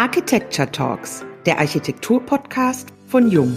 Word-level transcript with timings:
Architecture 0.00 0.72
Talks, 0.72 1.26
der 1.44 1.58
Architektur-Podcast 1.58 2.88
von 3.06 3.30
Jung. 3.30 3.54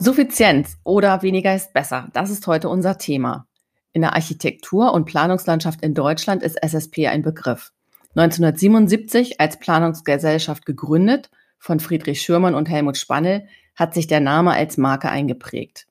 Suffizienz 0.00 0.78
oder 0.82 1.22
weniger 1.22 1.54
ist 1.54 1.72
besser. 1.72 2.08
Das 2.12 2.28
ist 2.28 2.44
heute 2.48 2.68
unser 2.68 2.98
Thema. 2.98 3.46
In 3.92 4.02
der 4.02 4.14
Architektur- 4.14 4.92
und 4.92 5.04
Planungslandschaft 5.04 5.80
in 5.80 5.94
Deutschland 5.94 6.42
ist 6.42 6.60
SSP 6.60 7.06
ein 7.06 7.22
Begriff. 7.22 7.70
1977 8.16 9.40
als 9.40 9.60
Planungsgesellschaft 9.60 10.66
gegründet 10.66 11.30
von 11.60 11.78
Friedrich 11.78 12.20
Schürmann 12.20 12.56
und 12.56 12.68
Helmut 12.68 12.96
Spannel 12.96 13.46
hat 13.76 13.94
sich 13.94 14.08
der 14.08 14.18
Name 14.18 14.50
als 14.50 14.76
Marke 14.76 15.08
eingeprägt. 15.08 15.86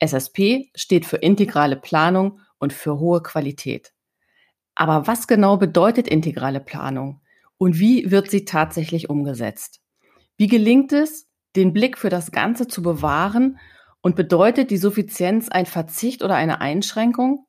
SSP 0.00 0.70
steht 0.74 1.06
für 1.06 1.16
integrale 1.16 1.76
Planung 1.76 2.40
und 2.58 2.72
für 2.72 2.98
hohe 2.98 3.22
Qualität. 3.22 3.92
Aber 4.74 5.06
was 5.06 5.26
genau 5.26 5.56
bedeutet 5.56 6.08
integrale 6.08 6.60
Planung 6.60 7.20
und 7.58 7.78
wie 7.78 8.10
wird 8.10 8.30
sie 8.30 8.44
tatsächlich 8.44 9.10
umgesetzt? 9.10 9.80
Wie 10.36 10.48
gelingt 10.48 10.92
es, 10.92 11.28
den 11.54 11.72
Blick 11.72 11.98
für 11.98 12.08
das 12.08 12.32
Ganze 12.32 12.66
zu 12.66 12.82
bewahren 12.82 13.58
und 14.00 14.16
bedeutet 14.16 14.70
die 14.70 14.78
Suffizienz 14.78 15.48
ein 15.50 15.66
Verzicht 15.66 16.22
oder 16.22 16.34
eine 16.34 16.60
Einschränkung? 16.60 17.46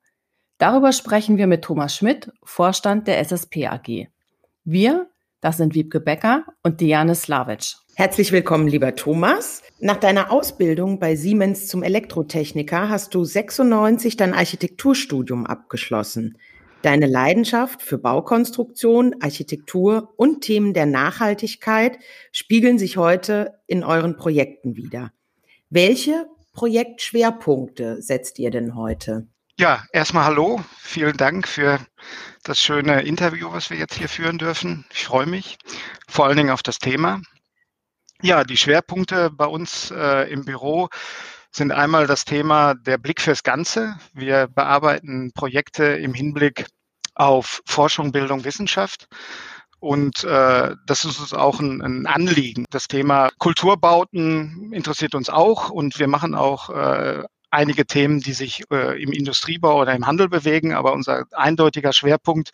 Darüber 0.58 0.92
sprechen 0.92 1.38
wir 1.38 1.46
mit 1.46 1.64
Thomas 1.64 1.96
Schmidt, 1.96 2.30
Vorstand 2.44 3.08
der 3.08 3.18
SSP 3.18 3.68
AG. 3.68 4.08
Wir, 4.64 5.10
das 5.40 5.56
sind 5.56 5.74
Wiebke 5.74 6.00
Becker 6.00 6.44
und 6.62 6.80
Diane 6.80 7.14
Slavic. 7.14 7.76
Herzlich 7.94 8.32
willkommen, 8.32 8.68
lieber 8.68 8.94
Thomas. 8.94 9.62
Nach 9.78 9.98
deiner 9.98 10.32
Ausbildung 10.32 10.98
bei 10.98 11.14
Siemens 11.14 11.68
zum 11.68 11.82
Elektrotechniker 11.82 12.88
hast 12.88 13.14
du 13.14 13.22
96 13.22 14.16
dein 14.16 14.32
Architekturstudium 14.32 15.44
abgeschlossen. 15.46 16.38
Deine 16.80 17.06
Leidenschaft 17.06 17.82
für 17.82 17.98
Baukonstruktion, 17.98 19.16
Architektur 19.20 20.14
und 20.16 20.40
Themen 20.40 20.72
der 20.72 20.86
Nachhaltigkeit 20.86 21.98
spiegeln 22.32 22.78
sich 22.78 22.96
heute 22.96 23.60
in 23.66 23.84
euren 23.84 24.16
Projekten 24.16 24.74
wieder. 24.74 25.12
Welche 25.68 26.26
Projektschwerpunkte 26.54 28.00
setzt 28.00 28.38
ihr 28.38 28.50
denn 28.50 28.74
heute? 28.74 29.26
Ja, 29.58 29.84
erstmal 29.92 30.24
hallo. 30.24 30.64
Vielen 30.80 31.16
Dank 31.18 31.46
für 31.46 31.78
das 32.42 32.58
schöne 32.58 33.02
Interview, 33.02 33.52
was 33.52 33.68
wir 33.68 33.76
jetzt 33.76 33.94
hier 33.94 34.08
führen 34.08 34.38
dürfen. 34.38 34.86
Ich 34.94 35.04
freue 35.04 35.26
mich 35.26 35.58
vor 36.08 36.24
allen 36.24 36.38
Dingen 36.38 36.50
auf 36.50 36.62
das 36.62 36.78
Thema. 36.78 37.20
Ja, 38.22 38.44
die 38.44 38.56
Schwerpunkte 38.56 39.30
bei 39.30 39.46
uns 39.46 39.90
äh, 39.90 40.30
im 40.30 40.44
Büro 40.44 40.88
sind 41.50 41.72
einmal 41.72 42.06
das 42.06 42.24
Thema 42.24 42.74
der 42.74 42.96
Blick 42.96 43.20
fürs 43.20 43.42
Ganze. 43.42 43.96
Wir 44.14 44.46
bearbeiten 44.46 45.32
Projekte 45.34 45.84
im 45.84 46.14
Hinblick 46.14 46.66
auf 47.16 47.62
Forschung, 47.66 48.12
Bildung, 48.12 48.44
Wissenschaft. 48.44 49.08
Und 49.80 50.22
äh, 50.22 50.76
das 50.86 51.04
ist 51.04 51.18
uns 51.18 51.34
auch 51.34 51.58
ein, 51.58 51.82
ein 51.82 52.06
Anliegen. 52.06 52.64
Das 52.70 52.86
Thema 52.86 53.30
Kulturbauten 53.38 54.72
interessiert 54.72 55.16
uns 55.16 55.28
auch 55.28 55.70
und 55.70 55.98
wir 55.98 56.06
machen 56.06 56.36
auch 56.36 56.70
äh, 56.70 57.24
einige 57.52 57.86
Themen, 57.86 58.20
die 58.20 58.32
sich 58.32 58.64
äh, 58.70 59.00
im 59.00 59.12
Industriebau 59.12 59.80
oder 59.80 59.94
im 59.94 60.06
Handel 60.06 60.28
bewegen, 60.28 60.72
aber 60.72 60.92
unser 60.92 61.26
eindeutiger 61.32 61.92
Schwerpunkt 61.92 62.50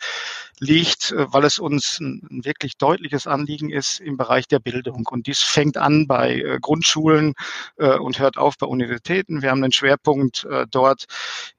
liegt, 0.59 1.11
äh, 1.11 1.31
weil 1.31 1.45
es 1.45 1.57
uns 1.57 1.99
ein, 1.99 2.27
ein, 2.29 2.45
wirklich 2.45 2.77
deutliches 2.77 3.25
Anliegen 3.25 3.69
ist 3.69 4.01
im 4.01 4.17
Bereich 4.17 4.47
der 4.47 4.59
Bildung. 4.59 5.07
Und 5.09 5.27
dies 5.27 5.39
fängt 5.39 5.77
an 5.77 6.05
bei 6.05 6.35
äh, 6.35 6.59
Grundschulen 6.61 7.33
äh, 7.77 7.97
und 7.97 8.19
hört 8.19 8.37
auf 8.37 8.57
bei 8.57 8.67
Universitäten. 8.67 9.41
Wir 9.41 9.51
haben 9.51 9.63
einen 9.63 9.71
Schwerpunkt 9.71 10.43
äh, 10.43 10.65
dort 10.69 11.05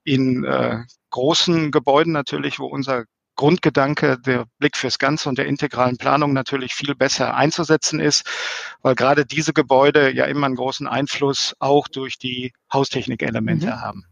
in 0.03 0.43
äh, 0.43 0.83
großen 1.09 1.71
Gebäuden 1.71 2.13
natürlich, 2.13 2.59
wo 2.59 2.67
unser 2.67 3.05
Grundgedanke, 3.35 4.19
der 4.19 4.45
Blick 4.59 4.77
fürs 4.77 4.99
Ganze 4.99 5.29
und 5.29 5.37
der 5.37 5.45
integralen 5.45 5.97
Planung 5.97 6.33
natürlich 6.33 6.73
viel 6.73 6.95
besser 6.95 7.35
einzusetzen 7.35 7.99
ist, 7.99 8.25
weil 8.81 8.95
gerade 8.95 9.25
diese 9.25 9.53
Gebäude 9.53 10.13
ja 10.13 10.25
immer 10.25 10.45
einen 10.45 10.55
großen 10.55 10.87
Einfluss 10.87 11.55
auch 11.59 11.87
durch 11.87 12.17
die 12.17 12.53
Haustechnikelemente 12.71 13.67
mhm. 13.67 13.81
haben. 13.81 14.05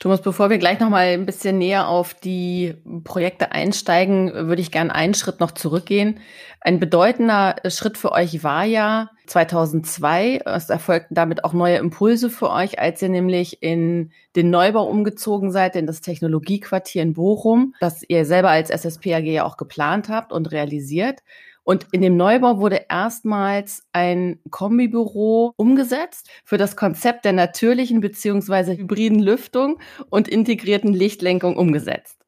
Thomas, 0.00 0.22
bevor 0.22 0.48
wir 0.48 0.56
gleich 0.56 0.80
noch 0.80 0.88
mal 0.88 1.08
ein 1.08 1.26
bisschen 1.26 1.58
näher 1.58 1.86
auf 1.86 2.14
die 2.14 2.74
Projekte 3.04 3.52
einsteigen, 3.52 4.32
würde 4.32 4.62
ich 4.62 4.72
gerne 4.72 4.94
einen 4.94 5.12
Schritt 5.12 5.40
noch 5.40 5.50
zurückgehen. 5.50 6.20
Ein 6.62 6.80
bedeutender 6.80 7.56
Schritt 7.68 7.98
für 7.98 8.12
euch 8.12 8.42
war 8.42 8.64
ja 8.64 9.10
2002. 9.30 10.42
Es 10.44 10.68
erfolgten 10.68 11.14
damit 11.14 11.44
auch 11.44 11.52
neue 11.52 11.76
Impulse 11.76 12.30
für 12.30 12.50
euch, 12.50 12.78
als 12.78 13.00
ihr 13.00 13.08
nämlich 13.08 13.62
in 13.62 14.12
den 14.36 14.50
Neubau 14.50 14.86
umgezogen 14.88 15.50
seid, 15.50 15.76
in 15.76 15.86
das 15.86 16.00
Technologiequartier 16.00 17.02
in 17.02 17.14
Bochum, 17.14 17.74
das 17.80 18.02
ihr 18.06 18.24
selber 18.24 18.50
als 18.50 18.70
SSP 18.70 19.14
AG 19.14 19.24
ja 19.24 19.44
auch 19.44 19.56
geplant 19.56 20.08
habt 20.08 20.32
und 20.32 20.50
realisiert. 20.52 21.20
Und 21.62 21.86
in 21.92 22.00
dem 22.00 22.16
Neubau 22.16 22.58
wurde 22.58 22.86
erstmals 22.88 23.84
ein 23.92 24.40
Kombibüro 24.50 25.52
umgesetzt 25.56 26.28
für 26.44 26.58
das 26.58 26.74
Konzept 26.74 27.24
der 27.24 27.32
natürlichen 27.32 28.00
beziehungsweise 28.00 28.76
hybriden 28.76 29.20
Lüftung 29.20 29.78
und 30.08 30.26
integrierten 30.26 30.92
Lichtlenkung 30.92 31.56
umgesetzt. 31.56 32.20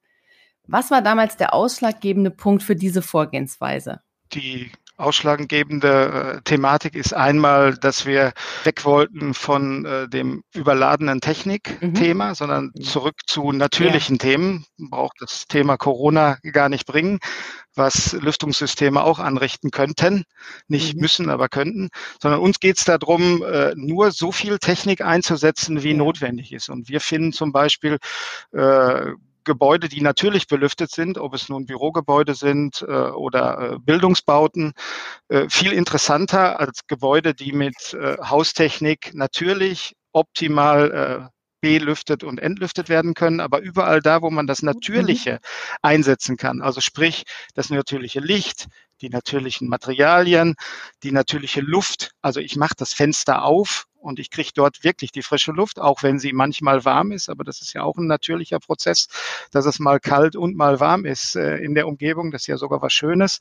Was 0.67 0.91
war 0.91 1.03
damals 1.03 1.37
der 1.37 1.55
ausschlaggebende 1.55 2.31
Punkt 2.31 2.63
für 2.63 2.77
diese 2.77 3.03
Vorgehensweise? 3.03 4.01
Die 4.33 4.71
ausschlaggebende 4.97 6.39
äh, 6.39 6.43
Thematik 6.43 6.95
ist 6.95 7.15
einmal, 7.15 7.75
dass 7.75 8.07
wir 8.07 8.33
weg 8.65 8.85
wollten 8.85 9.35
von 9.35 9.85
äh, 9.85 10.09
dem 10.09 10.43
überladenen 10.55 11.21
Technik-Thema, 11.21 12.31
mhm. 12.31 12.35
sondern 12.35 12.73
zurück 12.81 13.17
zu 13.27 13.53
natürlichen 13.53 14.17
ja. 14.17 14.23
Themen. 14.23 14.65
Man 14.77 14.91
braucht 14.91 15.17
das 15.21 15.47
Thema 15.47 15.77
Corona 15.77 16.39
gar 16.53 16.69
nicht 16.69 16.87
bringen, 16.87 17.19
was 17.75 18.13
Lüftungssysteme 18.13 19.03
auch 19.03 19.19
anrichten 19.19 19.71
könnten. 19.71 20.25
Nicht 20.69 20.95
mhm. 20.95 21.01
müssen, 21.01 21.31
aber 21.31 21.49
könnten. 21.49 21.89
Sondern 22.21 22.41
uns 22.41 22.61
geht 22.61 22.79
es 22.79 22.85
darum, 22.85 23.43
äh, 23.43 23.73
nur 23.77 24.13
so 24.13 24.31
viel 24.33 24.59
Technik 24.59 25.01
einzusetzen, 25.01 25.83
wie 25.83 25.93
ja. 25.93 25.97
notwendig 25.97 26.53
ist. 26.53 26.69
Und 26.69 26.89
wir 26.89 27.01
finden 27.01 27.33
zum 27.33 27.53
Beispiel 27.53 27.99
äh, 28.53 29.13
Gebäude, 29.45 29.89
die 29.89 30.01
natürlich 30.01 30.47
belüftet 30.47 30.91
sind, 30.91 31.19
ob 31.19 31.35
es 31.35 31.49
nun 31.49 31.67
Bürogebäude 31.67 32.35
sind 32.35 32.83
äh, 32.83 32.93
oder 32.93 33.73
äh, 33.75 33.79
Bildungsbauten, 33.79 34.73
äh, 35.29 35.49
viel 35.49 35.73
interessanter 35.73 36.61
als 36.61 36.87
Gebäude, 36.87 37.35
die 37.35 37.53
mit 37.53 37.95
äh, 37.95 38.17
Haustechnik 38.23 39.13
natürlich 39.15 39.95
optimal 40.13 41.31
äh, 41.31 41.33
belüftet 41.63 42.25
und 42.25 42.41
entlüftet 42.41 42.89
werden 42.89 43.15
können, 43.15 43.41
aber 43.41 43.61
überall 43.61 44.01
da, 44.01 44.21
wo 44.21 44.31
man 44.31 44.47
das 44.47 44.63
mhm. 44.63 44.67
Natürliche 44.67 45.39
einsetzen 45.81 46.37
kann, 46.37 46.61
also 46.61 46.81
sprich 46.81 47.25
das 47.55 47.71
natürliche 47.71 48.21
Licht, 48.21 48.67
die 49.01 49.09
natürlichen 49.09 49.69
Materialien, 49.69 50.57
die 51.03 51.13
natürliche 51.13 51.61
Luft. 51.61 52.13
Also 52.21 52.41
ich 52.41 52.57
mache 52.57 52.75
das 52.77 52.93
Fenster 52.93 53.45
auf 53.45 53.87
und 54.03 54.19
ich 54.19 54.31
kriege 54.31 54.51
dort 54.55 54.85
wirklich 54.85 55.13
die 55.13 55.23
frische 55.23 55.53
Luft, 55.53 55.81
auch 55.81 56.03
wenn 56.03 56.19
sie 56.19 56.33
manchmal 56.33 56.85
warm 56.85 57.13
ist. 57.13 57.29
Aber 57.29 57.45
das 57.45 57.61
ist 57.61 57.73
ja 57.73 57.83
auch 57.83 57.97
ein 57.97 58.07
natürlicher 58.07 58.59
Prozess, 58.59 59.09
dass 59.51 59.67
es 59.67 59.79
mal 59.79 60.01
kalt 60.01 60.37
und 60.37 60.57
mal 60.57 60.81
warm 60.81 61.05
ist 61.05 61.37
äh, 61.37 61.57
in 61.59 61.75
der 61.75 61.87
Umgebung. 61.87 62.31
Das 62.31 62.43
ist 62.43 62.47
ja 62.49 62.57
sogar 62.57 62.83
was 62.83 62.93
Schönes, 62.93 63.39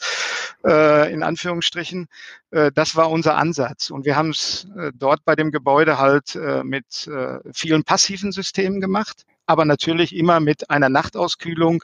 äh, 0.65 1.11
in 1.11 1.23
Anführungsstrichen. 1.23 2.07
Äh, 2.51 2.71
das 2.73 2.95
war 2.95 3.09
unser 3.09 3.37
Ansatz. 3.37 3.89
Und 3.89 4.05
wir 4.05 4.15
haben 4.15 4.29
es 4.29 4.67
äh, 4.77 4.91
dort 4.93 5.25
bei 5.25 5.35
dem 5.35 5.51
Gebäude 5.51 5.97
halt 5.97 6.35
äh, 6.35 6.63
mit 6.63 7.07
äh, 7.07 7.39
vielen 7.53 7.83
passiven 7.83 8.31
Systemen 8.31 8.79
gemacht 8.79 9.25
aber 9.51 9.65
natürlich 9.65 10.15
immer 10.15 10.39
mit 10.39 10.69
einer 10.69 10.87
Nachtauskühlung, 10.87 11.83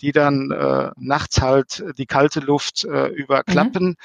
die 0.00 0.10
dann 0.10 0.50
äh, 0.50 0.90
nachts 0.96 1.40
halt 1.40 1.84
die 1.96 2.06
kalte 2.06 2.40
Luft 2.40 2.84
äh, 2.84 3.06
über 3.06 3.38
mhm. 3.38 3.52
Klappen, 3.52 3.86
mhm. 3.86 3.96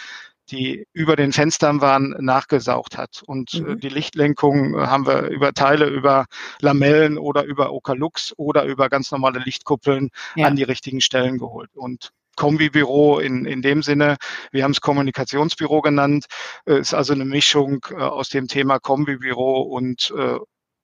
Die 0.51 0.85
über 0.93 1.15
den 1.15 1.31
Fenstern 1.31 1.81
waren, 1.81 2.15
nachgesaugt 2.19 2.97
hat. 2.97 3.21
Und 3.25 3.53
äh, 3.53 3.61
mhm. 3.61 3.79
die 3.79 3.89
Lichtlenkung 3.89 4.75
äh, 4.75 4.87
haben 4.87 5.05
wir 5.05 5.27
über 5.27 5.53
Teile, 5.53 5.87
über 5.87 6.25
Lamellen 6.61 7.17
oder 7.17 7.43
über 7.43 7.71
Okalux 7.71 8.33
oder 8.37 8.65
über 8.65 8.89
ganz 8.89 9.11
normale 9.11 9.39
Lichtkuppeln 9.39 10.09
ja. 10.35 10.47
an 10.47 10.55
die 10.55 10.63
richtigen 10.63 11.01
Stellen 11.01 11.37
geholt. 11.37 11.69
Und 11.75 12.09
Kombibüro 12.35 13.19
in, 13.19 13.45
in 13.45 13.61
dem 13.61 13.83
Sinne. 13.83 14.15
Wir 14.51 14.63
haben 14.63 14.71
es 14.71 14.79
Kommunikationsbüro 14.79 15.81
genannt. 15.81 16.25
Äh, 16.65 16.79
ist 16.79 16.93
also 16.93 17.13
eine 17.13 17.25
Mischung 17.25 17.85
aus 17.95 18.29
dem 18.29 18.47
Thema 18.47 18.79
Kombibüro 18.79 19.61
und 19.61 20.13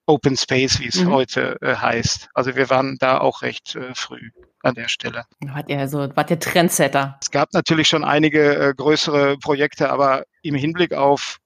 Open 0.07 0.37
Space, 0.37 0.79
wie 0.79 0.87
es 0.87 1.03
mhm. 1.03 1.11
heute 1.11 1.57
äh, 1.61 1.75
heißt. 1.75 2.29
Also 2.33 2.55
wir 2.55 2.69
waren 2.69 2.97
da 2.99 3.19
auch 3.19 3.41
recht 3.41 3.75
äh, 3.75 3.93
früh 3.95 4.29
an 4.61 4.75
der 4.75 4.87
Stelle. 4.87 5.25
Wart 5.41 5.69
ihr 5.69 5.87
so, 5.87 6.09
wart 6.15 6.29
ihr 6.31 6.39
Trendsetter? 6.39 7.17
Es 7.21 7.31
gab 7.31 7.53
natürlich 7.53 7.87
schon 7.87 8.03
einige 8.03 8.55
äh, 8.55 8.73
größere 8.75 9.37
Projekte, 9.37 9.89
aber 9.89 10.25
im 10.41 10.55
Hinblick 10.55 10.93
auf 10.93 11.37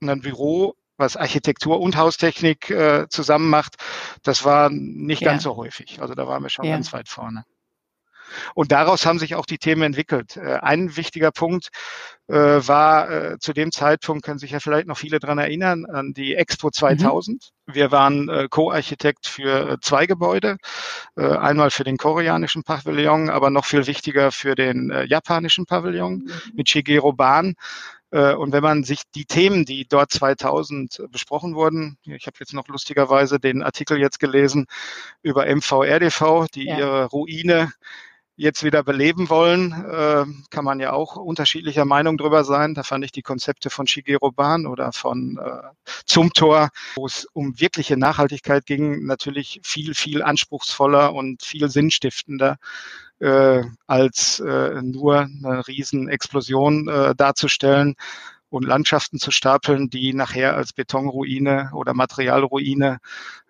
ein 0.00 0.20
Büro, 0.20 0.74
was 0.96 1.16
Architektur 1.16 1.80
und 1.80 1.96
Haustechnik 1.96 2.70
äh, 2.70 3.06
zusammen 3.08 3.48
macht, 3.48 3.76
das 4.22 4.44
war 4.44 4.70
nicht 4.70 5.22
ja. 5.22 5.30
ganz 5.30 5.44
so 5.44 5.56
häufig. 5.56 6.00
Also 6.00 6.14
da 6.14 6.26
waren 6.26 6.42
wir 6.42 6.50
schon 6.50 6.64
ja. 6.64 6.72
ganz 6.72 6.92
weit 6.92 7.08
vorne. 7.08 7.44
Und 8.54 8.72
daraus 8.72 9.06
haben 9.06 9.18
sich 9.18 9.34
auch 9.34 9.46
die 9.46 9.58
Themen 9.58 9.82
entwickelt. 9.82 10.36
Äh, 10.36 10.58
ein 10.60 10.96
wichtiger 10.96 11.30
Punkt 11.30 11.68
äh, 12.28 12.34
war 12.34 13.10
äh, 13.10 13.38
zu 13.38 13.52
dem 13.52 13.72
Zeitpunkt, 13.72 14.24
können 14.24 14.38
sich 14.38 14.50
ja 14.50 14.60
vielleicht 14.60 14.86
noch 14.86 14.98
viele 14.98 15.18
dran 15.18 15.38
erinnern, 15.38 15.86
an 15.86 16.12
die 16.12 16.34
Expo 16.34 16.70
2000. 16.70 17.50
Mhm. 17.66 17.74
Wir 17.74 17.92
waren 17.92 18.48
Co-Architekt 18.48 19.26
für 19.26 19.78
zwei 19.82 20.06
Gebäude. 20.06 20.56
Einmal 21.16 21.70
für 21.70 21.84
den 21.84 21.98
koreanischen 21.98 22.62
Pavillon, 22.62 23.28
aber 23.28 23.50
noch 23.50 23.66
viel 23.66 23.86
wichtiger 23.86 24.32
für 24.32 24.54
den 24.54 24.90
japanischen 25.06 25.66
Pavillon 25.66 26.14
mhm. 26.14 26.32
mit 26.54 26.70
Shigeru 26.70 27.12
Ban. 27.12 27.54
Und 28.10 28.52
wenn 28.52 28.62
man 28.62 28.84
sich 28.84 29.02
die 29.14 29.26
Themen, 29.26 29.66
die 29.66 29.86
dort 29.86 30.10
2000 30.10 31.02
besprochen 31.10 31.54
wurden, 31.54 31.98
ich 32.04 32.26
habe 32.26 32.38
jetzt 32.40 32.54
noch 32.54 32.66
lustigerweise 32.68 33.38
den 33.38 33.62
Artikel 33.62 33.98
jetzt 33.98 34.18
gelesen 34.18 34.66
über 35.22 35.44
MVRDV, 35.44 36.46
die 36.54 36.64
ja. 36.64 36.78
ihre 36.78 37.04
Ruine 37.06 37.70
jetzt 38.38 38.62
wieder 38.62 38.84
beleben 38.84 39.28
wollen, 39.28 39.72
äh, 39.72 40.24
kann 40.50 40.64
man 40.64 40.78
ja 40.78 40.92
auch 40.92 41.16
unterschiedlicher 41.16 41.84
Meinung 41.84 42.16
drüber 42.16 42.44
sein. 42.44 42.74
Da 42.74 42.84
fand 42.84 43.04
ich 43.04 43.10
die 43.10 43.22
Konzepte 43.22 43.68
von 43.68 43.88
Shigeru 43.88 44.30
Ban 44.30 44.66
oder 44.66 44.92
von 44.92 45.38
äh, 45.44 45.90
Zumtor, 46.06 46.70
wo 46.94 47.06
es 47.06 47.26
um 47.32 47.58
wirkliche 47.60 47.96
Nachhaltigkeit 47.96 48.64
ging, 48.64 49.04
natürlich 49.06 49.60
viel, 49.64 49.92
viel 49.94 50.22
anspruchsvoller 50.22 51.12
und 51.14 51.42
viel 51.42 51.68
sinnstiftender 51.68 52.58
äh, 53.18 53.62
als 53.88 54.38
äh, 54.38 54.82
nur 54.82 55.18
eine 55.18 55.66
Riesenexplosion 55.66 56.88
äh, 56.88 57.14
darzustellen 57.16 57.96
und 58.50 58.64
Landschaften 58.64 59.18
zu 59.18 59.30
stapeln, 59.30 59.90
die 59.90 60.14
nachher 60.14 60.56
als 60.56 60.72
Betonruine 60.72 61.70
oder 61.74 61.94
Materialruine 61.94 62.98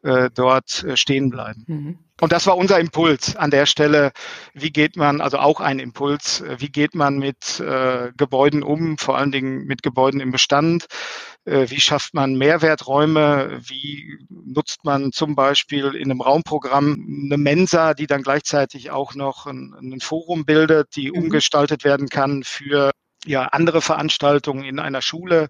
äh, 0.02 0.30
dort 0.34 0.84
äh, 0.84 0.96
stehen 0.96 1.30
bleiben. 1.30 1.64
Mhm. 1.66 1.98
Und 2.20 2.32
das 2.32 2.46
war 2.46 2.56
unser 2.56 2.80
Impuls 2.80 3.36
an 3.36 3.50
der 3.50 3.64
Stelle. 3.66 4.10
Wie 4.52 4.70
geht 4.70 4.96
man, 4.96 5.20
also 5.20 5.38
auch 5.38 5.60
ein 5.60 5.78
Impuls, 5.78 6.40
äh, 6.40 6.56
wie 6.58 6.70
geht 6.70 6.94
man 6.94 7.18
mit 7.18 7.60
äh, 7.60 8.10
Gebäuden 8.16 8.62
um, 8.62 8.98
vor 8.98 9.16
allen 9.16 9.30
Dingen 9.30 9.66
mit 9.66 9.82
Gebäuden 9.82 10.20
im 10.20 10.32
Bestand? 10.32 10.86
Äh, 11.44 11.70
wie 11.70 11.80
schafft 11.80 12.14
man 12.14 12.34
Mehrwerträume? 12.34 13.60
Wie 13.62 14.18
nutzt 14.28 14.84
man 14.84 15.12
zum 15.12 15.36
Beispiel 15.36 15.94
in 15.94 16.10
einem 16.10 16.20
Raumprogramm 16.20 17.24
eine 17.26 17.38
Mensa, 17.38 17.94
die 17.94 18.06
dann 18.08 18.22
gleichzeitig 18.22 18.90
auch 18.90 19.14
noch 19.14 19.46
ein, 19.46 19.74
ein 19.80 20.00
Forum 20.00 20.44
bildet, 20.44 20.96
die 20.96 21.10
mhm. 21.10 21.18
umgestaltet 21.18 21.84
werden 21.84 22.08
kann 22.08 22.42
für 22.42 22.90
ja, 23.28 23.44
andere 23.44 23.82
Veranstaltungen 23.82 24.64
in 24.64 24.78
einer 24.78 25.02
Schule 25.02 25.48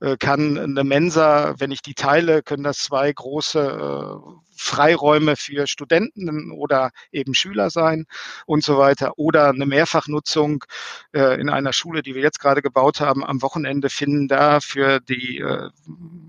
äh, 0.00 0.16
kann 0.16 0.58
eine 0.58 0.82
Mensa, 0.82 1.54
wenn 1.58 1.70
ich 1.70 1.82
die 1.82 1.94
teile, 1.94 2.42
können 2.42 2.62
das 2.62 2.78
zwei 2.78 3.12
große 3.12 3.60
äh, 3.60 4.47
Freiräume 4.58 5.36
für 5.36 5.66
Studenten 5.66 6.52
oder 6.52 6.90
eben 7.12 7.34
Schüler 7.34 7.70
sein 7.70 8.06
und 8.46 8.64
so 8.64 8.78
weiter. 8.78 9.12
Oder 9.16 9.50
eine 9.50 9.66
Mehrfachnutzung 9.66 10.64
äh, 11.12 11.40
in 11.40 11.48
einer 11.48 11.72
Schule, 11.72 12.02
die 12.02 12.14
wir 12.14 12.22
jetzt 12.22 12.40
gerade 12.40 12.62
gebaut 12.62 13.00
haben, 13.00 13.24
am 13.24 13.42
Wochenende 13.42 13.88
finden 13.88 14.28
da 14.28 14.60
für 14.60 15.00
die, 15.00 15.38
äh, 15.38 15.70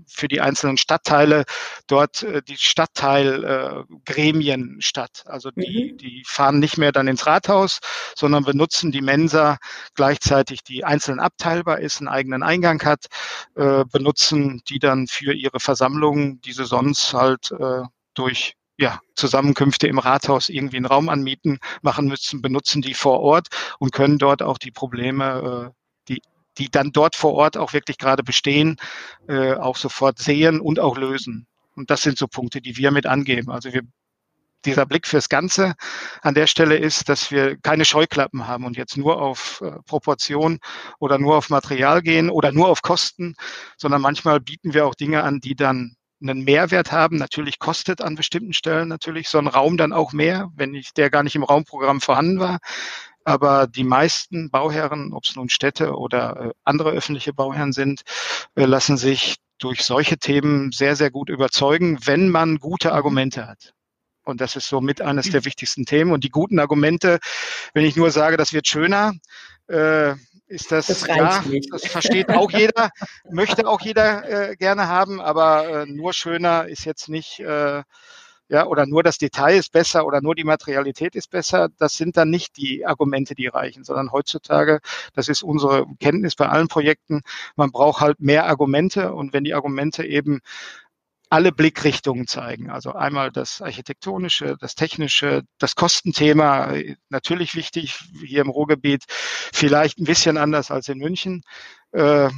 für 0.06 0.28
die 0.28 0.40
einzelnen 0.40 0.76
Stadtteile 0.76 1.44
dort 1.86 2.22
äh, 2.22 2.42
die 2.42 2.56
Stadtteilgremien 2.56 4.76
statt. 4.80 5.24
Also 5.26 5.50
die, 5.50 5.92
mhm. 5.92 5.98
die 5.98 6.22
fahren 6.26 6.60
nicht 6.60 6.78
mehr 6.78 6.92
dann 6.92 7.08
ins 7.08 7.26
Rathaus, 7.26 7.80
sondern 8.16 8.46
wir 8.46 8.54
nutzen 8.54 8.92
die 8.92 9.02
Mensa 9.02 9.58
gleichzeitig, 9.94 10.62
die 10.62 10.84
einzeln 10.84 11.20
abteilbar 11.20 11.80
ist, 11.80 12.00
einen 12.00 12.08
eigenen 12.08 12.42
Eingang 12.42 12.82
hat, 12.84 13.06
äh, 13.56 13.84
benutzen 13.90 14.62
die 14.68 14.78
dann 14.78 15.06
für 15.06 15.32
ihre 15.32 15.60
Versammlungen, 15.60 16.40
diese 16.40 16.64
sonst 16.64 17.12
halt 17.12 17.52
äh, 17.52 17.82
durch 18.14 18.54
ja, 18.80 18.98
Zusammenkünfte 19.14 19.86
im 19.88 19.98
Rathaus 19.98 20.48
irgendwie 20.48 20.78
einen 20.78 20.86
Raum 20.86 21.10
anmieten, 21.10 21.58
machen 21.82 22.06
müssen, 22.06 22.40
benutzen 22.40 22.80
die 22.80 22.94
vor 22.94 23.20
Ort 23.20 23.48
und 23.78 23.92
können 23.92 24.18
dort 24.18 24.42
auch 24.42 24.56
die 24.56 24.70
Probleme, 24.70 25.70
äh, 25.70 25.80
die, 26.08 26.22
die 26.56 26.70
dann 26.70 26.90
dort 26.90 27.14
vor 27.14 27.34
Ort 27.34 27.58
auch 27.58 27.74
wirklich 27.74 27.98
gerade 27.98 28.22
bestehen, 28.22 28.76
äh, 29.28 29.52
auch 29.52 29.76
sofort 29.76 30.18
sehen 30.18 30.60
und 30.60 30.80
auch 30.80 30.96
lösen. 30.96 31.46
Und 31.76 31.90
das 31.90 32.02
sind 32.02 32.16
so 32.16 32.26
Punkte, 32.26 32.62
die 32.62 32.76
wir 32.78 32.90
mit 32.90 33.04
angeben. 33.04 33.50
Also 33.50 33.72
wir 33.72 33.82
dieser 34.64 34.86
Blick 34.86 35.06
fürs 35.06 35.28
Ganze 35.28 35.74
an 36.22 36.34
der 36.34 36.46
Stelle 36.46 36.76
ist, 36.76 37.08
dass 37.08 37.30
wir 37.30 37.56
keine 37.56 37.84
Scheuklappen 37.84 38.46
haben 38.46 38.64
und 38.64 38.76
jetzt 38.76 38.96
nur 38.96 39.20
auf 39.20 39.62
äh, 39.62 39.72
Proportion 39.86 40.58
oder 40.98 41.18
nur 41.18 41.36
auf 41.36 41.50
Material 41.50 42.02
gehen 42.02 42.30
oder 42.30 42.52
nur 42.52 42.68
auf 42.68 42.82
Kosten, 42.82 43.36
sondern 43.76 44.02
manchmal 44.02 44.40
bieten 44.40 44.74
wir 44.74 44.86
auch 44.86 44.94
Dinge 44.94 45.22
an, 45.22 45.40
die 45.40 45.54
dann 45.54 45.96
einen 46.20 46.44
Mehrwert 46.44 46.92
haben. 46.92 47.16
Natürlich 47.16 47.58
kostet 47.58 48.00
an 48.00 48.14
bestimmten 48.14 48.52
Stellen 48.52 48.88
natürlich 48.88 49.28
so 49.28 49.38
ein 49.38 49.46
Raum 49.46 49.76
dann 49.76 49.92
auch 49.92 50.12
mehr, 50.12 50.50
wenn 50.54 50.74
ich, 50.74 50.92
der 50.92 51.10
gar 51.10 51.22
nicht 51.22 51.36
im 51.36 51.44
Raumprogramm 51.44 52.00
vorhanden 52.00 52.40
war. 52.40 52.58
Aber 53.24 53.66
die 53.66 53.84
meisten 53.84 54.50
Bauherren, 54.50 55.12
ob 55.12 55.24
es 55.24 55.36
nun 55.36 55.48
Städte 55.48 55.94
oder 55.96 56.40
äh, 56.40 56.50
andere 56.64 56.90
öffentliche 56.90 57.32
Bauherren 57.32 57.72
sind, 57.72 58.02
äh, 58.54 58.64
lassen 58.64 58.96
sich 58.96 59.36
durch 59.58 59.84
solche 59.84 60.16
Themen 60.16 60.72
sehr, 60.72 60.96
sehr 60.96 61.10
gut 61.10 61.28
überzeugen, 61.28 61.98
wenn 62.04 62.30
man 62.30 62.58
gute 62.58 62.88
mhm. 62.88 62.94
Argumente 62.94 63.46
hat. 63.46 63.74
Und 64.24 64.40
das 64.40 64.56
ist 64.56 64.68
so 64.68 64.80
mit 64.80 65.00
eines 65.00 65.30
der 65.30 65.44
wichtigsten 65.44 65.84
Themen. 65.84 66.12
Und 66.12 66.24
die 66.24 66.30
guten 66.30 66.58
Argumente, 66.58 67.18
wenn 67.74 67.84
ich 67.84 67.96
nur 67.96 68.10
sage, 68.10 68.36
das 68.36 68.52
wird 68.52 68.66
schöner, 68.66 69.12
äh, 69.66 70.14
ist 70.50 70.72
das, 70.72 70.88
das 70.88 71.06
ja, 71.06 71.42
nicht. 71.46 71.72
das 71.72 71.86
versteht 71.86 72.28
auch 72.28 72.50
jeder, 72.50 72.90
möchte 73.30 73.66
auch 73.68 73.80
jeder 73.80 74.50
äh, 74.50 74.56
gerne 74.56 74.88
haben, 74.88 75.20
aber 75.20 75.82
äh, 75.82 75.86
nur 75.86 76.12
schöner 76.12 76.66
ist 76.66 76.84
jetzt 76.84 77.08
nicht, 77.08 77.38
äh, 77.38 77.82
ja, 78.48 78.66
oder 78.66 78.84
nur 78.84 79.04
das 79.04 79.18
Detail 79.18 79.56
ist 79.56 79.70
besser 79.70 80.04
oder 80.04 80.20
nur 80.20 80.34
die 80.34 80.42
Materialität 80.42 81.14
ist 81.14 81.30
besser. 81.30 81.68
Das 81.78 81.94
sind 81.94 82.16
dann 82.16 82.30
nicht 82.30 82.56
die 82.56 82.84
Argumente, 82.84 83.36
die 83.36 83.46
reichen, 83.46 83.84
sondern 83.84 84.10
heutzutage, 84.10 84.80
das 85.14 85.28
ist 85.28 85.44
unsere 85.44 85.86
Kenntnis 86.00 86.34
bei 86.34 86.48
allen 86.48 86.66
Projekten, 86.66 87.22
man 87.54 87.70
braucht 87.70 88.00
halt 88.00 88.18
mehr 88.18 88.46
Argumente 88.46 89.14
und 89.14 89.32
wenn 89.32 89.44
die 89.44 89.54
Argumente 89.54 90.04
eben 90.04 90.40
alle 91.30 91.52
Blickrichtungen 91.52 92.26
zeigen. 92.26 92.70
Also 92.70 92.92
einmal 92.92 93.30
das 93.30 93.62
architektonische, 93.62 94.56
das 94.60 94.74
technische, 94.74 95.42
das 95.58 95.76
Kostenthema, 95.76 96.74
natürlich 97.08 97.54
wichtig 97.54 97.98
hier 98.24 98.42
im 98.42 98.50
Ruhrgebiet, 98.50 99.04
vielleicht 99.08 99.98
ein 99.98 100.04
bisschen 100.04 100.36
anders 100.36 100.70
als 100.72 100.88
in 100.88 100.98
München. 100.98 101.42
Äh, 101.92 102.28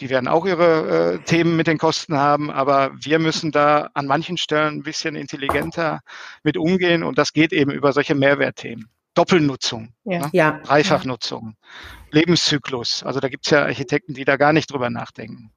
die 0.00 0.08
werden 0.08 0.28
auch 0.28 0.46
ihre 0.46 1.18
äh, 1.18 1.24
Themen 1.24 1.56
mit 1.56 1.66
den 1.66 1.76
Kosten 1.76 2.16
haben, 2.16 2.50
aber 2.50 2.92
wir 2.98 3.18
müssen 3.18 3.52
da 3.52 3.90
an 3.92 4.06
manchen 4.06 4.38
Stellen 4.38 4.78
ein 4.78 4.82
bisschen 4.82 5.14
intelligenter 5.14 6.00
mit 6.42 6.56
umgehen 6.56 7.02
und 7.02 7.18
das 7.18 7.34
geht 7.34 7.52
eben 7.52 7.70
über 7.70 7.92
solche 7.92 8.14
Mehrwertthemen. 8.14 8.88
Doppelnutzung, 9.12 9.92
ja. 10.04 10.20
Ne? 10.20 10.30
ja. 10.32 10.60
Dreifachnutzung, 10.64 11.56
Lebenszyklus. 12.10 13.02
Also 13.02 13.20
da 13.20 13.28
gibt 13.28 13.46
es 13.46 13.50
ja 13.50 13.64
Architekten, 13.64 14.14
die 14.14 14.24
da 14.24 14.36
gar 14.36 14.54
nicht 14.54 14.72
drüber 14.72 14.88
nachdenken. 14.88 15.52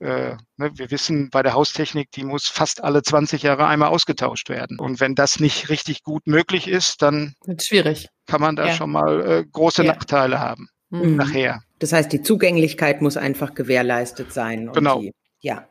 Äh, 0.00 0.36
ne, 0.56 0.70
wir 0.74 0.90
wissen, 0.90 1.30
bei 1.30 1.42
der 1.42 1.54
Haustechnik, 1.54 2.10
die 2.10 2.24
muss 2.24 2.46
fast 2.48 2.82
alle 2.82 3.02
20 3.02 3.42
Jahre 3.42 3.66
einmal 3.66 3.88
ausgetauscht 3.88 4.48
werden. 4.48 4.78
Und 4.78 5.00
wenn 5.00 5.14
das 5.14 5.40
nicht 5.40 5.68
richtig 5.68 6.02
gut 6.02 6.26
möglich 6.26 6.68
ist, 6.68 7.00
dann 7.00 7.34
schwierig. 7.60 8.08
kann 8.26 8.40
man 8.40 8.56
da 8.56 8.66
ja. 8.66 8.74
schon 8.74 8.90
mal 8.90 9.20
äh, 9.26 9.44
große 9.50 9.84
ja. 9.84 9.92
Nachteile 9.92 10.40
haben 10.40 10.68
mhm. 10.90 11.16
nachher. 11.16 11.62
Das 11.78 11.92
heißt, 11.92 12.12
die 12.12 12.22
Zugänglichkeit 12.22 13.02
muss 13.02 13.16
einfach 13.16 13.54
gewährleistet 13.54 14.32
sein. 14.32 14.70
Genau. 14.72 15.00
Die, 15.00 15.12
ja. 15.40 15.66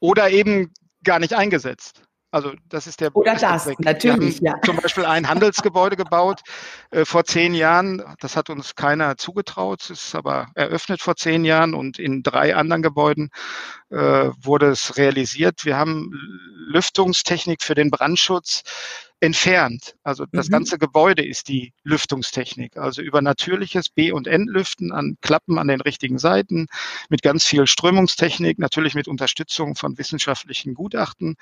Oder 0.00 0.30
eben 0.30 0.72
gar 1.04 1.18
nicht 1.18 1.34
eingesetzt. 1.34 2.02
Also 2.30 2.52
das 2.68 2.86
ist 2.86 3.00
der 3.00 3.14
Oder 3.16 3.36
das, 3.36 3.64
Zweck. 3.64 3.80
natürlich, 3.80 4.40
ja. 4.40 4.54
Zum 4.62 4.76
Beispiel 4.76 5.06
ein 5.06 5.28
Handelsgebäude 5.28 5.96
gebaut 5.96 6.40
äh, 6.90 7.06
vor 7.06 7.24
zehn 7.24 7.54
Jahren. 7.54 8.02
Das 8.20 8.36
hat 8.36 8.50
uns 8.50 8.74
keiner 8.74 9.16
zugetraut, 9.16 9.82
es 9.82 9.90
ist 10.04 10.14
aber 10.14 10.48
eröffnet 10.54 11.00
vor 11.00 11.16
zehn 11.16 11.44
Jahren 11.44 11.72
und 11.72 11.98
in 11.98 12.22
drei 12.22 12.54
anderen 12.54 12.82
Gebäuden 12.82 13.30
äh, 13.90 13.96
wurde 13.96 14.66
es 14.68 14.98
realisiert. 14.98 15.64
Wir 15.64 15.78
haben 15.78 16.10
Lüftungstechnik 16.68 17.62
für 17.62 17.74
den 17.74 17.90
Brandschutz 17.90 18.62
entfernt. 19.20 19.96
Also 20.02 20.26
das 20.30 20.48
mhm. 20.48 20.52
ganze 20.52 20.78
Gebäude 20.78 21.26
ist 21.26 21.48
die 21.48 21.72
Lüftungstechnik. 21.82 22.76
Also 22.76 23.02
über 23.02 23.20
natürliches 23.20 23.88
B- 23.88 24.12
und 24.12 24.26
Entlüften 24.26 24.92
an 24.92 25.16
Klappen 25.20 25.58
an 25.58 25.68
den 25.68 25.80
richtigen 25.80 26.18
Seiten, 26.18 26.66
mit 27.08 27.22
ganz 27.22 27.44
viel 27.44 27.66
Strömungstechnik, 27.66 28.58
natürlich 28.58 28.94
mit 28.94 29.08
Unterstützung 29.08 29.74
von 29.74 29.98
wissenschaftlichen 29.98 30.74
Gutachten, 30.74 31.36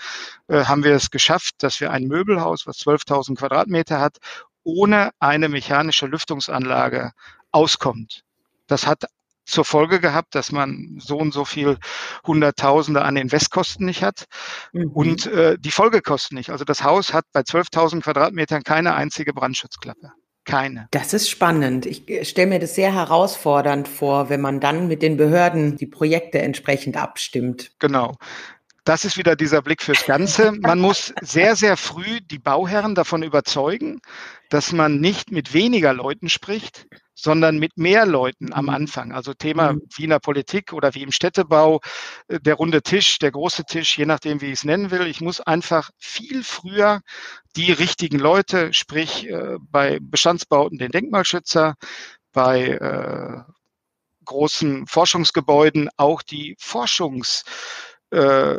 äh, 0.49 0.65
haben 0.65 0.85
wir 0.85 0.93
es 0.93 1.11
geschafft, 1.11 1.57
dass 1.59 1.81
wir 1.81 1.91
ein 1.91 2.05
Möbelhaus, 2.05 2.67
was 2.67 2.79
12.000 2.79 3.37
Quadratmeter 3.37 4.01
hat, 4.01 4.19
ohne 4.65 5.11
eine 5.21 5.49
mechanische 5.49 6.07
Lüftungsanlage 6.07 7.13
auskommt. 7.53 8.25
Das 8.67 8.87
hat 8.87 9.05
zur 9.47 9.65
Folge 9.65 10.01
gehabt, 10.01 10.35
dass 10.35 10.53
man 10.53 10.99
so 10.99 11.17
und 11.17 11.33
so 11.33 11.45
viel 11.45 11.79
Hunderttausende 12.27 13.03
an 13.03 13.17
Investkosten 13.17 13.87
nicht 13.87 14.03
hat 14.03 14.27
mhm. 14.73 14.91
und 14.93 15.27
äh, 15.27 15.57
die 15.59 15.71
Folgekosten 15.71 16.37
nicht. 16.37 16.51
Also 16.51 16.65
das 16.65 16.83
Haus 16.83 17.13
hat 17.13 17.25
bei 17.33 17.41
12.000 17.41 18.03
Quadratmetern 18.03 18.63
keine 18.63 18.95
einzige 18.95 19.33
Brandschutzklappe. 19.33 20.13
Keine. 20.45 20.87
Das 20.93 21.13
ist 21.13 21.29
spannend. 21.29 21.87
Ich 21.87 22.09
äh, 22.09 22.25
stelle 22.25 22.49
mir 22.49 22.59
das 22.59 22.75
sehr 22.75 22.93
herausfordernd 22.93 23.89
vor, 23.89 24.29
wenn 24.29 24.41
man 24.41 24.61
dann 24.61 24.89
mit 24.89 25.03
den 25.03 25.17
Behörden 25.17 25.77
die 25.77 25.87
Projekte 25.87 26.39
entsprechend 26.41 26.97
abstimmt. 26.97 27.73
Genau. 27.79 28.17
Das 28.85 29.05
ist 29.05 29.17
wieder 29.17 29.35
dieser 29.35 29.63
Blick 29.63 29.83
fürs 29.83 30.07
Ganze. 30.07 30.53
Man 30.53 30.79
muss 30.79 31.13
sehr, 31.21 31.57
sehr 31.57 31.77
früh 31.77 32.21
die 32.21 32.39
Bauherren 32.39 32.95
davon 32.95 33.25
überzeugen, 33.25 34.01
dass 34.49 34.71
man 34.71 35.01
nicht 35.01 35.33
mit 35.33 35.53
weniger 35.53 35.93
Leuten 35.93 36.29
spricht, 36.29 36.87
sondern 37.17 37.59
mit 37.59 37.77
mehr 37.77 38.07
Leuten 38.07 38.53
am 38.53 38.67
mhm. 38.67 38.71
Anfang. 38.71 39.13
Also 39.13 39.35
Thema 39.35 39.73
mhm. 39.73 39.83
Wiener 39.97 40.21
Politik 40.21 40.73
oder 40.73 40.95
wie 40.95 41.03
im 41.03 41.11
Städtebau, 41.11 41.81
äh, 42.29 42.39
der 42.39 42.55
runde 42.55 42.83
Tisch, 42.83 43.19
der 43.19 43.33
große 43.33 43.65
Tisch, 43.65 43.99
je 43.99 44.07
nachdem, 44.07 44.41
wie 44.41 44.47
ich 44.47 44.59
es 44.59 44.65
nennen 44.65 44.91
will. 44.91 45.07
Ich 45.07 45.21
muss 45.21 45.41
einfach 45.41 45.91
viel 45.99 46.45
früher 46.45 47.01
die 47.57 47.73
richtigen 47.73 48.19
Leute, 48.19 48.73
sprich 48.73 49.29
äh, 49.29 49.57
bei 49.61 49.99
Bestandsbauten 50.01 50.79
den 50.79 50.93
Denkmalschützer, 50.93 51.75
bei 52.33 52.67
äh, 52.69 53.41
großen 54.27 54.87
Forschungsgebäuden 54.87 55.89
auch 55.97 56.23
die 56.23 56.57
Forschungs 56.59 57.45
äh, 58.11 58.57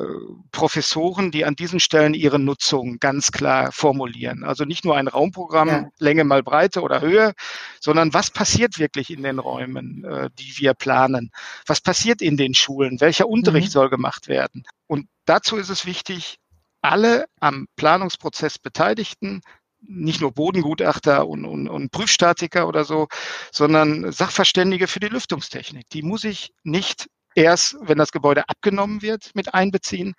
Professoren, 0.52 1.32
die 1.32 1.46
an 1.46 1.56
diesen 1.56 1.80
Stellen 1.80 2.14
ihre 2.14 2.38
Nutzung 2.38 3.00
ganz 3.00 3.32
klar 3.32 3.72
formulieren. 3.72 4.44
Also 4.44 4.66
nicht 4.66 4.84
nur 4.84 4.98
ein 4.98 5.08
Raumprogramm, 5.08 5.68
ja. 5.68 5.90
Länge 6.00 6.26
mal 6.26 6.44
Breite 6.44 6.82
oder 6.82 7.02
Höhe, 7.02 7.34
sondern 7.80 8.14
was 8.14 8.30
passiert 8.30 8.78
wirklich 8.78 9.10
in 9.10 9.24
den 9.24 9.40
Räumen, 9.40 10.04
äh, 10.04 10.30
die 10.38 10.58
wir 10.58 10.74
planen? 10.74 11.32
Was 11.66 11.80
passiert 11.80 12.22
in 12.22 12.36
den 12.36 12.54
Schulen? 12.54 13.00
Welcher 13.00 13.28
Unterricht 13.28 13.70
mhm. 13.70 13.72
soll 13.72 13.90
gemacht 13.90 14.28
werden? 14.28 14.66
Und 14.86 15.08
dazu 15.26 15.56
ist 15.56 15.70
es 15.70 15.86
wichtig, 15.86 16.40
alle 16.82 17.26
am 17.40 17.68
Planungsprozess 17.76 18.60
Beteiligten 18.60 19.42
nicht 19.80 20.22
nur 20.22 20.34
Bodengutachter 20.34 21.28
und, 21.28 21.46
und, 21.46 21.70
und 21.70 21.92
Prüfstatiker 21.92 22.68
oder 22.68 22.84
so, 22.84 23.08
sondern 23.52 24.12
Sachverständige 24.12 24.88
für 24.88 25.00
die 25.00 25.08
Lüftungstechnik. 25.08 25.88
Die 25.90 26.02
muss 26.02 26.24
ich 26.24 26.54
nicht 26.64 27.08
erst, 27.38 27.78
wenn 27.82 27.98
das 27.98 28.12
Gebäude 28.12 28.50
abgenommen 28.50 29.02
wird, 29.02 29.32
mit 29.36 29.54
einbeziehen, 29.54 30.16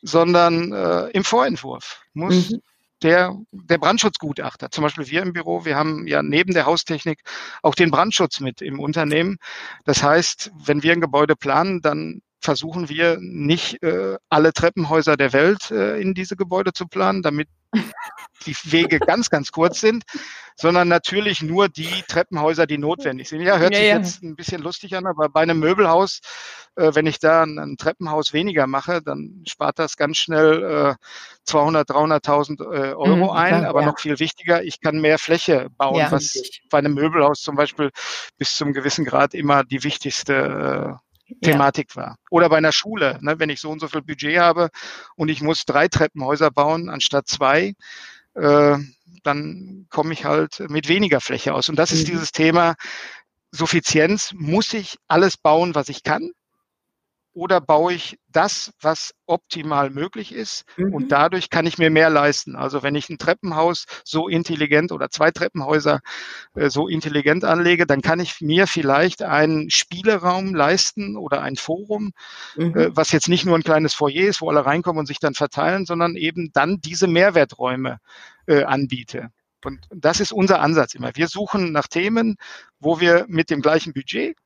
sondern 0.00 0.72
äh, 0.72 1.08
im 1.10 1.22
Vorentwurf 1.22 2.00
muss 2.14 2.50
mhm. 2.50 2.62
der, 3.02 3.36
der 3.52 3.78
Brandschutzgutachter, 3.78 4.70
zum 4.70 4.82
Beispiel 4.82 5.06
wir 5.08 5.22
im 5.22 5.34
Büro, 5.34 5.64
wir 5.64 5.76
haben 5.76 6.06
ja 6.06 6.22
neben 6.22 6.54
der 6.54 6.66
Haustechnik 6.66 7.20
auch 7.62 7.74
den 7.74 7.90
Brandschutz 7.90 8.40
mit 8.40 8.62
im 8.62 8.80
Unternehmen. 8.80 9.36
Das 9.84 10.02
heißt, 10.02 10.50
wenn 10.64 10.82
wir 10.82 10.92
ein 10.92 11.00
Gebäude 11.00 11.36
planen, 11.36 11.82
dann 11.82 12.22
versuchen 12.40 12.88
wir 12.88 13.18
nicht 13.20 13.82
äh, 13.82 14.16
alle 14.28 14.52
Treppenhäuser 14.52 15.16
der 15.16 15.32
Welt 15.32 15.70
äh, 15.70 16.00
in 16.00 16.14
diese 16.14 16.36
Gebäude 16.36 16.72
zu 16.72 16.86
planen, 16.86 17.22
damit 17.22 17.48
die 18.46 18.56
Wege 18.64 18.98
ganz, 19.06 19.30
ganz 19.30 19.50
kurz 19.50 19.80
sind, 19.80 20.04
sondern 20.56 20.88
natürlich 20.88 21.42
nur 21.42 21.68
die 21.68 22.02
Treppenhäuser, 22.08 22.66
die 22.66 22.78
notwendig 22.78 23.28
sind. 23.28 23.42
Ja, 23.42 23.58
hört 23.58 23.72
ja, 23.72 23.78
sich 23.78 23.88
ja. 23.88 23.96
jetzt 23.96 24.22
ein 24.22 24.36
bisschen 24.36 24.62
lustig 24.62 24.96
an, 24.96 25.06
aber 25.06 25.28
bei 25.28 25.42
einem 25.42 25.58
Möbelhaus, 25.58 26.20
äh, 26.76 26.94
wenn 26.94 27.06
ich 27.06 27.18
da 27.18 27.42
ein, 27.42 27.58
ein, 27.58 27.76
Treppenhaus 27.76 28.32
weniger 28.32 28.66
mache, 28.66 29.02
dann 29.02 29.42
spart 29.46 29.78
das 29.78 29.96
ganz 29.96 30.16
schnell 30.16 30.96
äh, 30.96 31.04
200, 31.44 31.90
300.000 31.90 32.62
äh, 32.62 32.94
Euro 32.94 33.16
mhm, 33.16 33.30
ein. 33.30 33.48
Klar, 33.48 33.66
aber 33.66 33.80
ja. 33.80 33.86
noch 33.86 33.98
viel 33.98 34.18
wichtiger, 34.18 34.62
ich 34.62 34.80
kann 34.80 35.00
mehr 35.00 35.18
Fläche 35.18 35.68
bauen, 35.76 36.06
was 36.10 36.34
bei 36.70 36.78
einem 36.78 36.94
Möbelhaus 36.94 37.42
zum 37.42 37.56
Beispiel 37.56 37.90
bis 38.38 38.56
zum 38.56 38.72
gewissen 38.72 39.04
Grad 39.04 39.34
immer 39.34 39.64
die 39.64 39.84
wichtigste 39.84 40.96
äh, 40.98 41.05
Thematik 41.42 41.90
ja. 41.94 42.02
war. 42.02 42.16
Oder 42.30 42.48
bei 42.48 42.56
einer 42.56 42.72
Schule, 42.72 43.18
ne, 43.20 43.38
wenn 43.38 43.50
ich 43.50 43.60
so 43.60 43.70
und 43.70 43.80
so 43.80 43.88
viel 43.88 44.02
Budget 44.02 44.38
habe 44.38 44.70
und 45.16 45.28
ich 45.28 45.42
muss 45.42 45.64
drei 45.64 45.88
Treppenhäuser 45.88 46.50
bauen 46.50 46.88
anstatt 46.88 47.28
zwei, 47.28 47.74
äh, 48.34 48.78
dann 49.22 49.86
komme 49.90 50.12
ich 50.12 50.24
halt 50.24 50.60
mit 50.68 50.88
weniger 50.88 51.20
Fläche 51.20 51.54
aus. 51.54 51.68
Und 51.68 51.76
das 51.76 51.90
mhm. 51.90 51.96
ist 51.98 52.08
dieses 52.08 52.32
Thema 52.32 52.74
Suffizienz. 53.50 54.32
Muss 54.34 54.72
ich 54.72 54.96
alles 55.08 55.36
bauen, 55.36 55.74
was 55.74 55.88
ich 55.88 56.02
kann? 56.02 56.30
Oder 57.36 57.60
baue 57.60 57.92
ich 57.92 58.18
das, 58.28 58.72
was 58.80 59.14
optimal 59.26 59.90
möglich 59.90 60.32
ist 60.32 60.64
mhm. 60.78 60.94
und 60.94 61.12
dadurch 61.12 61.50
kann 61.50 61.66
ich 61.66 61.76
mir 61.76 61.90
mehr 61.90 62.08
leisten. 62.08 62.56
Also 62.56 62.82
wenn 62.82 62.94
ich 62.94 63.10
ein 63.10 63.18
Treppenhaus 63.18 63.84
so 64.04 64.26
intelligent 64.26 64.90
oder 64.90 65.10
zwei 65.10 65.30
Treppenhäuser 65.30 66.00
äh, 66.54 66.70
so 66.70 66.88
intelligent 66.88 67.44
anlege, 67.44 67.86
dann 67.86 68.00
kann 68.00 68.20
ich 68.20 68.40
mir 68.40 68.66
vielleicht 68.66 69.22
einen 69.22 69.68
Spieleraum 69.68 70.54
leisten 70.54 71.14
oder 71.14 71.42
ein 71.42 71.56
Forum, 71.56 72.12
mhm. 72.56 72.74
äh, 72.74 72.96
was 72.96 73.12
jetzt 73.12 73.28
nicht 73.28 73.44
nur 73.44 73.54
ein 73.54 73.62
kleines 73.62 73.92
Foyer 73.92 74.28
ist, 74.28 74.40
wo 74.40 74.48
alle 74.48 74.64
reinkommen 74.64 75.00
und 75.00 75.06
sich 75.06 75.20
dann 75.20 75.34
verteilen, 75.34 75.84
sondern 75.84 76.16
eben 76.16 76.52
dann 76.54 76.80
diese 76.80 77.06
Mehrwerträume 77.06 77.98
äh, 78.46 78.62
anbiete. 78.62 79.28
Und 79.62 79.86
das 79.90 80.20
ist 80.20 80.32
unser 80.32 80.60
Ansatz 80.60 80.94
immer. 80.94 81.10
Wir 81.14 81.28
suchen 81.28 81.70
nach 81.72 81.86
Themen, 81.86 82.36
wo 82.80 82.98
wir 82.98 83.26
mit 83.28 83.50
dem 83.50 83.60
gleichen 83.60 83.92
Budget 83.92 84.38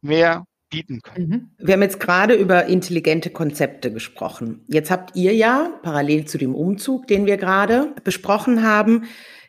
mehr 0.00 0.46
bieten 0.70 1.00
können. 1.02 1.52
Mhm. 1.58 1.66
Wir 1.66 1.74
haben 1.74 1.82
jetzt 1.82 2.00
gerade 2.00 2.34
über 2.34 2.66
intelligente 2.66 3.30
Konzepte 3.30 3.92
gesprochen. 3.92 4.64
Jetzt 4.68 4.90
habt 4.90 5.16
ihr 5.16 5.34
ja 5.34 5.78
parallel 5.82 6.24
zu 6.24 6.38
dem 6.38 6.54
Umzug, 6.54 7.06
den 7.08 7.26
wir 7.26 7.36
gerade 7.36 7.94
besprochen 8.04 8.62
haben, 8.62 9.04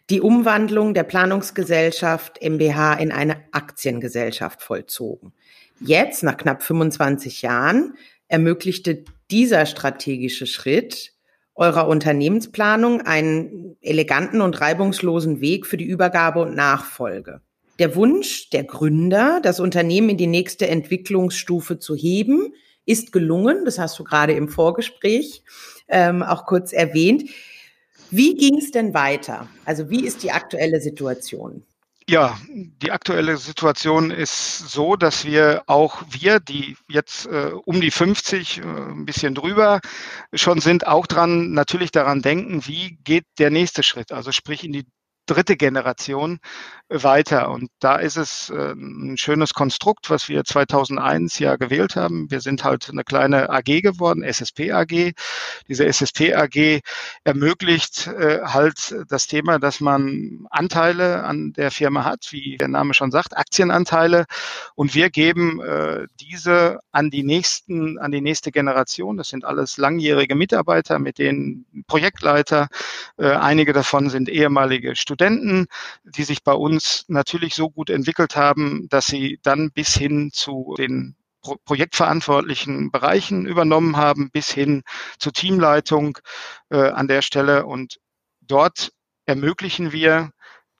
die 0.09 0.19
Umwandlung 0.19 0.93
der 0.93 1.03
Planungsgesellschaft 1.03 2.41
MBH 2.41 2.95
in 2.95 3.11
eine 3.11 3.37
Aktiengesellschaft 3.51 4.61
vollzogen. 4.61 5.31
Jetzt, 5.79 6.23
nach 6.23 6.37
knapp 6.37 6.63
25 6.63 7.41
Jahren, 7.41 7.95
ermöglichte 8.27 9.05
dieser 9.29 9.65
strategische 9.65 10.47
Schritt 10.47 11.13
eurer 11.55 11.87
Unternehmensplanung 11.87 13.01
einen 13.01 13.77
eleganten 13.81 14.41
und 14.41 14.59
reibungslosen 14.59 15.41
Weg 15.41 15.65
für 15.65 15.77
die 15.77 15.85
Übergabe 15.85 16.41
und 16.41 16.55
Nachfolge. 16.55 17.41
Der 17.81 17.95
Wunsch 17.95 18.51
der 18.51 18.63
Gründer, 18.63 19.39
das 19.41 19.59
Unternehmen 19.59 20.09
in 20.09 20.17
die 20.17 20.27
nächste 20.27 20.67
Entwicklungsstufe 20.67 21.79
zu 21.79 21.95
heben, 21.95 22.53
ist 22.85 23.11
gelungen. 23.11 23.65
Das 23.65 23.79
hast 23.79 23.97
du 23.97 24.03
gerade 24.03 24.33
im 24.33 24.49
Vorgespräch 24.49 25.41
ähm, 25.87 26.21
auch 26.21 26.45
kurz 26.45 26.73
erwähnt. 26.73 27.31
Wie 28.11 28.35
ging 28.35 28.59
es 28.59 28.69
denn 28.69 28.93
weiter? 28.93 29.47
Also 29.65 29.89
wie 29.89 30.05
ist 30.05 30.21
die 30.21 30.31
aktuelle 30.31 30.79
Situation? 30.79 31.63
Ja, 32.07 32.37
die 32.53 32.91
aktuelle 32.91 33.37
Situation 33.37 34.11
ist 34.11 34.69
so, 34.69 34.95
dass 34.95 35.25
wir 35.25 35.63
auch 35.65 36.03
wir, 36.07 36.39
die 36.39 36.77
jetzt 36.87 37.25
äh, 37.25 37.49
um 37.65 37.81
die 37.81 37.89
50, 37.89 38.59
äh, 38.59 38.61
ein 38.61 39.05
bisschen 39.05 39.33
drüber 39.33 39.79
schon 40.35 40.59
sind, 40.59 40.85
auch 40.85 41.07
dran 41.07 41.53
natürlich 41.53 41.89
daran 41.89 42.21
denken, 42.21 42.67
wie 42.67 42.99
geht 43.03 43.25
der 43.39 43.49
nächste 43.49 43.81
Schritt, 43.81 44.11
also 44.11 44.31
sprich 44.31 44.63
in 44.63 44.71
die 44.71 44.85
dritte 45.25 45.57
Generation 45.57 46.39
weiter. 46.91 47.49
Und 47.49 47.69
da 47.79 47.95
ist 47.95 48.17
es 48.17 48.49
äh, 48.49 48.73
ein 48.73 49.17
schönes 49.17 49.53
Konstrukt, 49.53 50.09
was 50.09 50.27
wir 50.29 50.43
2001 50.43 51.39
ja 51.39 51.55
gewählt 51.55 51.95
haben. 51.95 52.29
Wir 52.29 52.41
sind 52.41 52.63
halt 52.63 52.89
eine 52.89 53.03
kleine 53.03 53.49
AG 53.49 53.81
geworden, 53.81 54.23
SSP 54.23 54.71
AG. 54.71 55.13
Diese 55.67 55.85
SSP 55.85 56.33
AG 56.33 56.81
ermöglicht 57.23 58.07
äh, 58.07 58.41
halt 58.43 58.95
das 59.07 59.27
Thema, 59.27 59.59
dass 59.59 59.79
man 59.79 60.45
Anteile 60.49 61.23
an 61.23 61.53
der 61.53 61.71
Firma 61.71 62.03
hat, 62.03 62.27
wie 62.31 62.57
der 62.57 62.67
Name 62.67 62.93
schon 62.93 63.11
sagt, 63.11 63.37
Aktienanteile. 63.37 64.25
Und 64.75 64.93
wir 64.93 65.09
geben 65.09 65.61
äh, 65.61 66.07
diese 66.19 66.79
an 66.91 67.09
die 67.09 67.23
nächsten, 67.23 67.97
an 67.99 68.11
die 68.11 68.21
nächste 68.21 68.51
Generation. 68.51 69.17
Das 69.17 69.29
sind 69.29 69.45
alles 69.45 69.77
langjährige 69.77 70.35
Mitarbeiter, 70.35 70.99
mit 70.99 71.17
denen 71.17 71.65
Projektleiter. 71.87 72.67
Einige 73.17 73.73
davon 73.73 74.09
sind 74.09 74.29
ehemalige 74.29 74.95
Studenten, 74.95 75.10
die 76.03 76.23
sich 76.23 76.43
bei 76.43 76.53
uns 76.53 76.71
uns 76.71 77.05
natürlich 77.07 77.53
so 77.53 77.69
gut 77.69 77.89
entwickelt 77.89 78.35
haben, 78.35 78.87
dass 78.89 79.05
sie 79.05 79.39
dann 79.43 79.71
bis 79.71 79.95
hin 79.95 80.31
zu 80.33 80.75
den 80.77 81.15
projektverantwortlichen 81.65 82.91
Bereichen 82.91 83.45
übernommen 83.45 83.97
haben, 83.97 84.29
bis 84.31 84.51
hin 84.51 84.83
zur 85.17 85.33
Teamleitung 85.33 86.17
äh, 86.69 86.89
an 86.89 87.07
der 87.07 87.21
Stelle. 87.21 87.65
Und 87.65 87.99
dort 88.41 88.91
ermöglichen 89.25 89.91
wir 89.91 90.31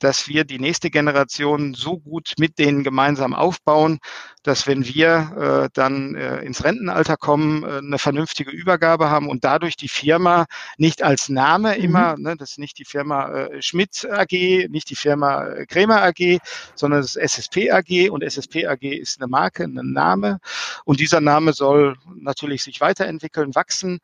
dass 0.02 0.28
wir 0.28 0.44
die 0.46 0.60
nächste 0.60 0.90
Generation 0.90 1.76
so 1.76 2.00
gut 2.00 2.34
mit 2.40 2.58
denen 2.58 2.84
gemeinsam 2.84 3.34
aufbauen, 3.34 4.00
dass 4.44 4.66
wenn 4.66 4.86
wir 4.86 5.68
äh, 5.68 5.70
dann 5.74 6.16
äh, 6.16 6.40
ins 6.40 6.64
Rentenalter 6.64 7.18
kommen, 7.18 7.64
äh, 7.64 7.78
eine 7.78 8.00
vernünftige 8.00 8.50
Übergabe 8.50 9.12
haben 9.12 9.30
und 9.30 9.44
dadurch 9.44 9.78
die 9.78 9.88
Firma 9.88 10.48
nicht 10.78 11.04
als 11.04 11.30
Name 11.30 11.78
mhm. 11.78 11.84
immer, 11.84 12.18
ne, 12.18 12.36
das 12.36 12.52
ist 12.52 12.60
nicht 12.60 12.80
die 12.80 12.86
Firma 12.86 13.30
äh, 13.30 13.62
Schmidt 13.62 14.08
AG, 14.12 14.68
nicht 14.70 14.90
die 14.90 14.96
Firma 14.96 15.46
äh, 15.46 15.66
Krämer 15.68 16.02
AG, 16.02 16.40
sondern 16.74 17.02
das 17.02 17.16
SSP 17.16 17.70
AG 17.70 18.10
und 18.10 18.24
SSP 18.24 18.66
AG 18.66 18.82
ist 18.82 19.22
eine 19.22 19.30
Marke, 19.30 19.66
ein 19.66 19.94
Name 19.94 20.40
und 20.84 21.00
dieser 21.00 21.22
Name 21.22 21.54
soll 21.54 21.96
natürlich 22.16 22.64
sich 22.64 22.82
weiterentwickeln, 22.82 23.54
wachsen 23.54 24.00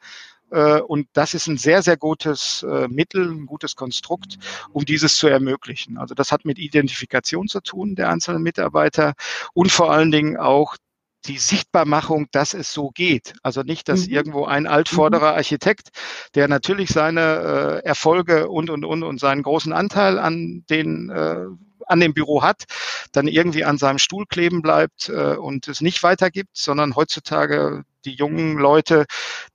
und 0.49 1.07
das 1.13 1.33
ist 1.33 1.47
ein 1.47 1.57
sehr, 1.57 1.81
sehr 1.81 1.97
gutes 1.97 2.63
äh, 2.63 2.87
Mittel, 2.87 3.29
ein 3.29 3.45
gutes 3.45 3.75
Konstrukt, 3.75 4.37
um 4.71 4.85
dieses 4.85 5.17
zu 5.17 5.27
ermöglichen. 5.27 5.97
Also 5.97 6.15
das 6.15 6.31
hat 6.31 6.45
mit 6.45 6.59
Identifikation 6.59 7.47
zu 7.47 7.59
tun 7.61 7.95
der 7.95 8.09
einzelnen 8.09 8.43
Mitarbeiter 8.43 9.13
und 9.53 9.71
vor 9.71 9.91
allen 9.91 10.11
Dingen 10.11 10.37
auch 10.37 10.77
die 11.25 11.37
Sichtbarmachung, 11.37 12.27
dass 12.31 12.53
es 12.53 12.71
so 12.71 12.89
geht. 12.89 13.33
Also 13.43 13.61
nicht, 13.61 13.89
dass 13.89 14.07
mhm. 14.07 14.13
irgendwo 14.13 14.45
ein 14.45 14.67
altvorderer 14.67 15.31
mhm. 15.31 15.37
Architekt, 15.37 15.89
der 16.35 16.47
natürlich 16.47 16.89
seine 16.89 17.81
äh, 17.83 17.85
Erfolge 17.85 18.49
und 18.49 18.69
und 18.69 18.85
und 18.85 19.03
und 19.03 19.19
seinen 19.19 19.43
großen 19.43 19.73
Anteil 19.73 20.19
an 20.19 20.63
den 20.69 21.09
äh, 21.09 21.45
an 21.87 21.99
dem 21.99 22.13
Büro 22.13 22.41
hat, 22.41 22.65
dann 23.11 23.27
irgendwie 23.27 23.63
an 23.63 23.77
seinem 23.77 23.99
Stuhl 23.99 24.25
kleben 24.25 24.61
bleibt 24.61 25.09
äh, 25.09 25.35
und 25.35 25.67
es 25.67 25.81
nicht 25.81 26.03
weitergibt, 26.03 26.57
sondern 26.57 26.95
heutzutage 26.95 27.83
die 28.05 28.13
jungen 28.13 28.57
Leute 28.57 29.05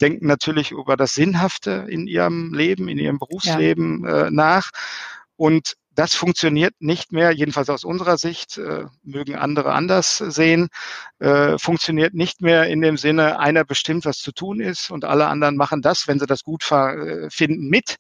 denken 0.00 0.26
natürlich 0.26 0.70
über 0.70 0.96
das 0.96 1.14
Sinnhafte 1.14 1.86
in 1.88 2.06
ihrem 2.06 2.52
Leben, 2.52 2.88
in 2.88 2.98
ihrem 2.98 3.18
Berufsleben 3.18 4.04
ja. 4.04 4.26
äh, 4.26 4.30
nach. 4.30 4.70
Und 5.36 5.74
das 5.94 6.14
funktioniert 6.14 6.74
nicht 6.80 7.12
mehr, 7.12 7.32
jedenfalls 7.32 7.68
aus 7.68 7.84
unserer 7.84 8.16
Sicht, 8.16 8.56
äh, 8.58 8.84
mögen 9.02 9.36
andere 9.36 9.72
anders 9.72 10.18
sehen, 10.18 10.68
äh, 11.18 11.58
funktioniert 11.58 12.14
nicht 12.14 12.40
mehr 12.40 12.66
in 12.66 12.80
dem 12.80 12.96
Sinne, 12.96 13.38
einer 13.38 13.64
bestimmt, 13.64 14.04
was 14.04 14.18
zu 14.18 14.32
tun 14.32 14.60
ist 14.60 14.90
und 14.90 15.04
alle 15.04 15.26
anderen 15.26 15.56
machen 15.56 15.82
das, 15.82 16.08
wenn 16.08 16.18
sie 16.18 16.26
das 16.26 16.44
gut 16.44 16.70
äh, 16.70 17.28
finden, 17.30 17.68
mit, 17.68 17.96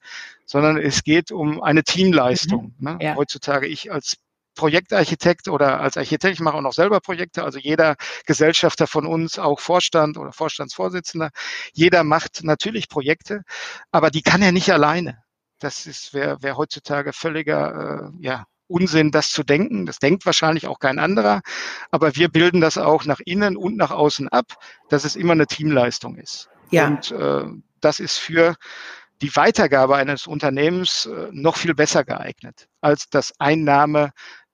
sondern 0.46 0.78
es 0.78 1.04
geht 1.04 1.32
um 1.32 1.62
eine 1.62 1.82
Teamleistung. 1.82 2.74
Mhm. 2.78 2.84
Ne? 2.84 2.98
Ja. 3.00 3.14
Heutzutage 3.16 3.66
ich 3.66 3.92
als 3.92 4.16
Projektarchitekt 4.54 5.48
oder 5.48 5.80
als 5.80 5.96
Architekt, 5.96 6.34
ich 6.34 6.40
mache 6.40 6.56
auch 6.56 6.62
noch 6.62 6.72
selber 6.72 7.00
Projekte, 7.00 7.44
also 7.44 7.58
jeder 7.58 7.96
Gesellschafter 8.26 8.86
von 8.86 9.06
uns, 9.06 9.38
auch 9.38 9.60
Vorstand 9.60 10.18
oder 10.18 10.32
Vorstandsvorsitzender, 10.32 11.30
jeder 11.72 12.04
macht 12.04 12.44
natürlich 12.44 12.88
Projekte, 12.88 13.42
aber 13.90 14.10
die 14.10 14.22
kann 14.22 14.42
er 14.42 14.52
nicht 14.52 14.72
alleine. 14.72 15.22
Das 15.58 15.86
ist 15.86 16.12
wäre 16.12 16.42
wär 16.42 16.56
heutzutage 16.56 17.12
völliger 17.12 18.10
äh, 18.18 18.24
ja, 18.24 18.46
Unsinn, 18.72 19.10
das 19.10 19.30
zu 19.30 19.44
denken. 19.44 19.86
Das 19.86 19.98
denkt 19.98 20.26
wahrscheinlich 20.26 20.66
auch 20.66 20.78
kein 20.78 20.98
anderer. 20.98 21.42
Aber 21.90 22.16
wir 22.16 22.28
bilden 22.28 22.60
das 22.60 22.78
auch 22.78 23.04
nach 23.04 23.20
innen 23.24 23.56
und 23.56 23.76
nach 23.76 23.90
außen 23.90 24.28
ab, 24.28 24.54
dass 24.88 25.04
es 25.04 25.14
immer 25.14 25.32
eine 25.32 25.46
Teamleistung 25.46 26.16
ist. 26.16 26.48
Ja. 26.70 26.86
Und 26.86 27.10
äh, 27.12 27.44
das 27.80 28.00
ist 28.00 28.16
für 28.16 28.56
die 29.20 29.36
Weitergabe 29.36 29.96
eines 29.96 30.26
Unternehmens 30.26 31.06
äh, 31.06 31.28
noch 31.30 31.56
viel 31.56 31.74
besser 31.74 32.02
geeignet 32.02 32.66
als 32.80 33.08
das 33.08 33.32
Einnahme 33.38 34.12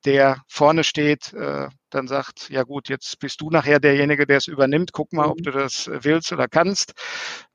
der 0.08 0.42
vorne 0.48 0.84
steht, 0.84 1.34
äh, 1.34 1.68
dann 1.90 2.09
sagt, 2.09 2.50
ja 2.50 2.62
gut, 2.62 2.88
jetzt 2.88 3.18
bist 3.18 3.40
du 3.40 3.50
nachher 3.50 3.80
derjenige, 3.80 4.26
der 4.26 4.38
es 4.38 4.47
übernimmt, 4.47 4.92
guck 4.92 5.12
mal, 5.12 5.26
ob 5.26 5.38
mhm. 5.38 5.45
du 5.45 5.50
das 5.52 5.90
willst 6.02 6.33
oder 6.33 6.49
kannst. 6.49 6.95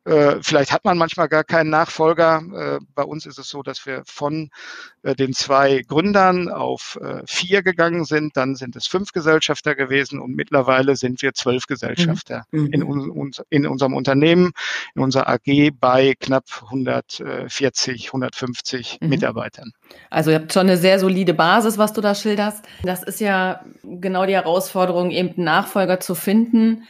Äh, 0.05 0.41
vielleicht 0.41 0.73
hat 0.73 0.83
man 0.83 0.97
manchmal 0.97 1.29
gar 1.29 1.45
keinen 1.45 1.69
Nachfolger. 1.69 2.41
Äh, 2.53 2.85
bei 2.93 3.03
uns 3.03 3.25
ist 3.25 3.39
es 3.39 3.47
so, 3.47 3.63
dass 3.63 3.85
wir 3.85 4.03
von 4.05 4.49
äh, 5.03 5.15
den 5.15 5.33
zwei 5.33 5.81
Gründern 5.87 6.49
auf 6.49 6.99
äh, 7.01 7.21
vier 7.25 7.63
gegangen 7.63 8.03
sind. 8.03 8.35
Dann 8.35 8.55
sind 8.55 8.75
es 8.75 8.85
fünf 8.85 9.13
Gesellschafter 9.13 9.75
gewesen 9.75 10.19
und 10.19 10.35
mittlerweile 10.35 10.97
sind 10.97 11.21
wir 11.21 11.33
zwölf 11.33 11.67
Gesellschafter 11.67 12.43
mhm. 12.51 12.67
in, 12.73 12.83
un 12.83 13.31
in, 13.49 13.65
unserem 13.65 13.93
Unternehmen, 13.93 14.51
in 14.93 15.01
unserer 15.01 15.29
AG 15.29 15.71
bei 15.79 16.15
knapp 16.19 16.45
140, 16.63 18.07
150 18.07 18.97
mhm. 18.99 19.07
Mitarbeitern. 19.07 19.71
Also 20.09 20.31
ihr 20.31 20.37
habt 20.37 20.51
schon 20.51 20.67
eine 20.67 20.77
sehr 20.77 20.99
solide 20.99 21.33
Basis, 21.33 21.77
was 21.77 21.93
du 21.93 22.01
da 22.01 22.13
schilderst. 22.13 22.65
Das 22.83 23.03
ist 23.03 23.21
ja 23.21 23.63
genau 23.83 24.22
die 24.27 24.33
Herausforderung, 24.33 25.11
eben 25.11 25.29
einen 25.35 25.45
Nachfolger 25.45 25.99
zu 25.99 26.15
finden. 26.15 26.83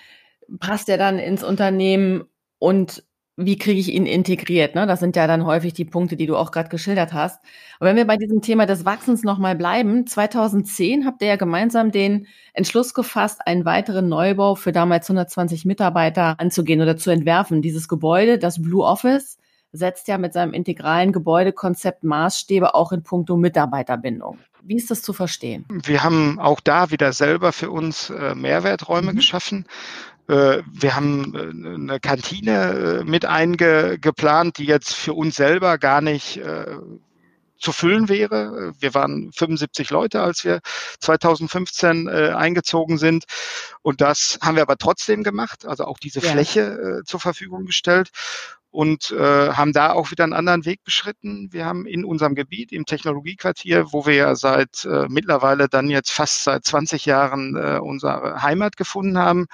Passt 0.60 0.88
der 0.88 0.98
dann 0.98 1.20
ins 1.20 1.44
Unternehmen 1.44 2.25
und 2.60 3.04
wie 3.36 3.58
kriege 3.58 3.80
ich 3.80 3.92
ihn 3.92 4.06
integriert? 4.06 4.75
Ne? 4.75 4.86
Das 4.86 5.00
sind 5.00 5.16
ja 5.16 5.25
dann 5.25 5.46
häufig 5.46 5.74
die 5.74 5.86
Punkte, 5.86 6.16
die 6.16 6.28
du 6.28 6.38
auch 6.38 6.52
gerade 6.52 6.70
geschildert 6.70 7.13
hast. 7.13 7.44
Aber 7.80 7.90
wenn 7.90 7.96
wir 7.96 8.06
bei 8.06 8.18
diesem 8.18 8.42
Thema 8.42 8.68
des 8.68 8.86
Wachsens 8.86 9.24
nochmal 9.24 9.56
bleiben, 9.56 10.06
2010 10.06 11.06
habt 11.06 11.22
ihr 11.24 11.30
ja 11.30 11.36
gemeinsam 11.36 11.92
den 11.92 12.28
Entschluss 12.54 12.94
gefasst, 12.94 13.42
einen 13.46 13.66
weiteren 13.66 14.08
Neubau 14.08 14.54
für 14.54 14.72
damals 14.72 15.10
120 15.10 15.66
Mitarbeiter 15.66 16.36
anzugehen 16.40 16.82
oder 16.82 16.96
zu 16.96 17.10
entwerfen. 17.10 17.63
Dieses 17.63 17.88
Gebäude, 17.88 18.38
das 18.38 18.62
Blue 18.62 18.86
Office, 18.86 19.40
setzt 19.72 20.08
ja 20.08 20.20
mit 20.20 20.34
seinem 20.34 20.54
integralen 20.54 21.12
Gebäudekonzept 21.12 22.04
Maßstäbe 22.04 22.75
auch 22.75 22.92
in 22.92 23.02
puncto 23.02 23.36
Mitarbeiterbindung. 23.36 24.38
Wie 24.65 24.77
ist 24.77 24.89
das 24.89 25.01
zu 25.01 25.13
verstehen? 25.13 25.65
Wir 25.70 26.03
haben 26.03 26.39
auch 26.39 26.60
da 26.60 26.89
wieder 26.89 27.12
selber 27.12 27.51
für 27.51 27.70
uns 27.70 28.10
äh, 28.10 28.34
Mehrwerträume 28.34 29.12
mhm. 29.12 29.17
geschaffen. 29.17 29.65
Äh, 30.27 30.63
wir 30.72 30.96
haben 30.96 31.36
äh, 31.36 31.75
eine 31.75 32.00
Kantine 32.00 33.01
äh, 33.01 33.03
mit 33.03 33.25
eingeplant, 33.25 34.58
die 34.58 34.65
jetzt 34.65 34.93
für 34.93 35.13
uns 35.13 35.36
selber 35.36 35.77
gar 35.77 36.01
nicht 36.01 36.39
zu 37.58 37.72
füllen 37.72 38.10
wäre. 38.10 38.74
Wir 38.79 38.93
waren 38.93 39.32
75 39.32 39.89
Leute, 39.89 40.22
als 40.22 40.43
wir 40.43 40.60
2015 41.00 42.10
eingezogen 42.10 42.98
sind. 42.98 43.24
Und 43.82 44.01
das 44.01 44.38
haben 44.41 44.55
wir 44.55 44.63
aber 44.63 44.77
trotzdem 44.77 45.24
gemacht, 45.24 45.65
also 45.65 45.86
auch 45.86 45.98
diese 45.98 46.20
ja. 46.20 46.32
Fläche 46.32 47.03
zur 47.05 47.22
Verfügung 47.22 47.65
gestellt 47.65 48.10
und 48.74 49.12
äh, 49.12 49.51
haben 49.51 49.72
da 49.72 49.94
auch 49.94 50.10
wieder 50.10 50.24
einen 50.24 50.34
anderen 50.34 50.65
Weg 50.65 50.84
beschritten. 50.84 51.50
Wir 51.51 51.65
haben 51.65 51.86
in 51.86 52.03
unserem 52.03 52.34
Gebiet, 52.34 52.72
im 52.72 52.86
Technologiequartier, 52.86 53.94
wo 53.94 54.07
wir 54.07 54.16
ja 54.16 54.36
seit 54.36 54.83
äh, 54.86 55.05
mittlerweile 55.09 55.70
dann 55.70 55.92
jetzt 55.92 56.12
fast 56.12 56.44
seit 56.44 56.66
20 56.66 57.05
Jahren 57.05 57.55
äh, 57.55 57.77
unsere 57.79 58.42
Heimat 58.42 58.75
gefunden 58.75 59.20
haben, 59.20 59.46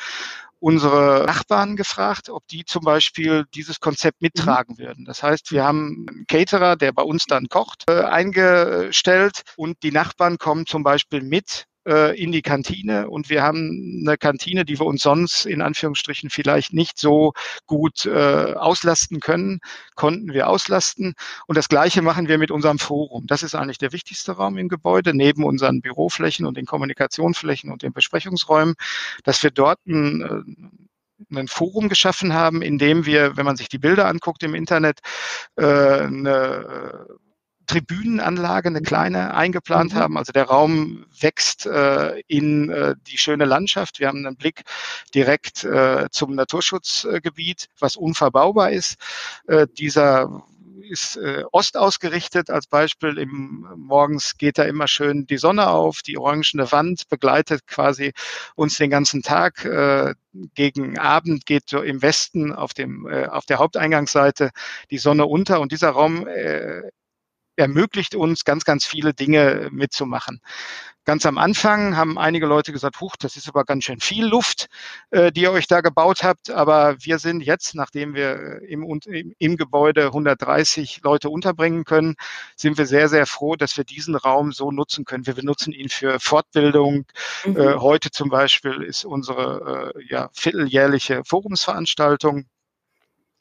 unsere 0.60 1.25
Nachbarn 1.25 1.75
gefragt, 1.75 2.29
ob 2.29 2.47
die 2.47 2.63
zum 2.63 2.84
Beispiel 2.84 3.43
dieses 3.53 3.82
Konzept 3.82 4.21
mittragen 4.21 4.75
mhm. 4.77 4.84
würden. 4.84 5.05
Das 5.05 5.21
heißt, 5.21 5.51
wir 5.51 5.65
haben 5.65 6.05
einen 6.08 6.25
Caterer, 6.25 6.77
der 6.77 6.93
bei 6.93 7.03
uns 7.03 7.25
dann 7.25 7.47
kocht, 7.49 7.84
äh, 7.89 8.03
eingestellt 8.03 9.41
und 9.58 9.84
die 9.84 9.91
Nachbarn 9.91 10.38
kommen 10.38 10.65
zum 10.65 10.84
Beispiel 10.84 11.23
mit 11.23 11.65
äh, 11.87 12.21
in 12.21 12.31
die 12.31 12.41
Kantine 12.41 13.09
und 13.09 13.29
wir 13.29 13.41
haben 13.41 14.03
eine 14.05 14.17
Kantine, 14.17 14.65
die 14.65 14.79
wir 14.79 14.85
uns 14.85 15.01
sonst 15.01 15.45
in 15.45 15.61
Anführungsstrichen 15.61 16.29
vielleicht 16.29 16.73
nicht 16.73 16.97
so 16.97 17.33
gut 17.65 18.05
äh, 18.05 18.53
auslasten 18.53 19.19
können, 19.19 19.59
konnten 19.95 20.33
wir 20.33 20.49
auslasten. 20.49 21.13
Und 21.47 21.57
das 21.57 21.69
Gleiche 21.69 22.01
machen 22.01 22.27
wir 22.27 22.37
mit 22.37 22.51
unserem 22.51 22.79
Forum. 22.79 23.27
Das 23.27 23.43
ist 23.43 23.55
eigentlich 23.55 23.77
der 23.77 23.93
wichtigste 23.93 24.33
Raum 24.33 24.57
im 24.57 24.69
Gebäude, 24.69 25.13
neben 25.13 25.43
unseren 25.43 25.81
Büroflächen 25.81 26.45
und 26.45 26.57
den 26.57 26.65
Kommunikationsflächen 26.65 27.71
und 27.71 27.83
den 27.83 27.93
Besprechungsräumen, 27.93 28.75
dass 29.23 29.41
wir 29.43 29.51
dort 29.51 29.79
ein, 29.87 30.21
äh, 31.31 31.39
ein 31.39 31.47
Forum 31.47 31.89
geschaffen 31.89 32.33
haben, 32.33 32.61
in 32.61 32.77
dem 32.77 33.05
wir, 33.05 33.37
wenn 33.37 33.45
man 33.45 33.57
sich 33.57 33.69
die 33.69 33.79
Bilder 33.79 34.07
anguckt 34.07 34.43
im 34.43 34.55
Internet, 34.55 34.99
äh, 35.55 35.65
eine 35.65 37.07
Tribünenanlage, 37.69 38.69
eine 38.69 38.82
kleine, 38.82 39.36
eingeplant 39.36 39.93
mhm. 39.93 39.97
haben. 39.97 40.17
Also 40.17 40.32
der 40.32 40.45
Raum 40.45 41.05
wächst 41.19 41.67
äh, 41.67 42.19
in 42.27 42.71
äh, 42.71 42.95
die 43.08 43.19
schöne 43.19 43.45
Landschaft. 43.45 43.99
Wir 43.99 44.08
haben 44.08 44.25
einen 44.25 44.36
Blick 44.36 44.63
direkt 45.13 45.63
äh, 45.63 46.08
zum 46.12 46.34
Naturschutzgebiet, 46.34 47.67
was 47.79 47.95
unverbaubar 47.95 48.71
ist. 48.71 48.95
Äh, 49.47 49.67
dieser 49.77 50.41
ist 50.89 51.17
äh, 51.17 51.43
Ost 51.51 51.77
ausgerichtet 51.77 52.49
als 52.49 52.65
Beispiel. 52.65 53.19
Im, 53.19 53.67
morgens 53.75 54.38
geht 54.38 54.58
da 54.58 54.63
immer 54.63 54.88
schön 54.88 55.27
die 55.27 55.38
Sonne 55.38 55.69
auf, 55.69 56.01
die 56.01 56.17
orangene 56.17 56.71
Wand 56.71 57.08
begleitet 57.10 57.67
quasi 57.67 58.13
uns 58.55 58.77
den 58.77 58.89
ganzen 58.89 59.21
Tag. 59.21 59.63
Äh, 59.63 60.15
gegen 60.55 60.97
Abend 60.97 61.45
geht 61.45 61.69
so 61.69 61.82
im 61.82 62.01
Westen 62.01 62.51
auf 62.51 62.73
dem 62.73 63.08
äh, 63.08 63.27
auf 63.27 63.45
der 63.45 63.60
Haupteingangsseite 63.60 64.49
die 64.89 64.97
Sonne 64.97 65.27
unter 65.27 65.60
und 65.60 65.71
dieser 65.71 65.89
Raum 65.89 66.27
äh, 66.27 66.82
ermöglicht 67.60 68.15
uns 68.15 68.45
ganz, 68.45 68.63
ganz 68.63 68.86
viele 68.86 69.13
Dinge 69.13 69.69
mitzumachen. 69.72 70.41
Ganz 71.06 71.26
am 71.26 71.38
Anfang 71.39 71.98
haben 71.98 72.19
einige 72.19 72.45
Leute 72.45 72.72
gesagt, 72.72 73.02
huch, 73.02 73.15
das 73.17 73.36
ist 73.36 73.48
aber 73.48 73.63
ganz 73.63 73.86
schön 73.86 74.00
viel 74.00 74.26
Luft, 74.26 74.67
äh, 75.10 75.32
die 75.32 75.41
ihr 75.41 75.52
euch 75.52 75.65
da 75.65 75.82
gebaut 75.82 76.24
habt. 76.24 76.52
Aber 76.52 76.98
wir 77.00 77.17
sind 77.17 77.41
jetzt, 77.41 77.74
nachdem 77.74 78.13
wir 78.13 78.62
im, 78.62 78.84
im, 78.84 79.34
im 79.39 79.58
Gebäude 79.58 80.08
130 80.08 81.02
Leute 81.04 81.30
unterbringen 81.30 81.84
können, 81.84 82.15
sind 82.56 82.78
wir 82.78 82.86
sehr, 82.86 83.10
sehr 83.10 83.26
froh, 83.26 83.56
dass 83.56 83.76
wir 83.76 83.86
diesen 83.86 84.15
Raum 84.15 84.52
so 84.52 84.72
nutzen 84.72 85.04
können. 85.04 85.26
Wir 85.26 85.34
benutzen 85.34 85.74
ihn 85.74 85.89
für 85.89 86.19
Fortbildung. 86.19 87.06
Mhm. 87.43 87.58
Äh, 87.58 87.74
heute 87.76 88.12
zum 88.12 88.30
Beispiel 88.30 88.84
ist 88.84 89.04
unsere 89.04 89.93
äh, 89.95 90.04
ja, 90.08 90.30
vierteljährliche 90.34 91.24
Forumsveranstaltung 91.26 92.45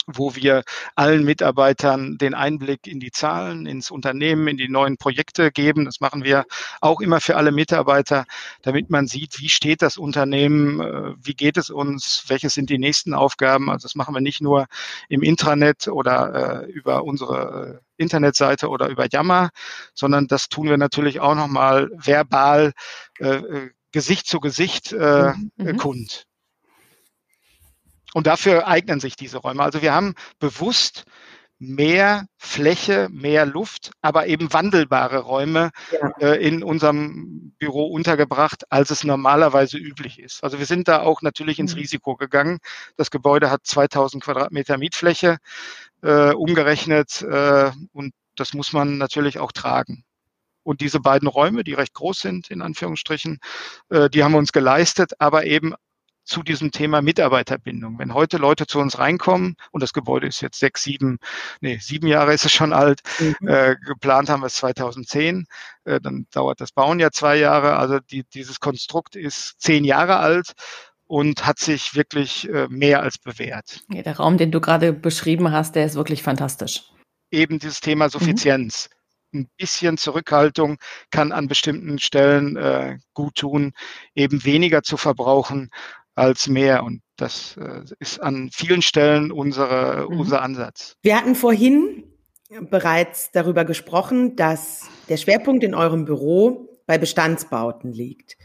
wo 0.09 0.35
wir 0.35 0.65
allen 0.95 1.25
Mitarbeitern 1.25 2.17
den 2.19 2.35
Einblick 2.35 2.87
in 2.87 2.99
die 2.99 3.11
Zahlen, 3.11 3.67
ins 3.67 3.91
Unternehmen, 3.91 4.49
in 4.49 4.57
die 4.57 4.69
neuen 4.69 4.97
Projekte 4.97 5.53
geben. 5.53 5.85
Das 5.85 6.01
machen 6.01 6.25
wir 6.25 6.45
auch 6.81 7.01
immer 7.01 7.21
für 7.21 7.37
alle 7.37 7.53
Mitarbeiter, 7.53 8.25
damit 8.63 8.91
man 8.91 9.07
sieht, 9.07 9.39
wie 9.41 9.51
steht 9.51 9.83
das 9.83 9.99
Unternehmen, 9.99 10.81
äh, 10.81 11.15
wie 11.23 11.35
geht 11.35 11.59
es 11.59 11.71
uns, 11.71 12.25
welche 12.29 12.49
sind 12.51 12.71
die 12.71 12.79
nächsten 12.79 13.13
Aufgaben. 13.13 13.71
Also 13.71 13.85
das 13.85 13.95
machen 13.95 14.15
wir 14.15 14.21
nicht 14.21 14.41
nur 14.41 14.67
im 15.09 15.23
Intranet 15.23 15.89
oder 15.89 16.65
äh, 16.65 16.71
über 16.71 17.05
unsere 17.05 17.81
äh, 17.81 18.03
Internetseite 18.03 18.69
oder 18.69 18.89
über 18.89 19.07
Yammer, 19.11 19.51
sondern 19.95 20.27
das 20.27 20.49
tun 20.49 20.69
wir 20.69 20.79
natürlich 20.79 21.21
auch 21.21 21.35
nochmal 21.35 21.91
verbal 21.95 22.73
äh, 23.19 23.69
Gesicht 23.93 24.27
zu 24.27 24.41
Gesicht 24.41 24.93
äh, 24.93 25.33
mhm. 25.33 25.51
mhm. 25.57 25.77
kund. 25.77 26.28
Und 28.15 28.27
dafür 28.27 28.67
eignen 28.67 29.01
sich 29.01 29.17
diese 29.17 29.39
Räume. 29.39 29.63
Also 29.63 29.83
wir 29.83 29.93
haben 29.93 30.15
bewusst 30.39 31.05
mehr 31.59 32.27
Fläche, 32.37 33.09
mehr 33.11 33.45
Luft, 33.45 33.91
aber 34.01 34.29
eben 34.29 34.53
wandelbare 34.53 35.19
Räume 35.19 35.71
ja. 35.91 36.11
äh, 36.21 36.47
in 36.47 36.63
unserem 36.63 37.53
Büro 37.59 37.87
untergebracht, 37.87 38.71
als 38.71 38.91
es 38.91 39.03
normalerweise 39.03 39.77
üblich 39.77 40.21
ist. 40.21 40.45
Also 40.45 40.59
wir 40.61 40.67
sind 40.67 40.87
da 40.87 41.01
auch 41.01 41.21
natürlich 41.21 41.59
ins 41.59 41.75
mhm. 41.75 41.81
Risiko 41.81 42.17
gegangen. 42.17 42.59
Das 42.97 43.11
Gebäude 43.11 43.51
hat 43.51 43.67
2000 43.67 44.23
Quadratmeter 44.23 44.79
Mietfläche 44.79 45.39
äh, 46.03 46.33
umgerechnet 46.33 47.23
äh, 47.23 47.73
und 47.93 48.15
das 48.37 48.55
muss 48.55 48.73
man 48.73 48.99
natürlich 48.99 49.41
auch 49.41 49.51
tragen. 49.51 50.05
Und 50.63 50.81
diese 50.81 51.01
beiden 51.01 51.27
Räume, 51.27 51.65
die 51.65 51.75
recht 51.75 51.95
groß 51.95 52.21
sind, 52.21 52.51
in 52.51 52.63
Anführungsstrichen, 52.63 53.39
äh, 53.89 54.09
die 54.11 54.23
haben 54.23 54.33
wir 54.33 54.39
uns 54.39 54.53
geleistet, 54.53 55.13
aber 55.19 55.45
eben 55.45 55.75
zu 56.29 56.43
diesem 56.43 56.71
Thema 56.71 57.03
Mitarbeiterbindung. 57.03 57.99
Wenn 57.99 58.15
heute 58.15 58.37
Leute 58.37 58.67
zu 58.67 58.79
uns 58.79 58.99
reinkommen 58.99 59.57
und 59.73 59.83
das 59.83 59.93
Gebäude 59.93 60.27
ist 60.27 60.41
jetzt 60.41 60.61
sechs, 60.61 60.83
sieben, 60.83 61.19
nee, 61.61 61.79
sieben 61.81 62.07
Jahre 62.07 62.35
ist 62.35 62.45
es 62.45 62.53
schon 62.53 62.73
alt, 62.73 63.01
mhm. 63.19 63.49
äh, 63.49 63.77
geplant 63.85 64.29
haben 64.29 64.43
wir 64.43 64.47
es 64.47 64.55
2010, 64.55 65.47
äh, 65.85 66.01
dann 66.01 66.27
dauert 66.31 66.61
das 66.61 66.73
Bauen 66.73 67.01
ja 67.01 67.11
zwei 67.11 67.37
Jahre, 67.37 67.77
also 67.77 67.99
die, 67.99 68.25
dieses 68.25 68.61
Konstrukt 68.61 69.17
ist 69.17 69.55
zehn 69.59 69.85
Jahre 69.85 70.19
alt 70.19 70.53
und 71.07 71.47
hat 71.47 71.59
sich 71.59 71.95
wirklich 71.95 72.49
äh, 72.49 72.69
mehr 72.69 73.03
als 73.03 73.19
bewährt. 73.19 73.81
Ja, 73.89 74.03
der 74.03 74.19
Raum, 74.19 74.37
den 74.37 74.51
du 74.51 74.61
gerade 74.61 74.93
beschrieben 74.93 75.51
hast, 75.51 75.75
der 75.75 75.87
ist 75.87 75.95
wirklich 75.95 76.23
fantastisch. 76.23 76.83
Eben 77.31 77.59
dieses 77.59 77.81
Thema 77.81 78.07
mhm. 78.07 78.11
Suffizienz. 78.11 78.89
Mhm 78.91 78.99
ein 79.35 79.49
bisschen 79.57 79.99
Zurückhaltung 79.99 80.79
kann 81.11 81.33
an 81.33 81.49
bestimmten 81.49 81.99
Stellen 81.99 82.57
äh, 82.57 82.99
gut 83.15 83.37
tun, 83.37 83.73
eben 84.15 84.45
weniger 84.45 84.83
zu 84.83 84.97
verbrauchen 84.97 85.71
als 86.19 86.49
mehr. 86.49 86.85
Und 86.85 87.01
das 87.17 87.57
äh, 87.57 87.83
ist 87.99 88.21
an 88.21 88.51
vielen 88.53 88.83
Stellen 88.83 89.31
unsere, 89.33 90.07
mhm. 90.09 90.21
unser 90.21 90.43
Ansatz. 90.43 90.95
Wir 91.03 91.17
hatten 91.17 91.35
vorhin 91.35 92.05
bereits 92.71 93.31
darüber 93.33 93.65
gesprochen, 93.65 94.37
dass 94.37 94.89
der 95.09 95.17
Schwerpunkt 95.17 95.65
in 95.65 95.75
eurem 95.75 96.05
Büro 96.05 96.69
bei 96.87 96.99
Bestandsbauten 96.99 97.93
liegt. 97.93 98.37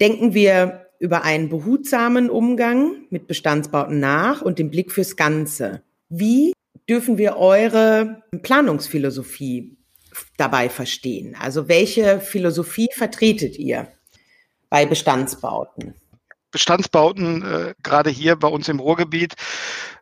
Denken 0.00 0.34
wir 0.34 0.86
über 0.98 1.24
einen 1.24 1.48
behutsamen 1.48 2.30
Umgang 2.30 3.06
mit 3.10 3.26
Bestandsbauten 3.26 3.98
nach 4.00 4.42
und 4.42 4.58
den 4.58 4.70
Blick 4.70 4.92
fürs 4.92 5.16
Ganze. 5.16 5.82
Wie 6.08 6.52
dürfen 6.88 7.18
wir 7.18 7.36
eure 7.36 8.22
Planungsphilosophie 8.42 9.76
dabei 10.36 10.68
verstehen? 10.68 11.36
Also 11.38 11.68
welche 11.68 12.20
Philosophie 12.20 12.88
vertretet 12.92 13.58
ihr 13.58 13.88
bei 14.70 14.86
Bestandsbauten? 14.86 15.94
Bestandsbauten, 16.56 17.42
äh, 17.42 17.74
gerade 17.82 18.08
hier 18.08 18.34
bei 18.34 18.48
uns 18.48 18.66
im 18.70 18.80
Ruhrgebiet, 18.80 19.34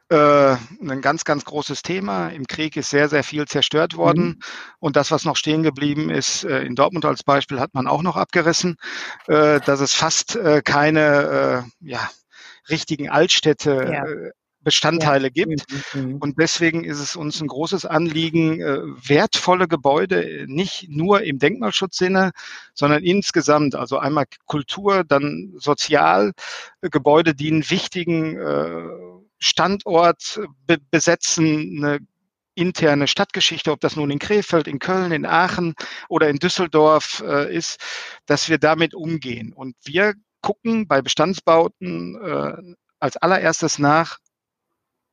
äh, 0.09 0.55
ein 0.57 1.01
ganz, 1.01 1.25
ganz 1.25 1.45
großes 1.45 1.83
Thema. 1.83 2.29
Im 2.29 2.47
Krieg 2.47 2.77
ist 2.77 2.91
sehr, 2.91 3.09
sehr 3.09 3.25
viel 3.25 3.47
zerstört 3.47 3.97
worden. 3.97 4.25
Mhm. 4.25 4.39
Und 4.79 4.95
das, 4.95 5.11
was 5.11 5.25
noch 5.25 5.35
stehen 5.35 5.65
geblieben 5.65 6.11
ist, 6.11 6.45
äh, 6.45 6.61
in 6.63 6.77
Dortmund 6.77 7.07
als 7.07 7.25
Beispiel, 7.25 7.59
hat 7.59 7.75
man 7.75 7.89
auch 7.89 8.03
noch 8.03 8.17
abgerissen, 8.17 8.77
äh, 9.27 9.59
dass 9.63 9.81
es 9.81 9.95
fast 9.95 10.37
äh, 10.37 10.63
keine 10.65 11.65
äh, 11.65 11.89
ja, 11.89 12.09
richtigen 12.71 13.11
Altstädte 13.11 13.91
ja. 13.93 14.05
Bestandteile 14.65 15.29
ja. 15.33 15.45
gibt. 15.45 15.65
Mhm, 15.95 16.01
mhm. 16.01 16.17
Und 16.17 16.39
deswegen 16.41 16.85
ist 16.85 16.99
es 16.99 17.15
uns 17.15 17.41
ein 17.41 17.47
großes 17.47 17.85
Anliegen, 17.87 18.61
äh, 18.61 18.81
wertvolle 19.09 19.69
Gebäude 19.69 20.47
nicht 20.49 20.89
nur 20.89 21.23
im 21.23 21.39
Denkmalschutzsinne, 21.39 22.33
sondern 22.75 23.05
insgesamt, 23.05 23.75
also 23.75 23.99
einmal 23.99 24.25
Kultur, 24.47 25.05
dann 25.05 25.53
sozial, 25.57 26.33
äh, 26.81 26.91
Gebäude, 26.91 27.35
die 27.35 27.53
einen 27.53 27.71
wichtigen 27.71 28.37
äh, 28.37 28.89
Standort 29.39 30.41
be 30.67 30.79
besetzen, 30.91 31.85
eine 31.85 31.99
interne 32.55 33.09
Stadtgeschichte, 33.09 33.73
ob 33.73 33.81
das 33.81 33.97
nun 33.97 34.11
in 34.11 34.19
Krefeld, 34.19 34.69
in 34.69 34.79
Köln, 34.79 35.13
in 35.13 35.27
Aachen 35.27 35.75
oder 36.09 36.29
in 36.29 36.39
Düsseldorf 36.39 37.23
äh, 37.27 37.55
ist, 37.55 37.81
dass 38.27 38.49
wir 38.49 38.59
damit 38.59 38.95
umgehen. 38.95 39.53
Und 39.53 39.77
wir 39.85 40.15
gucken 40.41 40.87
bei 40.87 41.03
Bestandsbauten 41.03 42.21
äh, 42.23 42.75
als 43.01 43.17
allererstes 43.17 43.79
nach, 43.79 44.19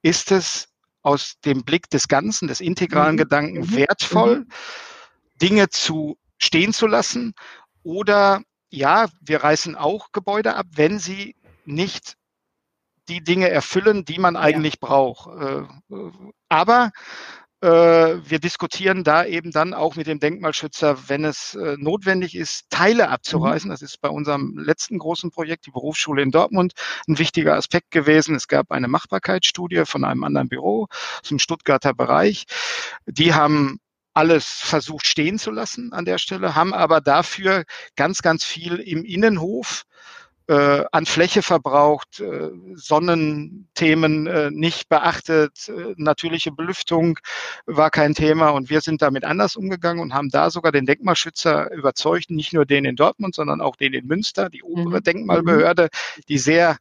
ist 0.02 0.32
es 0.32 0.68
aus 1.02 1.36
dem 1.46 1.64
Blick 1.64 1.90
des 1.90 2.08
Ganzen, 2.08 2.48
des 2.48 2.62
integralen 2.62 3.16
mhm. 3.16 3.20
Gedanken 3.20 3.60
mhm. 3.60 3.76
wertvoll, 3.76 4.40
mhm. 4.40 4.48
Dinge 5.42 5.70
zu 5.70 6.18
stehen 6.38 6.74
zu 6.74 6.88
lassen 6.88 7.34
oder 7.84 8.42
ja, 8.70 9.10
wir 9.20 9.44
reißen 9.44 9.76
auch 9.76 10.12
Gebäude 10.12 10.56
ab, 10.56 10.66
wenn 10.76 10.98
sie 10.98 11.36
nicht 11.66 12.16
die 13.10 13.24
Dinge 13.24 13.50
erfüllen, 13.50 14.06
die 14.06 14.20
man 14.20 14.36
eigentlich 14.36 14.76
ja. 14.76 14.88
braucht. 14.88 15.28
Äh, 15.40 15.64
aber 16.48 16.86
äh, 16.86 17.41
wir 17.68 18.40
diskutieren 18.40 19.04
da 19.04 19.24
eben 19.24 19.52
dann 19.52 19.76
auch 19.76 19.96
mit 19.96 20.08
dem 20.08 20.20
Denkmalschützer, 20.20 21.10
wenn 21.10 21.24
es 21.24 21.54
äh, 21.54 21.78
notwendig 21.78 22.36
ist, 22.36 22.70
Teile 22.72 23.10
abzureißen. 23.10 23.70
Mhm. 23.70 23.74
Das 23.74 23.82
ist 23.84 24.02
bei 24.02 24.10
unserem 24.10 24.58
letzten 24.58 24.98
großen 24.98 25.30
Projekt, 25.30 25.68
die 25.68 25.72
Berufsschule 25.72 26.24
in 26.24 26.32
Dortmund, 26.32 26.74
ein 27.08 27.20
wichtiger 27.20 27.56
Aspekt 27.56 27.92
gewesen. 27.92 28.36
Es 28.36 28.48
gab 28.48 28.72
eine 28.72 28.88
Machbarkeitsstudie 28.88 29.86
von 29.86 30.04
einem 30.04 30.24
anderen 30.24 30.50
Büro 30.50 30.88
aus 31.22 31.30
dem 31.30 31.38
Stuttgarter 31.38 31.94
Bereich. 31.94 32.46
Die 33.06 33.34
haben 33.34 33.80
alles 34.14 34.46
versucht 34.46 35.06
stehen 35.06 35.40
zu 35.40 35.52
lassen 35.52 35.94
an 35.94 36.06
der 36.06 36.18
Stelle, 36.18 36.56
haben 36.56 36.74
aber 36.74 37.00
dafür 37.00 37.64
ganz, 37.96 38.22
ganz 38.22 38.44
viel 38.44 38.76
im 38.76 39.06
Innenhof 39.06 39.84
äh, 40.48 40.84
an 40.92 41.06
Fläche 41.06 41.42
verbraucht, 41.42 42.20
äh, 42.20 42.50
Sonnenthemen 42.76 44.28
äh, 44.28 44.52
nicht 44.52 44.90
beachtet, 44.90 45.70
äh, 45.70 45.94
natürliche 45.98 46.52
Belüftung 46.52 47.20
war 47.66 47.90
kein 47.90 48.14
Thema 48.14 48.50
und 48.50 48.70
wir 48.70 48.82
sind 48.82 49.02
damit 49.02 49.24
anders 49.24 49.56
umgegangen 49.56 50.02
und 50.02 50.14
haben 50.14 50.30
da 50.30 50.50
sogar 50.50 50.72
den 50.72 50.86
Denkmalschützer 50.86 51.72
überzeugt, 51.72 52.32
nicht 52.32 52.54
nur 52.54 52.66
den 52.66 52.86
in 52.86 52.96
Dortmund, 52.96 53.36
sondern 53.36 53.62
auch 53.62 53.76
den 53.76 53.94
in 53.94 54.08
Münster, 54.08 54.50
die 54.50 54.64
obere 54.64 54.98
mhm. 54.98 55.04
Denkmalbehörde, 55.04 55.90
die 56.28 56.38
sehr 56.38 56.78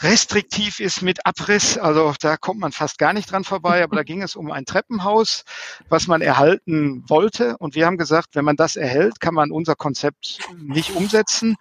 restriktiv 0.00 0.80
ist 0.80 1.02
mit 1.02 1.26
Abriss. 1.26 1.76
Also 1.78 2.14
da 2.20 2.36
kommt 2.36 2.60
man 2.60 2.72
fast 2.72 2.98
gar 2.98 3.12
nicht 3.12 3.30
dran 3.30 3.44
vorbei, 3.44 3.82
aber 3.82 3.96
da 3.96 4.02
ging 4.02 4.22
es 4.22 4.36
um 4.36 4.50
ein 4.50 4.64
Treppenhaus, 4.64 5.44
was 5.88 6.06
man 6.06 6.20
erhalten 6.20 7.04
wollte. 7.08 7.56
Und 7.58 7.74
wir 7.74 7.86
haben 7.86 7.98
gesagt, 7.98 8.34
wenn 8.34 8.44
man 8.44 8.56
das 8.56 8.76
erhält, 8.76 9.20
kann 9.20 9.34
man 9.34 9.50
unser 9.50 9.74
Konzept 9.74 10.38
nicht 10.56 10.94
umsetzen. 10.94 11.56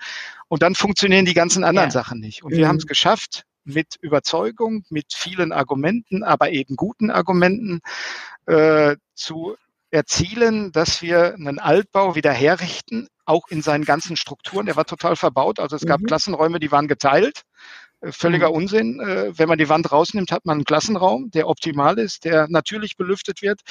Und 0.48 0.62
dann 0.62 0.76
funktionieren 0.76 1.26
die 1.26 1.34
ganzen 1.34 1.64
anderen 1.64 1.90
ja. 1.90 1.92
Sachen 1.92 2.20
nicht. 2.20 2.44
Und 2.44 2.52
wir 2.52 2.66
mhm. 2.66 2.70
haben 2.70 2.78
es 2.78 2.88
geschafft, 2.88 3.44
mit 3.68 3.98
Überzeugung, 4.02 4.86
mit 4.90 5.14
vielen 5.14 5.52
Argumenten, 5.52 6.24
aber 6.24 6.52
eben 6.52 6.78
guten 6.78 7.12
Argumenten 7.12 7.82
äh, 8.46 8.96
zu 9.14 9.58
erzielen, 9.92 10.72
dass 10.72 11.02
wir 11.02 11.34
einen 11.34 11.60
Altbau 11.60 12.16
wieder 12.16 12.32
herrichten, 12.32 13.08
auch 13.26 13.48
in 13.50 13.62
seinen 13.62 13.84
ganzen 13.84 14.16
Strukturen. 14.16 14.66
Der 14.66 14.76
war 14.76 14.86
total 14.86 15.16
verbaut. 15.16 15.60
Also 15.60 15.76
es 15.76 15.86
gab 15.86 16.02
mhm. 16.02 16.06
Klassenräume, 16.06 16.60
die 16.60 16.72
waren 16.72 16.88
geteilt. 16.88 17.44
Äh, 18.02 18.12
völliger 18.12 18.50
mhm. 18.50 18.56
Unsinn. 18.56 19.00
Äh, 19.00 19.38
wenn 19.38 19.48
man 19.50 19.58
die 19.58 19.70
Wand 19.70 19.92
rausnimmt, 19.92 20.32
hat 20.32 20.46
man 20.46 20.58
einen 20.58 20.66
Klassenraum, 20.66 21.32
der 21.32 21.48
optimal 21.48 21.98
ist, 22.00 22.26
der 22.26 22.48
natürlich 22.50 22.98
belüftet 22.98 23.42
wird, 23.42 23.62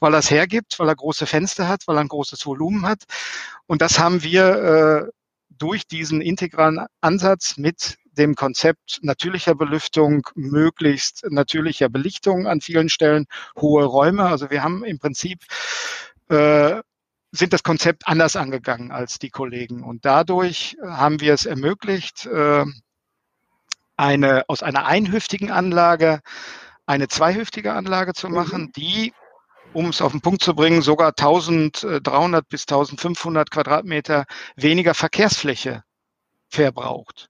weil 0.00 0.14
er 0.14 0.18
es 0.18 0.30
hergibt, 0.30 0.78
weil 0.78 0.88
er 0.88 0.96
große 0.96 1.26
Fenster 1.26 1.68
hat, 1.68 1.86
weil 1.86 1.96
er 1.96 2.00
ein 2.00 2.08
großes 2.08 2.44
Volumen 2.46 2.86
hat. 2.86 3.04
Und 3.66 3.82
das 3.82 3.98
haben 3.98 4.22
wir 4.22 5.08
äh, 5.08 5.10
durch 5.50 5.86
diesen 5.86 6.20
integralen 6.20 6.86
Ansatz 7.00 7.56
mit 7.56 7.96
dem 8.12 8.34
Konzept 8.34 8.98
natürlicher 9.02 9.54
Belüftung, 9.54 10.26
möglichst 10.34 11.26
natürlicher 11.28 11.88
Belichtung 11.88 12.46
an 12.46 12.60
vielen 12.60 12.88
Stellen, 12.88 13.26
hohe 13.60 13.84
Räume. 13.84 14.24
Also 14.24 14.50
wir 14.50 14.62
haben 14.62 14.84
im 14.84 14.98
Prinzip 14.98 15.42
äh, 16.28 16.80
sind 17.32 17.52
das 17.52 17.62
Konzept 17.62 18.06
anders 18.06 18.36
angegangen 18.36 18.90
als 18.90 19.18
die 19.18 19.30
Kollegen. 19.30 19.82
Und 19.82 20.04
dadurch 20.04 20.76
haben 20.82 21.20
wir 21.20 21.34
es 21.34 21.44
ermöglicht, 21.44 22.26
äh, 22.26 22.64
eine, 23.96 24.44
aus 24.48 24.62
einer 24.62 24.86
einhüftigen 24.86 25.50
Anlage 25.50 26.20
eine 26.86 27.08
zweihüftige 27.08 27.72
Anlage 27.72 28.14
zu 28.14 28.28
machen, 28.28 28.62
mhm. 28.62 28.72
die, 28.72 29.12
um 29.72 29.88
es 29.88 30.00
auf 30.00 30.12
den 30.12 30.20
Punkt 30.20 30.42
zu 30.42 30.54
bringen, 30.54 30.82
sogar 30.82 31.08
1300 31.08 32.48
bis 32.48 32.62
1500 32.62 33.50
Quadratmeter 33.50 34.24
weniger 34.54 34.94
Verkehrsfläche 34.94 35.82
verbraucht. 36.48 37.28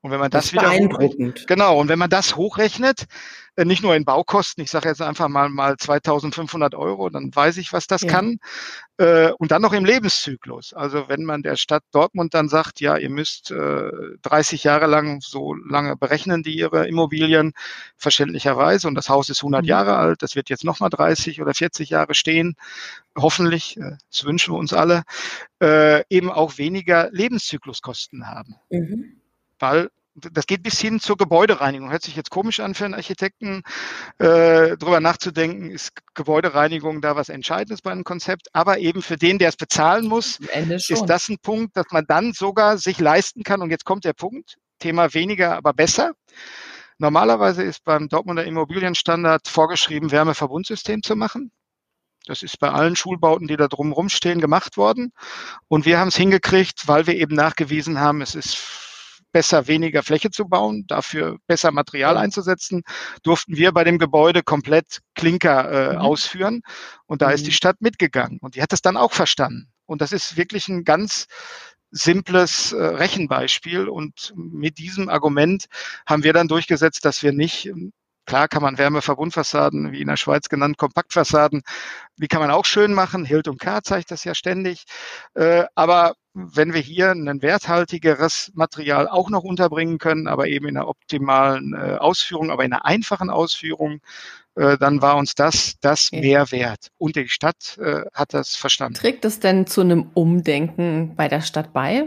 Und 0.00 0.12
wenn 0.12 0.20
man 0.20 0.30
das, 0.30 0.46
das 0.46 0.52
wieder 0.52 0.70
beeindruckend. 0.70 1.46
genau 1.48 1.78
und 1.78 1.88
wenn 1.88 1.98
man 1.98 2.10
das 2.10 2.36
hochrechnet, 2.36 3.06
äh, 3.58 3.64
nicht 3.64 3.82
nur 3.82 3.96
in 3.96 4.04
Baukosten, 4.04 4.62
ich 4.62 4.70
sage 4.70 4.88
jetzt 4.88 5.02
einfach 5.02 5.26
mal 5.26 5.48
mal 5.48 5.72
2.500 5.72 6.76
Euro, 6.76 7.10
dann 7.10 7.34
weiß 7.34 7.56
ich, 7.56 7.72
was 7.72 7.88
das 7.88 8.02
ja. 8.02 8.08
kann. 8.08 8.38
Äh, 8.98 9.32
und 9.32 9.50
dann 9.50 9.62
noch 9.62 9.72
im 9.72 9.84
Lebenszyklus. 9.84 10.72
Also 10.72 11.08
wenn 11.08 11.24
man 11.24 11.42
der 11.42 11.56
Stadt 11.56 11.82
Dortmund 11.90 12.34
dann 12.34 12.48
sagt, 12.48 12.80
ja, 12.80 12.96
ihr 12.96 13.10
müsst 13.10 13.50
30 13.50 14.64
äh, 14.64 14.68
Jahre 14.68 14.86
lang, 14.86 15.20
so 15.20 15.54
lange 15.54 15.96
berechnen 15.96 16.44
die 16.44 16.56
ihre 16.56 16.86
Immobilien, 16.86 17.52
verständlicherweise, 17.96 18.86
und 18.86 18.94
das 18.94 19.08
Haus 19.08 19.28
ist 19.28 19.40
100 19.42 19.62
mhm. 19.62 19.68
Jahre 19.68 19.96
alt, 19.96 20.22
das 20.22 20.36
wird 20.36 20.50
jetzt 20.50 20.64
nochmal 20.64 20.90
30 20.90 21.42
oder 21.42 21.52
40 21.52 21.90
Jahre 21.90 22.14
stehen, 22.14 22.54
hoffentlich, 23.16 23.78
das 24.10 24.24
wünschen 24.24 24.54
wir 24.54 24.58
uns 24.58 24.72
alle, 24.72 25.02
eben 25.60 26.30
auch 26.30 26.58
weniger 26.58 27.08
Lebenszykluskosten 27.10 28.28
haben. 28.28 28.54
Mhm 28.70 29.17
weil 29.58 29.90
das 30.20 30.46
geht 30.46 30.62
bis 30.62 30.80
hin 30.80 31.00
zur 31.00 31.16
Gebäudereinigung. 31.16 31.90
Hört 31.90 32.02
sich 32.02 32.16
jetzt 32.16 32.30
komisch 32.30 32.60
an 32.60 32.74
für 32.74 32.84
einen 32.84 32.94
Architekten, 32.94 33.62
äh, 34.18 34.76
darüber 34.76 35.00
nachzudenken, 35.00 35.70
ist 35.70 35.92
Gebäudereinigung 36.14 37.00
da 37.00 37.16
was 37.16 37.28
Entscheidendes 37.28 37.82
bei 37.82 37.92
einem 37.92 38.04
Konzept. 38.04 38.48
Aber 38.52 38.78
eben 38.78 39.02
für 39.02 39.16
den, 39.16 39.38
der 39.38 39.48
es 39.48 39.56
bezahlen 39.56 40.06
muss, 40.06 40.38
ist 40.88 41.06
das 41.06 41.28
ein 41.28 41.38
Punkt, 41.38 41.76
dass 41.76 41.86
man 41.90 42.04
dann 42.06 42.32
sogar 42.32 42.78
sich 42.78 42.98
leisten 42.98 43.42
kann. 43.42 43.62
Und 43.62 43.70
jetzt 43.70 43.84
kommt 43.84 44.04
der 44.04 44.12
Punkt, 44.12 44.56
Thema 44.78 45.14
weniger, 45.14 45.56
aber 45.56 45.72
besser. 45.72 46.12
Normalerweise 46.98 47.62
ist 47.62 47.84
beim 47.84 48.08
Dortmunder 48.08 48.44
Immobilienstandard 48.44 49.46
vorgeschrieben, 49.46 50.10
Wärmeverbundsystem 50.10 51.02
zu 51.02 51.14
machen. 51.14 51.52
Das 52.26 52.42
ist 52.42 52.58
bei 52.58 52.70
allen 52.70 52.96
Schulbauten, 52.96 53.46
die 53.46 53.56
da 53.56 53.68
drumherum 53.68 54.08
stehen, 54.08 54.40
gemacht 54.40 54.76
worden. 54.76 55.12
Und 55.68 55.86
wir 55.86 55.98
haben 55.98 56.08
es 56.08 56.16
hingekriegt, 56.16 56.88
weil 56.88 57.06
wir 57.06 57.14
eben 57.14 57.34
nachgewiesen 57.34 58.00
haben, 58.00 58.20
es 58.20 58.34
ist 58.34 58.87
besser 59.38 59.68
weniger 59.68 60.02
Fläche 60.02 60.32
zu 60.32 60.48
bauen, 60.48 60.84
dafür 60.88 61.38
besser 61.46 61.70
Material 61.70 62.16
einzusetzen, 62.16 62.82
durften 63.22 63.56
wir 63.56 63.70
bei 63.70 63.84
dem 63.84 64.00
Gebäude 64.00 64.42
komplett 64.42 64.98
Klinker 65.14 65.70
äh, 65.70 65.92
mhm. 65.92 66.00
ausführen. 66.00 66.62
Und 67.06 67.22
da 67.22 67.28
mhm. 67.28 67.34
ist 67.34 67.46
die 67.46 67.52
Stadt 67.52 67.76
mitgegangen. 67.78 68.40
Und 68.40 68.56
die 68.56 68.62
hat 68.62 68.72
es 68.72 68.82
dann 68.82 68.96
auch 68.96 69.12
verstanden. 69.12 69.68
Und 69.86 70.00
das 70.00 70.10
ist 70.10 70.36
wirklich 70.36 70.66
ein 70.66 70.82
ganz 70.82 71.28
simples 71.92 72.72
äh, 72.72 72.82
Rechenbeispiel. 72.82 73.88
Und 73.88 74.32
mit 74.34 74.78
diesem 74.78 75.08
Argument 75.08 75.66
haben 76.04 76.24
wir 76.24 76.32
dann 76.32 76.48
durchgesetzt, 76.48 77.04
dass 77.04 77.22
wir 77.22 77.30
nicht 77.30 77.70
Klar 78.26 78.46
kann 78.46 78.60
man 78.60 78.76
Wärmeverbundfassaden, 78.76 79.90
wie 79.90 80.02
in 80.02 80.08
der 80.08 80.18
Schweiz 80.18 80.50
genannt, 80.50 80.76
Kompaktfassaden, 80.76 81.62
die 82.18 82.28
kann 82.28 82.42
man 82.42 82.50
auch 82.50 82.66
schön 82.66 82.92
machen. 82.92 83.24
Hild 83.24 83.48
und 83.48 83.58
K 83.58 83.82
zeigt 83.82 84.10
das 84.10 84.22
ja 84.24 84.34
ständig. 84.34 84.84
Äh, 85.32 85.64
aber 85.74 86.12
wenn 86.54 86.72
wir 86.72 86.80
hier 86.80 87.10
ein 87.10 87.42
werthaltigeres 87.42 88.52
Material 88.54 89.08
auch 89.08 89.30
noch 89.30 89.42
unterbringen 89.42 89.98
können, 89.98 90.28
aber 90.28 90.48
eben 90.48 90.68
in 90.68 90.76
einer 90.76 90.88
optimalen 90.88 91.74
äh, 91.74 91.96
Ausführung, 91.96 92.50
aber 92.50 92.64
in 92.64 92.72
einer 92.72 92.84
einfachen 92.84 93.30
Ausführung, 93.30 94.00
äh, 94.54 94.78
dann 94.78 95.02
war 95.02 95.16
uns 95.16 95.34
das 95.34 95.76
das 95.80 96.08
okay. 96.12 96.20
mehr 96.20 96.50
wert. 96.50 96.88
Und 96.98 97.16
die 97.16 97.28
Stadt 97.28 97.78
hat 98.12 98.34
das 98.34 98.56
verstanden. 98.56 98.94
Trägt 98.94 99.24
es 99.24 99.40
denn 99.40 99.66
zu 99.66 99.80
einem 99.80 100.10
Umdenken 100.14 101.14
bei 101.16 101.28
der 101.28 101.40
Stadt 101.40 101.72
bei? 101.72 102.06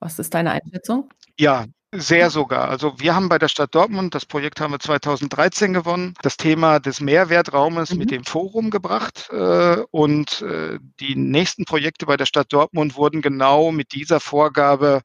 Was 0.00 0.18
ist 0.18 0.34
deine 0.34 0.52
Einschätzung? 0.52 1.10
Ja, 1.36 1.66
sehr 1.92 2.28
sogar. 2.28 2.68
Also 2.68 3.00
wir 3.00 3.14
haben 3.14 3.30
bei 3.30 3.38
der 3.38 3.48
Stadt 3.48 3.74
Dortmund, 3.74 4.14
das 4.14 4.26
Projekt 4.26 4.60
haben 4.60 4.72
wir 4.72 4.78
2013 4.78 5.72
gewonnen, 5.72 6.12
das 6.20 6.36
Thema 6.36 6.80
des 6.80 7.00
Mehrwertraumes 7.00 7.92
mhm. 7.92 7.98
mit 7.98 8.10
dem 8.10 8.24
Forum 8.24 8.68
gebracht. 8.70 9.30
Äh, 9.32 9.78
und 9.90 10.42
äh, 10.42 10.78
die 11.00 11.16
nächsten 11.16 11.64
Projekte 11.64 12.04
bei 12.04 12.18
der 12.18 12.26
Stadt 12.26 12.52
Dortmund 12.52 12.96
wurden 12.96 13.22
genau 13.22 13.72
mit 13.72 13.92
dieser 13.92 14.20
Vorgabe 14.20 15.00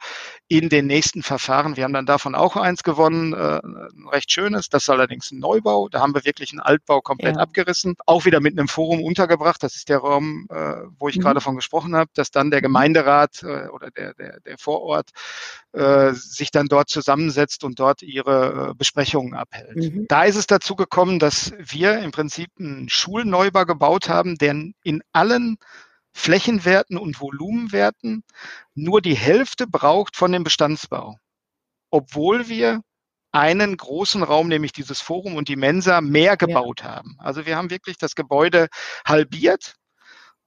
in 0.50 0.68
den 0.68 0.86
nächsten 0.86 1.24
Verfahren. 1.24 1.78
Wir 1.78 1.86
haben 1.86 1.94
dann 1.94 2.06
davon 2.06 2.36
auch 2.36 2.58
eins 2.58 2.84
gewonnen, 2.84 3.32
äh, 3.32 3.62
ein 3.64 4.08
recht 4.12 4.30
schönes. 4.30 4.68
Das 4.68 4.84
ist 4.84 4.90
allerdings 4.90 5.32
ein 5.32 5.40
Neubau. 5.40 5.88
Da 5.88 6.02
haben 6.02 6.14
wir 6.14 6.26
wirklich 6.26 6.52
einen 6.52 6.60
Altbau 6.60 7.00
komplett 7.00 7.38
ja. 7.38 7.42
abgerissen. 7.42 7.96
Auch 8.06 8.26
wieder 8.26 8.42
mit 8.42 8.60
einem 8.60 8.68
Forum 8.68 9.02
untergebracht. 9.02 9.64
Das 9.64 9.76
ist 9.76 9.88
der 9.88 10.00
Raum, 10.00 10.48
wo 11.00 11.08
ich 11.08 11.18
mhm. 11.18 11.22
gerade 11.22 11.40
von 11.42 11.56
gesprochen 11.56 11.96
habe, 11.96 12.12
dass 12.14 12.30
dann 12.30 12.52
der 12.52 12.60
mhm. 12.60 12.64
Gemeinderat 12.64 13.44
oder 13.44 13.90
der, 13.92 14.14
der, 14.16 14.40
der 14.42 14.58
Vorort 14.58 15.12
sich 16.14 16.52
dann 16.52 16.68
dort 16.74 16.90
zusammensetzt 16.90 17.64
und 17.64 17.80
dort 17.80 18.02
ihre 18.02 18.72
äh, 18.72 18.74
Besprechungen 18.74 19.36
abhält. 19.36 19.76
Mhm. 19.76 20.06
Da 20.08 20.24
ist 20.24 20.36
es 20.36 20.48
dazu 20.48 20.76
gekommen, 20.76 21.20
dass 21.20 21.54
wir 21.60 22.00
im 22.00 22.12
Prinzip 22.12 22.50
einen 22.60 22.90
Schulneubau 22.90 23.66
gebaut 23.66 24.10
haben, 24.10 24.38
der 24.40 24.56
in 24.84 25.04
allen 25.12 25.58
Flächenwerten 26.14 26.98
und 26.98 27.22
Volumenwerten 27.22 28.24
nur 28.74 29.02
die 29.02 29.16
Hälfte 29.16 29.68
braucht 29.68 30.16
von 30.16 30.32
dem 30.32 30.44
Bestandsbau. 30.44 31.20
Obwohl 31.92 32.50
wir 32.50 32.82
einen 33.32 33.78
großen 33.78 34.24
Raum, 34.24 34.48
nämlich 34.48 34.74
dieses 34.74 35.00
Forum 35.00 35.36
und 35.36 35.48
die 35.50 35.56
Mensa, 35.56 36.02
mehr 36.02 36.38
gebaut 36.38 36.82
ja. 36.82 36.96
haben. 36.96 37.18
Also 37.20 37.46
wir 37.46 37.56
haben 37.56 37.70
wirklich 37.70 37.98
das 37.98 38.16
Gebäude 38.16 38.68
halbiert, 39.06 39.76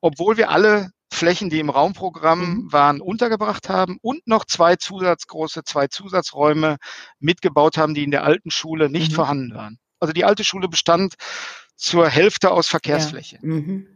obwohl 0.06 0.36
wir 0.36 0.50
alle 0.50 0.90
Flächen, 1.12 1.50
die 1.50 1.60
im 1.60 1.70
Raumprogramm 1.70 2.40
mhm. 2.40 2.72
waren, 2.72 3.00
untergebracht 3.00 3.68
haben 3.68 3.98
und 4.02 4.26
noch 4.26 4.44
zwei 4.44 4.76
zusatzgroße, 4.76 5.64
zwei 5.64 5.88
Zusatzräume 5.88 6.76
mitgebaut 7.18 7.76
haben, 7.76 7.94
die 7.94 8.04
in 8.04 8.10
der 8.10 8.24
alten 8.24 8.50
Schule 8.50 8.88
nicht 8.90 9.12
mhm. 9.12 9.16
vorhanden 9.16 9.54
waren. 9.54 9.78
Also 9.98 10.12
die 10.12 10.24
alte 10.24 10.44
Schule 10.44 10.68
bestand 10.68 11.14
zur 11.74 12.08
Hälfte 12.08 12.50
aus 12.50 12.68
Verkehrsfläche. 12.68 13.36
Ja. 13.36 13.48
Mhm 13.48 13.95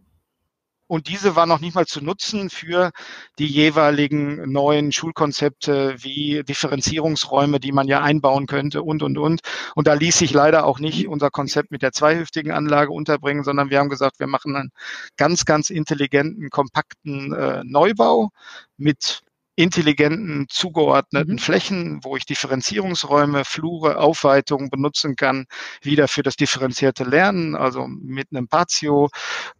und 0.90 1.06
diese 1.06 1.36
war 1.36 1.46
noch 1.46 1.60
nicht 1.60 1.76
mal 1.76 1.86
zu 1.86 2.00
nutzen 2.02 2.50
für 2.50 2.90
die 3.38 3.46
jeweiligen 3.46 4.50
neuen 4.50 4.90
Schulkonzepte 4.90 5.94
wie 5.98 6.42
Differenzierungsräume, 6.42 7.60
die 7.60 7.70
man 7.70 7.86
ja 7.86 8.02
einbauen 8.02 8.46
könnte 8.48 8.82
und, 8.82 9.04
und, 9.04 9.16
und. 9.16 9.40
Und 9.76 9.86
da 9.86 9.94
ließ 9.94 10.18
sich 10.18 10.32
leider 10.32 10.66
auch 10.66 10.80
nicht 10.80 11.06
unser 11.06 11.30
Konzept 11.30 11.70
mit 11.70 11.82
der 11.82 11.92
zweihüftigen 11.92 12.50
Anlage 12.50 12.90
unterbringen, 12.90 13.44
sondern 13.44 13.70
wir 13.70 13.78
haben 13.78 13.88
gesagt, 13.88 14.18
wir 14.18 14.26
machen 14.26 14.56
einen 14.56 14.70
ganz, 15.16 15.44
ganz 15.44 15.70
intelligenten, 15.70 16.50
kompakten 16.50 17.32
äh, 17.34 17.62
Neubau 17.62 18.30
mit 18.76 19.22
intelligenten, 19.60 20.46
zugeordneten 20.48 21.34
mhm. 21.34 21.38
Flächen, 21.38 22.00
wo 22.02 22.16
ich 22.16 22.24
Differenzierungsräume, 22.24 23.44
Flure, 23.44 23.98
Aufweitungen 23.98 24.70
benutzen 24.70 25.16
kann, 25.16 25.46
wieder 25.82 26.08
für 26.08 26.22
das 26.22 26.36
differenzierte 26.36 27.04
Lernen, 27.04 27.54
also 27.54 27.86
mit 27.86 28.28
einem 28.30 28.48
Patio, 28.48 29.10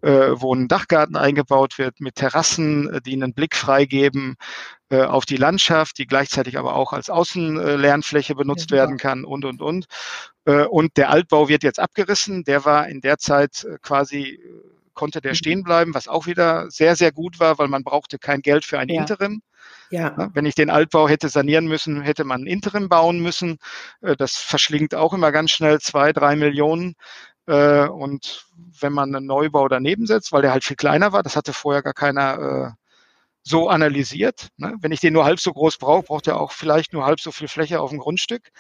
äh, 0.01 0.31
wo 0.35 0.55
ein 0.55 0.69
Dachgarten 0.69 1.17
eingebaut 1.17 1.79
wird, 1.79 2.01
mit 2.01 2.15
Terrassen, 2.17 2.93
äh, 2.95 3.01
die 3.01 3.13
einen 3.13 3.35
Blick 3.35 3.55
freigeben 3.55 4.37
äh, 4.89 5.03
auf 5.03 5.27
die 5.27 5.37
Landschaft, 5.37 5.99
die 5.99 6.07
gleichzeitig 6.07 6.59
aber 6.59 6.75
auch 6.75 6.93
als 6.93 7.11
Außenlernfläche 7.11 8.35
benutzt 8.35 8.71
ja, 8.71 8.79
werden 8.79 8.97
kann 8.97 9.25
und, 9.25 9.45
und, 9.45 9.61
und. 9.61 9.87
Äh, 10.47 10.65
und 10.65 10.97
der 10.97 11.11
Altbau 11.11 11.49
wird 11.49 11.63
jetzt 11.63 11.79
abgerissen. 11.79 12.45
Der 12.45 12.65
war 12.65 12.89
in 12.89 13.01
der 13.01 13.19
Zeit 13.19 13.65
äh, 13.65 13.77
quasi 13.83 14.41
konnte 14.95 15.21
der 15.21 15.33
mhm. 15.33 15.37
stehen 15.37 15.63
bleiben, 15.63 15.95
was 15.95 16.09
auch 16.09 16.27
wieder 16.27 16.71
sehr, 16.71 16.97
sehr 16.97 17.13
gut 17.13 17.41
war, 17.41 17.59
weil 17.59 17.69
man 17.69 17.85
brauchte 17.85 18.19
kein 18.19 18.43
Geld 18.43 18.65
für 18.65 18.79
ein 18.79 18.89
ja. 18.89 19.01
Interim. 19.01 19.43
Ja. 19.91 20.31
Wenn 20.35 20.47
ich 20.47 20.55
den 20.55 20.71
Altbau 20.71 21.09
hätte 21.09 21.29
sanieren 21.29 21.67
müssen, 21.67 22.01
hätte 22.03 22.25
man 22.25 22.43
ein 22.43 22.47
Interim 22.47 22.89
bauen 22.89 23.21
müssen. 23.21 23.59
Äh, 24.01 24.17
das 24.17 24.37
verschlingt 24.37 24.95
auch 24.95 25.13
immer 25.13 25.33
ganz 25.33 25.51
schnell 25.51 25.81
zwei, 25.81 26.13
drei 26.13 26.37
Millionen. 26.37 26.95
Äh, 27.47 27.89
und 27.89 28.47
wenn 28.81 28.93
man 28.93 29.15
einen 29.15 29.27
Neubau 29.27 29.69
daneben 29.69 30.07
setzt, 30.07 30.31
weil 30.33 30.43
der 30.43 30.53
halt 30.53 30.65
viel 30.65 30.77
kleiner 30.77 31.13
war, 31.13 31.25
das 31.25 31.35
hatte 31.37 31.53
vorher 31.53 31.83
gar 31.83 31.93
keiner 31.93 32.39
äh, 32.39 32.71
so 33.43 33.69
analysiert. 33.69 34.51
Ne? 34.59 34.77
Wenn 34.81 34.93
ich 34.93 35.01
den 35.01 35.13
nur 35.13 35.25
halb 35.25 35.41
so 35.41 35.53
groß 35.53 35.79
brauche, 35.79 36.05
braucht 36.05 36.29
er 36.29 36.41
auch 36.41 36.53
vielleicht 36.53 36.93
nur 36.93 37.05
halb 37.05 37.21
so 37.21 37.33
viel 37.33 37.49
Fläche 37.49 37.81
auf 37.81 37.91
dem 37.91 37.99
Grundstück. 37.99 38.51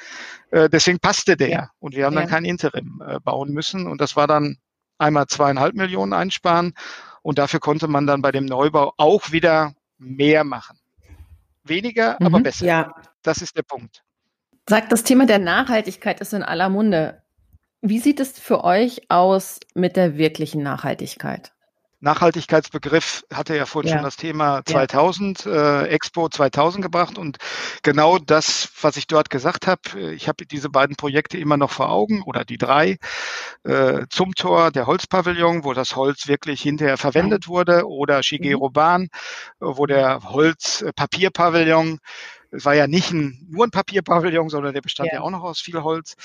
Deswegen 0.51 0.99
passte 0.99 1.37
der. 1.37 1.71
Und 1.81 1.95
wir 1.95 2.07
haben 2.07 2.17
dann 2.17 2.29
kein 2.29 2.47
Interim 2.47 3.03
bauen 3.23 3.53
müssen. 3.53 3.87
Und 3.87 4.01
das 4.01 4.17
war 4.17 4.27
dann 4.27 4.57
einmal 4.97 5.27
zweieinhalb 5.27 5.75
Millionen 5.75 6.15
einsparen. 6.15 6.73
Und 7.21 7.39
dafür 7.39 7.61
konnte 7.61 7.89
man 7.89 8.07
dann 8.07 8.23
bei 8.23 8.33
dem 8.33 8.47
Neubau 8.47 8.95
auch 8.97 9.33
wieder 9.33 9.75
mehr 9.99 10.45
machen. 10.45 10.80
Weniger, 11.71 12.17
mhm, 12.21 12.27
aber 12.27 12.41
besser. 12.41 12.67
Ja. 12.67 12.95
Das 13.23 13.41
ist 13.41 13.57
der 13.57 13.63
Punkt. 13.63 14.03
Sagt, 14.69 14.93
das 14.93 15.05
Thema 15.05 15.25
der 15.25 15.39
Nachhaltigkeit 15.39 16.21
ist 16.21 16.35
in 16.35 16.43
aller 16.43 16.69
Munde. 16.69 17.23
Wie 17.81 17.99
sieht 17.99 18.21
es 18.21 18.39
für 18.39 18.63
euch 18.63 19.11
aus 19.11 19.59
mit 19.75 19.97
der 19.97 20.19
wirklichen 20.19 20.63
Nachhaltigkeit? 20.63 21.53
Nachhaltigkeitsbegriff 22.01 23.25
hatte 23.33 23.57
ja 23.57 23.67
vorhin 23.67 23.91
ja. 23.91 23.97
schon 23.97 24.05
das 24.05 24.17
Thema 24.17 24.63
2000, 24.65 25.45
ja. 25.45 25.83
äh, 25.83 25.89
Expo 25.89 26.29
2000 26.29 26.83
gebracht 26.83 27.19
und 27.19 27.37
genau 27.83 28.19
das, 28.19 28.71
was 28.81 28.97
ich 28.97 29.07
dort 29.07 29.29
gesagt 29.29 29.67
habe, 29.67 29.83
äh, 29.95 30.13
ich 30.13 30.27
habe 30.27 30.47
diese 30.47 30.71
beiden 30.71 30.97
Projekte 30.97 31.39
immer 31.39 31.59
noch 31.59 31.71
vor 31.71 31.91
Augen 31.91 32.23
oder 32.23 32.45
die 32.45 32.59
drei 32.59 32.97
äh, 33.65 34.07
zum 34.09 34.35
Tor, 34.35 34.71
der 34.71 34.87
Holzpavillon, 34.87 35.65
wo 35.65 35.75
das 35.75 35.95
Holz 35.95 36.27
wirklich 36.27 36.63
hinterher 36.63 36.97
verwendet 36.97 37.49
wurde 37.49 37.87
oder 37.87 38.23
Shigeru 38.23 38.69
mhm. 38.69 38.73
Bahn, 38.73 39.09
wo 39.61 39.87
der 39.87 40.23
Holz-Papierpavillon 40.23 41.99
es 42.53 42.65
war 42.65 42.75
ja 42.75 42.89
nicht 42.89 43.13
ein, 43.13 43.47
nur 43.49 43.65
ein 43.65 43.71
Papierpavillon, 43.71 44.49
sondern 44.49 44.75
der 44.75 44.81
bestand 44.81 45.09
ja, 45.09 45.19
ja 45.19 45.21
auch 45.21 45.31
noch 45.31 45.45
aus 45.45 45.61
viel 45.61 45.81
Holz, 45.83 46.17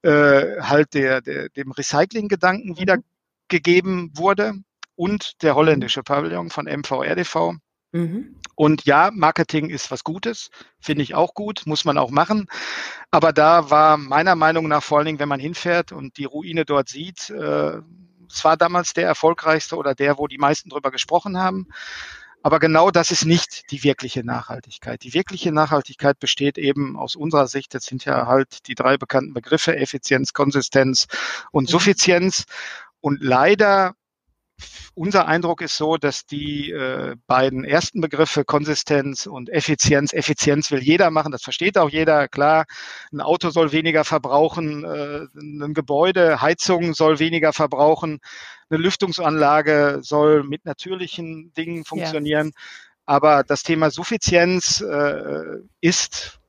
äh, 0.00 0.60
halt 0.60 0.94
der, 0.94 1.20
der, 1.20 1.50
dem 1.50 1.72
Recycling-Gedanken 1.72 2.70
mhm. 2.70 2.78
wiedergegeben 2.78 4.10
wurde 4.14 4.54
und 4.96 5.42
der 5.42 5.54
holländische 5.54 6.02
Pavillon 6.02 6.50
von 6.50 6.66
MVRDV. 6.66 7.54
Mhm. 7.92 8.40
Und 8.56 8.84
ja, 8.84 9.10
Marketing 9.12 9.70
ist 9.70 9.90
was 9.90 10.04
Gutes, 10.04 10.50
finde 10.80 11.02
ich 11.02 11.14
auch 11.14 11.34
gut, 11.34 11.62
muss 11.66 11.84
man 11.84 11.98
auch 11.98 12.10
machen. 12.10 12.46
Aber 13.10 13.32
da 13.32 13.70
war 13.70 13.96
meiner 13.96 14.34
Meinung 14.34 14.68
nach 14.68 14.82
vor 14.82 14.98
allen 14.98 15.06
Dingen, 15.06 15.18
wenn 15.18 15.28
man 15.28 15.40
hinfährt 15.40 15.92
und 15.92 16.16
die 16.18 16.24
Ruine 16.24 16.64
dort 16.64 16.88
sieht, 16.88 17.30
äh, 17.30 17.78
es 18.28 18.44
war 18.44 18.56
damals 18.56 18.94
der 18.94 19.06
erfolgreichste 19.06 19.76
oder 19.76 19.94
der, 19.94 20.18
wo 20.18 20.26
die 20.26 20.38
meisten 20.38 20.70
drüber 20.70 20.90
gesprochen 20.90 21.38
haben. 21.38 21.68
Aber 22.42 22.58
genau 22.58 22.90
das 22.90 23.10
ist 23.10 23.24
nicht 23.24 23.70
die 23.70 23.84
wirkliche 23.84 24.22
Nachhaltigkeit. 24.22 25.02
Die 25.02 25.14
wirkliche 25.14 25.50
Nachhaltigkeit 25.50 26.18
besteht 26.18 26.58
eben 26.58 26.98
aus 26.98 27.16
unserer 27.16 27.46
Sicht, 27.46 27.74
das 27.74 27.84
sind 27.84 28.04
ja 28.04 28.26
halt 28.26 28.66
die 28.66 28.74
drei 28.74 28.98
bekannten 28.98 29.32
Begriffe, 29.32 29.76
Effizienz, 29.76 30.32
Konsistenz 30.32 31.06
und 31.52 31.64
mhm. 31.64 31.68
Suffizienz. 31.68 32.44
Und 33.00 33.22
leider 33.22 33.94
unser 34.94 35.26
Eindruck 35.26 35.60
ist 35.62 35.76
so, 35.76 35.96
dass 35.96 36.26
die 36.26 36.70
äh, 36.70 37.16
beiden 37.26 37.64
ersten 37.64 38.00
Begriffe 38.00 38.44
Konsistenz 38.44 39.26
und 39.26 39.50
Effizienz, 39.50 40.12
Effizienz 40.12 40.70
will 40.70 40.82
jeder 40.82 41.10
machen, 41.10 41.32
das 41.32 41.42
versteht 41.42 41.78
auch 41.78 41.90
jeder, 41.90 42.28
klar, 42.28 42.64
ein 43.12 43.20
Auto 43.20 43.50
soll 43.50 43.72
weniger 43.72 44.04
verbrauchen, 44.04 44.84
äh, 44.84 45.26
ein 45.36 45.74
Gebäude, 45.74 46.40
Heizung 46.40 46.94
soll 46.94 47.18
weniger 47.18 47.52
verbrauchen, 47.52 48.20
eine 48.70 48.80
Lüftungsanlage 48.80 49.98
soll 50.02 50.44
mit 50.44 50.64
natürlichen 50.64 51.52
Dingen 51.54 51.84
funktionieren. 51.84 52.48
Ja. 52.48 52.62
Aber 53.06 53.44
das 53.44 53.62
Thema 53.62 53.90
Suffizienz 53.90 54.80
äh, 54.80 55.60
ist 55.80 56.40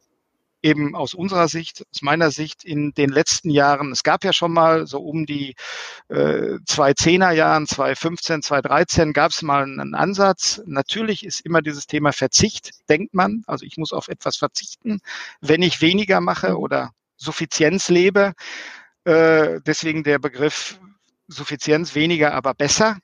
eben 0.65 0.95
aus 0.95 1.13
unserer 1.13 1.47
Sicht, 1.47 1.85
aus 1.93 2.01
meiner 2.01 2.31
Sicht 2.31 2.65
in 2.65 2.91
den 2.93 3.11
letzten 3.11 3.51
Jahren, 3.51 3.91
es 3.91 4.01
gab 4.01 4.23
ja 4.23 4.33
schon 4.33 4.51
mal 4.51 4.87
so 4.87 4.99
um 4.99 5.27
die 5.27 5.55
äh, 6.09 6.57
2010er 6.65 7.31
Jahren, 7.31 7.67
2015, 7.67 8.41
2013 8.41 9.13
gab 9.13 9.31
es 9.31 9.43
mal 9.43 9.63
einen 9.63 9.93
Ansatz. 9.93 10.61
Natürlich 10.65 11.23
ist 11.23 11.41
immer 11.41 11.61
dieses 11.61 11.85
Thema 11.85 12.11
Verzicht, 12.13 12.71
denkt 12.89 13.13
man. 13.13 13.43
Also 13.45 13.63
ich 13.63 13.77
muss 13.77 13.93
auf 13.93 14.07
etwas 14.07 14.37
verzichten, 14.37 15.01
wenn 15.39 15.61
ich 15.61 15.81
weniger 15.81 16.19
mache 16.19 16.57
oder 16.57 16.91
Suffizienz 17.15 17.89
lebe. 17.89 18.33
Äh, 19.03 19.59
deswegen 19.65 20.03
der 20.03 20.17
Begriff 20.17 20.79
Suffizienz 21.27 21.93
weniger, 21.93 22.33
aber 22.33 22.55
besser, 22.55 22.97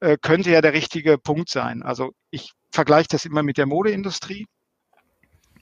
äh, 0.00 0.16
könnte 0.20 0.50
ja 0.50 0.62
der 0.62 0.72
richtige 0.72 1.18
Punkt 1.18 1.50
sein. 1.50 1.82
Also 1.82 2.12
ich 2.30 2.52
vergleiche 2.70 3.08
das 3.10 3.26
immer 3.26 3.42
mit 3.42 3.58
der 3.58 3.66
Modeindustrie. 3.66 4.46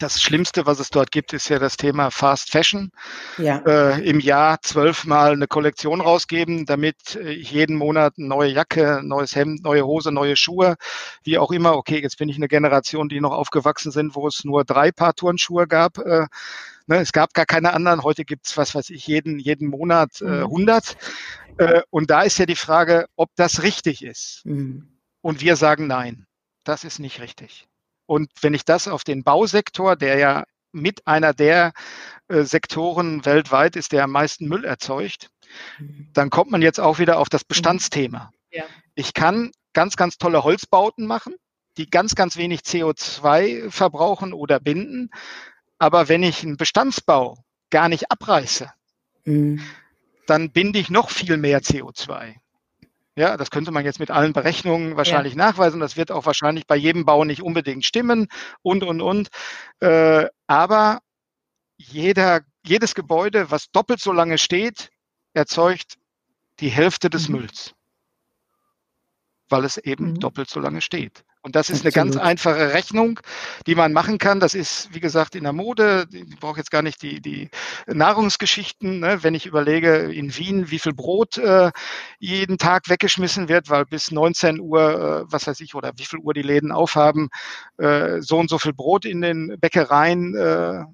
Das 0.00 0.22
Schlimmste, 0.22 0.64
was 0.64 0.80
es 0.80 0.88
dort 0.88 1.10
gibt, 1.10 1.34
ist 1.34 1.50
ja 1.50 1.58
das 1.58 1.76
Thema 1.76 2.10
Fast 2.10 2.50
Fashion. 2.50 2.90
Ja. 3.36 3.58
Äh, 3.66 4.08
Im 4.08 4.18
Jahr 4.18 4.58
zwölfmal 4.62 5.32
eine 5.32 5.46
Kollektion 5.46 6.00
rausgeben, 6.00 6.64
damit 6.64 7.16
ich 7.16 7.50
jeden 7.50 7.76
Monat 7.76 8.14
eine 8.16 8.26
neue 8.26 8.50
Jacke, 8.50 9.02
neues 9.04 9.36
Hemd, 9.36 9.62
neue 9.62 9.84
Hose, 9.84 10.10
neue 10.10 10.36
Schuhe, 10.36 10.76
wie 11.22 11.36
auch 11.36 11.52
immer. 11.52 11.76
Okay, 11.76 12.00
jetzt 12.00 12.16
bin 12.16 12.30
ich 12.30 12.36
eine 12.36 12.48
Generation, 12.48 13.10
die 13.10 13.20
noch 13.20 13.32
aufgewachsen 13.32 13.92
sind, 13.92 14.14
wo 14.14 14.26
es 14.26 14.42
nur 14.42 14.64
drei 14.64 14.90
Paar 14.90 15.14
Turnschuhe 15.14 15.66
gab. 15.66 15.98
Äh, 15.98 16.28
ne, 16.86 16.96
es 16.96 17.12
gab 17.12 17.34
gar 17.34 17.44
keine 17.44 17.74
anderen. 17.74 18.02
Heute 18.02 18.24
gibt 18.24 18.46
es, 18.46 18.56
was 18.56 18.74
weiß 18.74 18.88
ich, 18.88 19.06
jeden, 19.06 19.38
jeden 19.38 19.68
Monat 19.68 20.22
äh, 20.22 20.44
100. 20.44 20.96
Mhm. 21.58 21.66
Äh, 21.66 21.82
und 21.90 22.08
da 22.08 22.22
ist 22.22 22.38
ja 22.38 22.46
die 22.46 22.56
Frage, 22.56 23.04
ob 23.16 23.28
das 23.36 23.62
richtig 23.62 24.02
ist. 24.02 24.40
Mhm. 24.46 24.98
Und 25.20 25.42
wir 25.42 25.56
sagen 25.56 25.86
nein, 25.86 26.24
das 26.64 26.84
ist 26.84 27.00
nicht 27.00 27.20
richtig. 27.20 27.66
Und 28.10 28.28
wenn 28.40 28.54
ich 28.54 28.64
das 28.64 28.88
auf 28.88 29.04
den 29.04 29.22
Bausektor, 29.22 29.94
der 29.94 30.18
ja 30.18 30.44
mit 30.72 31.06
einer 31.06 31.32
der 31.32 31.72
äh, 32.26 32.42
Sektoren 32.42 33.24
weltweit 33.24 33.76
ist, 33.76 33.92
der 33.92 34.02
am 34.02 34.10
meisten 34.10 34.48
Müll 34.48 34.64
erzeugt, 34.64 35.30
mhm. 35.78 36.08
dann 36.12 36.28
kommt 36.28 36.50
man 36.50 36.60
jetzt 36.60 36.80
auch 36.80 36.98
wieder 36.98 37.20
auf 37.20 37.28
das 37.28 37.42
mhm. 37.42 37.46
Bestandsthema. 37.50 38.32
Ja. 38.50 38.64
Ich 38.96 39.14
kann 39.14 39.52
ganz, 39.74 39.94
ganz 39.94 40.18
tolle 40.18 40.42
Holzbauten 40.42 41.06
machen, 41.06 41.36
die 41.76 41.88
ganz, 41.88 42.16
ganz 42.16 42.36
wenig 42.36 42.62
CO2 42.62 43.70
verbrauchen 43.70 44.32
oder 44.32 44.58
binden. 44.58 45.12
Aber 45.78 46.08
wenn 46.08 46.24
ich 46.24 46.42
einen 46.42 46.56
Bestandsbau 46.56 47.38
gar 47.70 47.88
nicht 47.88 48.10
abreiße, 48.10 48.72
mhm. 49.24 49.62
dann 50.26 50.50
binde 50.50 50.80
ich 50.80 50.90
noch 50.90 51.10
viel 51.10 51.36
mehr 51.36 51.62
CO2. 51.62 52.34
Ja, 53.16 53.36
das 53.36 53.50
könnte 53.50 53.72
man 53.72 53.84
jetzt 53.84 53.98
mit 53.98 54.10
allen 54.10 54.32
Berechnungen 54.32 54.96
wahrscheinlich 54.96 55.34
ja. 55.34 55.38
nachweisen. 55.38 55.80
Das 55.80 55.96
wird 55.96 56.12
auch 56.12 56.26
wahrscheinlich 56.26 56.66
bei 56.66 56.76
jedem 56.76 57.04
Bau 57.04 57.24
nicht 57.24 57.42
unbedingt 57.42 57.84
stimmen 57.84 58.28
und, 58.62 58.84
und, 58.84 59.00
und. 59.00 59.28
Äh, 59.80 60.26
aber 60.46 61.00
jeder, 61.76 62.42
jedes 62.64 62.94
Gebäude, 62.94 63.50
was 63.50 63.70
doppelt 63.70 64.00
so 64.00 64.12
lange 64.12 64.38
steht, 64.38 64.90
erzeugt 65.32 65.98
die 66.60 66.68
Hälfte 66.68 67.10
des 67.10 67.28
mhm. 67.28 67.36
Mülls, 67.36 67.74
weil 69.48 69.64
es 69.64 69.76
eben 69.76 70.12
mhm. 70.12 70.20
doppelt 70.20 70.48
so 70.48 70.60
lange 70.60 70.80
steht. 70.80 71.24
Und 71.42 71.56
das 71.56 71.70
ist 71.70 71.86
Absolut. 71.86 71.96
eine 71.96 72.04
ganz 72.04 72.16
einfache 72.18 72.74
Rechnung, 72.74 73.20
die 73.66 73.74
man 73.74 73.94
machen 73.94 74.18
kann. 74.18 74.40
Das 74.40 74.54
ist, 74.54 74.94
wie 74.94 75.00
gesagt, 75.00 75.34
in 75.34 75.44
der 75.44 75.54
Mode. 75.54 76.06
Ich 76.12 76.38
brauche 76.38 76.58
jetzt 76.58 76.70
gar 76.70 76.82
nicht 76.82 77.00
die, 77.02 77.22
die 77.22 77.48
Nahrungsgeschichten. 77.86 79.00
Ne? 79.00 79.22
Wenn 79.22 79.34
ich 79.34 79.46
überlege, 79.46 80.12
in 80.12 80.36
Wien, 80.36 80.70
wie 80.70 80.78
viel 80.78 80.92
Brot 80.92 81.38
äh, 81.38 81.70
jeden 82.18 82.58
Tag 82.58 82.90
weggeschmissen 82.90 83.48
wird, 83.48 83.70
weil 83.70 83.86
bis 83.86 84.10
19 84.10 84.60
Uhr, 84.60 85.24
äh, 85.28 85.32
was 85.32 85.46
weiß 85.46 85.60
ich, 85.60 85.74
oder 85.74 85.92
wie 85.96 86.04
viel 86.04 86.18
Uhr 86.18 86.34
die 86.34 86.42
Läden 86.42 86.72
aufhaben, 86.72 87.30
äh, 87.78 88.20
so 88.20 88.38
und 88.38 88.50
so 88.50 88.58
viel 88.58 88.74
Brot 88.74 89.06
in 89.06 89.22
den 89.22 89.56
Bäckereien 89.58 90.34
äh, 90.36 90.84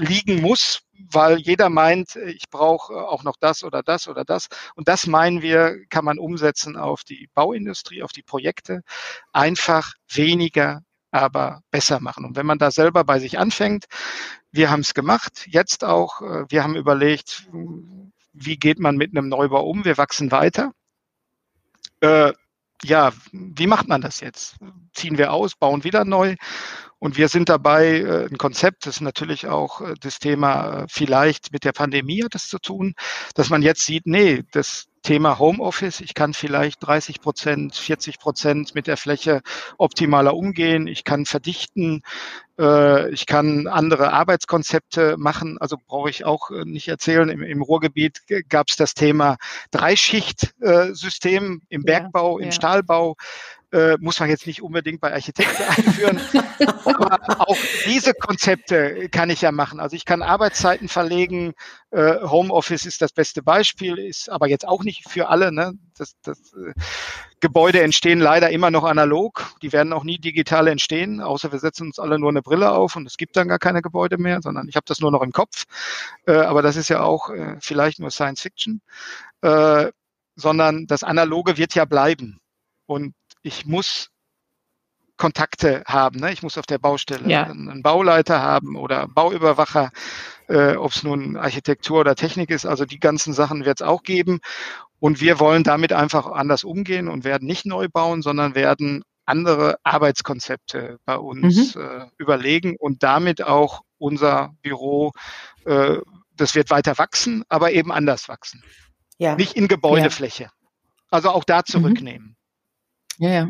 liegen 0.00 0.40
muss, 0.40 0.80
weil 1.10 1.38
jeder 1.38 1.68
meint, 1.68 2.16
ich 2.16 2.48
brauche 2.50 2.94
auch 2.94 3.22
noch 3.22 3.36
das 3.38 3.62
oder 3.62 3.82
das 3.82 4.08
oder 4.08 4.24
das. 4.24 4.48
Und 4.74 4.88
das 4.88 5.06
meinen 5.06 5.42
wir, 5.42 5.84
kann 5.88 6.04
man 6.04 6.18
umsetzen 6.18 6.76
auf 6.76 7.04
die 7.04 7.28
Bauindustrie, 7.34 8.02
auf 8.02 8.12
die 8.12 8.22
Projekte. 8.22 8.82
Einfach 9.32 9.94
weniger, 10.08 10.82
aber 11.10 11.62
besser 11.70 12.00
machen. 12.00 12.24
Und 12.24 12.36
wenn 12.36 12.46
man 12.46 12.58
da 12.58 12.70
selber 12.70 13.04
bei 13.04 13.18
sich 13.18 13.38
anfängt, 13.38 13.86
wir 14.52 14.70
haben 14.70 14.80
es 14.80 14.94
gemacht, 14.94 15.46
jetzt 15.46 15.84
auch, 15.84 16.20
äh, 16.22 16.44
wir 16.48 16.62
haben 16.62 16.76
überlegt, 16.76 17.48
wie 18.32 18.56
geht 18.56 18.78
man 18.78 18.96
mit 18.96 19.16
einem 19.16 19.28
Neubau 19.28 19.64
um? 19.64 19.84
Wir 19.84 19.98
wachsen 19.98 20.30
weiter. 20.30 20.72
Äh, 22.00 22.32
ja, 22.82 23.12
wie 23.32 23.66
macht 23.66 23.88
man 23.88 24.00
das 24.00 24.20
jetzt? 24.20 24.56
Ziehen 24.94 25.18
wir 25.18 25.32
aus, 25.32 25.54
bauen 25.54 25.84
wieder 25.84 26.04
neu 26.04 26.36
und 27.00 27.16
wir 27.16 27.28
sind 27.28 27.48
dabei, 27.48 28.00
äh, 28.00 28.26
ein 28.30 28.36
Konzept, 28.36 28.84
das 28.86 28.96
ist 28.96 29.00
natürlich 29.00 29.48
auch 29.48 29.80
äh, 29.80 29.94
das 30.00 30.18
Thema 30.18 30.82
äh, 30.82 30.86
vielleicht 30.88 31.50
mit 31.50 31.64
der 31.64 31.72
Pandemie 31.72 32.22
hat 32.22 32.34
das 32.34 32.46
zu 32.46 32.58
tun, 32.58 32.94
dass 33.34 33.48
man 33.48 33.62
jetzt 33.62 33.86
sieht, 33.86 34.06
nee, 34.06 34.44
das 34.52 34.86
Thema 35.02 35.38
Homeoffice, 35.38 36.02
ich 36.02 36.12
kann 36.12 36.34
vielleicht 36.34 36.86
30 36.86 37.22
Prozent, 37.22 37.74
40 37.74 38.18
Prozent 38.18 38.74
mit 38.74 38.86
der 38.86 38.98
Fläche 38.98 39.40
optimaler 39.78 40.36
umgehen, 40.36 40.86
ich 40.86 41.04
kann 41.04 41.24
verdichten, 41.24 42.02
ich 43.10 43.24
kann 43.24 43.66
andere 43.66 44.12
Arbeitskonzepte 44.12 45.16
machen, 45.16 45.56
also 45.58 45.78
brauche 45.86 46.10
ich 46.10 46.26
auch 46.26 46.50
nicht 46.50 46.88
erzählen, 46.88 47.30
im, 47.30 47.42
im 47.42 47.62
Ruhrgebiet 47.62 48.20
gab 48.50 48.68
es 48.68 48.76
das 48.76 48.92
Thema 48.92 49.38
Dreischichtsystem 49.70 51.62
im 51.70 51.82
Bergbau, 51.82 52.38
ja, 52.38 52.42
im 52.42 52.50
ja. 52.50 52.52
Stahlbau, 52.54 53.16
äh, 53.72 53.96
muss 53.98 54.18
man 54.20 54.28
jetzt 54.28 54.46
nicht 54.46 54.62
unbedingt 54.62 55.00
bei 55.00 55.12
Architekten 55.12 55.62
einführen. 55.68 56.20
aber 56.84 57.48
auch 57.48 57.56
diese 57.86 58.14
Konzepte 58.14 59.08
kann 59.10 59.30
ich 59.30 59.40
ja 59.42 59.52
machen. 59.52 59.80
Also 59.80 59.96
ich 59.96 60.04
kann 60.04 60.22
Arbeitszeiten 60.22 60.88
verlegen. 60.88 61.52
Äh, 61.90 62.20
Homeoffice 62.22 62.86
ist 62.86 63.02
das 63.02 63.12
beste 63.12 63.42
Beispiel, 63.42 63.98
ist 63.98 64.28
aber 64.30 64.48
jetzt 64.48 64.66
auch 64.66 64.82
nicht 64.82 65.08
für 65.08 65.28
alle. 65.28 65.52
Ne? 65.52 65.72
Das, 65.96 66.14
das, 66.22 66.38
äh, 66.54 66.72
Gebäude 67.40 67.82
entstehen 67.82 68.20
leider 68.20 68.50
immer 68.50 68.70
noch 68.70 68.84
analog. 68.84 69.54
Die 69.62 69.72
werden 69.72 69.92
auch 69.92 70.04
nie 70.04 70.18
digital 70.18 70.68
entstehen, 70.68 71.20
außer 71.20 71.52
wir 71.52 71.58
setzen 71.58 71.86
uns 71.86 71.98
alle 71.98 72.18
nur 72.18 72.28
eine 72.28 72.42
Brille 72.42 72.70
auf 72.70 72.96
und 72.96 73.06
es 73.06 73.16
gibt 73.16 73.36
dann 73.36 73.48
gar 73.48 73.58
keine 73.58 73.80
Gebäude 73.80 74.18
mehr, 74.18 74.40
sondern 74.42 74.68
ich 74.68 74.76
habe 74.76 74.84
das 74.86 75.00
nur 75.00 75.10
noch 75.10 75.22
im 75.22 75.32
Kopf. 75.32 75.64
Äh, 76.26 76.32
aber 76.32 76.62
das 76.62 76.76
ist 76.76 76.88
ja 76.88 77.02
auch 77.02 77.30
äh, 77.30 77.56
vielleicht 77.60 77.98
nur 77.98 78.10
Science 78.10 78.42
Fiction. 78.42 78.82
Äh, 79.42 79.90
sondern 80.36 80.86
das 80.86 81.02
Analoge 81.02 81.56
wird 81.56 81.74
ja 81.74 81.84
bleiben. 81.84 82.40
Und 82.86 83.14
ich 83.42 83.66
muss 83.66 84.10
Kontakte 85.20 85.82
haben. 85.86 86.18
Ne? 86.18 86.32
Ich 86.32 86.42
muss 86.42 86.56
auf 86.56 86.66
der 86.66 86.78
Baustelle 86.78 87.28
ja. 87.28 87.44
einen 87.44 87.82
Bauleiter 87.82 88.40
haben 88.40 88.74
oder 88.74 89.06
Bauüberwacher, 89.06 89.90
äh, 90.48 90.76
ob 90.76 90.92
es 90.92 91.02
nun 91.02 91.36
Architektur 91.36 92.00
oder 92.00 92.16
Technik 92.16 92.50
ist. 92.50 92.64
Also 92.64 92.86
die 92.86 92.98
ganzen 92.98 93.34
Sachen 93.34 93.66
wird 93.66 93.80
es 93.80 93.86
auch 93.86 94.02
geben. 94.02 94.40
Und 94.98 95.20
wir 95.20 95.38
wollen 95.38 95.62
damit 95.62 95.92
einfach 95.92 96.26
anders 96.26 96.64
umgehen 96.64 97.08
und 97.08 97.24
werden 97.24 97.46
nicht 97.46 97.66
neu 97.66 97.88
bauen, 97.88 98.22
sondern 98.22 98.54
werden 98.54 99.02
andere 99.26 99.76
Arbeitskonzepte 99.84 100.98
bei 101.04 101.16
uns 101.16 101.74
mhm. 101.74 101.82
äh, 101.82 102.06
überlegen 102.16 102.76
und 102.78 103.02
damit 103.02 103.42
auch 103.42 103.82
unser 103.98 104.54
Büro, 104.62 105.12
äh, 105.66 105.98
das 106.34 106.54
wird 106.54 106.70
weiter 106.70 106.96
wachsen, 106.98 107.44
aber 107.48 107.72
eben 107.72 107.92
anders 107.92 108.28
wachsen. 108.28 108.64
Ja. 109.18 109.36
Nicht 109.36 109.54
in 109.54 109.68
Gebäudefläche. 109.68 110.44
Ja. 110.44 110.50
Also 111.10 111.28
auch 111.30 111.44
da 111.44 111.58
mhm. 111.58 111.64
zurücknehmen. 111.66 112.28
Mhm. 112.28 112.36
Ja, 113.20 113.30
ja. 113.30 113.48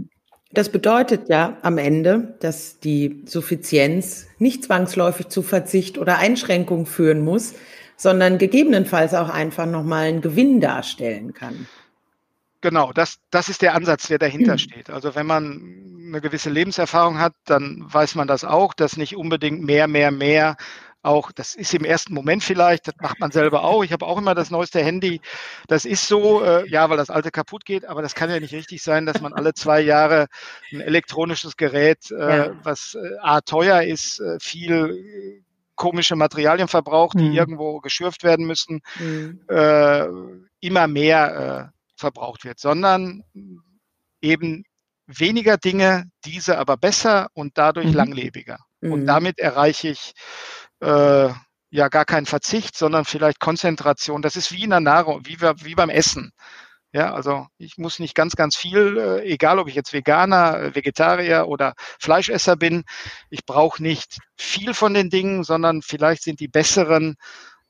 Das 0.52 0.68
bedeutet 0.68 1.28
ja 1.28 1.56
am 1.62 1.78
Ende, 1.78 2.36
dass 2.40 2.80
die 2.80 3.22
Suffizienz 3.24 4.26
nicht 4.38 4.64
zwangsläufig 4.64 5.28
zu 5.28 5.42
Verzicht 5.42 5.96
oder 5.96 6.18
Einschränkung 6.18 6.86
führen 6.86 7.24
muss, 7.24 7.54
sondern 7.96 8.38
gegebenenfalls 8.38 9.14
auch 9.14 9.28
einfach 9.28 9.66
nochmal 9.66 10.08
einen 10.08 10.22
Gewinn 10.22 10.60
darstellen 10.60 11.34
kann. 11.34 11.68
Genau, 12.62 12.92
das, 12.92 13.18
das 13.30 13.48
ist 13.48 13.62
der 13.62 13.74
Ansatz, 13.74 14.08
der 14.08 14.18
dahinter 14.18 14.54
mhm. 14.54 14.58
steht. 14.58 14.90
Also 14.90 15.14
wenn 15.14 15.26
man 15.26 16.02
eine 16.08 16.20
gewisse 16.20 16.50
Lebenserfahrung 16.50 17.18
hat, 17.20 17.34
dann 17.44 17.84
weiß 17.86 18.16
man 18.16 18.26
das 18.26 18.44
auch, 18.44 18.74
dass 18.74 18.96
nicht 18.96 19.16
unbedingt 19.16 19.62
mehr, 19.62 19.86
mehr, 19.86 20.10
mehr 20.10 20.56
auch, 21.02 21.32
das 21.32 21.54
ist 21.54 21.72
im 21.74 21.84
ersten 21.84 22.14
Moment 22.14 22.44
vielleicht, 22.44 22.88
das 22.88 22.94
macht 23.00 23.20
man 23.20 23.30
selber 23.30 23.64
auch. 23.64 23.82
Ich 23.82 23.92
habe 23.92 24.06
auch 24.06 24.18
immer 24.18 24.34
das 24.34 24.50
neueste 24.50 24.82
Handy. 24.82 25.20
Das 25.66 25.84
ist 25.84 26.06
so, 26.06 26.42
äh, 26.44 26.68
ja, 26.68 26.90
weil 26.90 26.96
das 26.96 27.10
alte 27.10 27.30
kaputt 27.30 27.64
geht, 27.64 27.84
aber 27.86 28.02
das 28.02 28.14
kann 28.14 28.30
ja 28.30 28.38
nicht 28.38 28.54
richtig 28.54 28.82
sein, 28.82 29.06
dass 29.06 29.20
man 29.20 29.32
alle 29.32 29.54
zwei 29.54 29.80
Jahre 29.80 30.26
ein 30.72 30.80
elektronisches 30.80 31.56
Gerät, 31.56 32.10
äh, 32.10 32.36
ja. 32.36 32.52
was 32.62 32.94
äh, 32.94 33.16
A 33.20 33.40
teuer 33.40 33.82
ist, 33.82 34.20
äh, 34.20 34.38
viel 34.40 35.42
komische 35.74 36.14
Materialien 36.14 36.68
verbraucht, 36.68 37.18
die 37.18 37.30
mhm. 37.30 37.36
irgendwo 37.36 37.80
geschürft 37.80 38.22
werden 38.22 38.46
müssen, 38.46 38.82
mhm. 38.98 39.40
äh, 39.48 40.04
immer 40.60 40.86
mehr 40.86 41.72
äh, 41.72 41.78
verbraucht 41.98 42.44
wird, 42.44 42.58
sondern 42.58 43.24
eben 44.20 44.64
weniger 45.06 45.56
Dinge, 45.56 46.04
diese 46.26 46.58
aber 46.58 46.76
besser 46.76 47.28
und 47.32 47.56
dadurch 47.56 47.86
mhm. 47.86 47.94
langlebiger. 47.94 48.58
Und 48.82 49.02
mhm. 49.02 49.06
damit 49.06 49.38
erreiche 49.38 49.88
ich 49.88 50.12
äh, 50.80 51.28
ja 51.70 51.88
gar 51.88 52.04
kein 52.04 52.26
Verzicht, 52.26 52.76
sondern 52.76 53.04
vielleicht 53.04 53.40
Konzentration. 53.40 54.22
Das 54.22 54.36
ist 54.36 54.52
wie 54.52 54.64
in 54.64 54.70
der 54.70 54.80
Nahrung, 54.80 55.22
wie, 55.24 55.40
wie 55.40 55.74
beim 55.74 55.90
Essen. 55.90 56.32
Ja, 56.92 57.14
also 57.14 57.46
ich 57.56 57.78
muss 57.78 58.00
nicht 58.00 58.16
ganz, 58.16 58.34
ganz 58.34 58.56
viel, 58.56 58.98
äh, 58.98 59.22
egal 59.22 59.60
ob 59.60 59.68
ich 59.68 59.76
jetzt 59.76 59.92
Veganer, 59.92 60.58
äh, 60.58 60.74
Vegetarier 60.74 61.46
oder 61.46 61.74
Fleischesser 62.00 62.56
bin, 62.56 62.82
ich 63.30 63.46
brauche 63.46 63.80
nicht 63.80 64.18
viel 64.36 64.74
von 64.74 64.92
den 64.92 65.08
Dingen, 65.08 65.44
sondern 65.44 65.82
vielleicht 65.82 66.24
sind 66.24 66.40
die 66.40 66.48
besseren, 66.48 67.14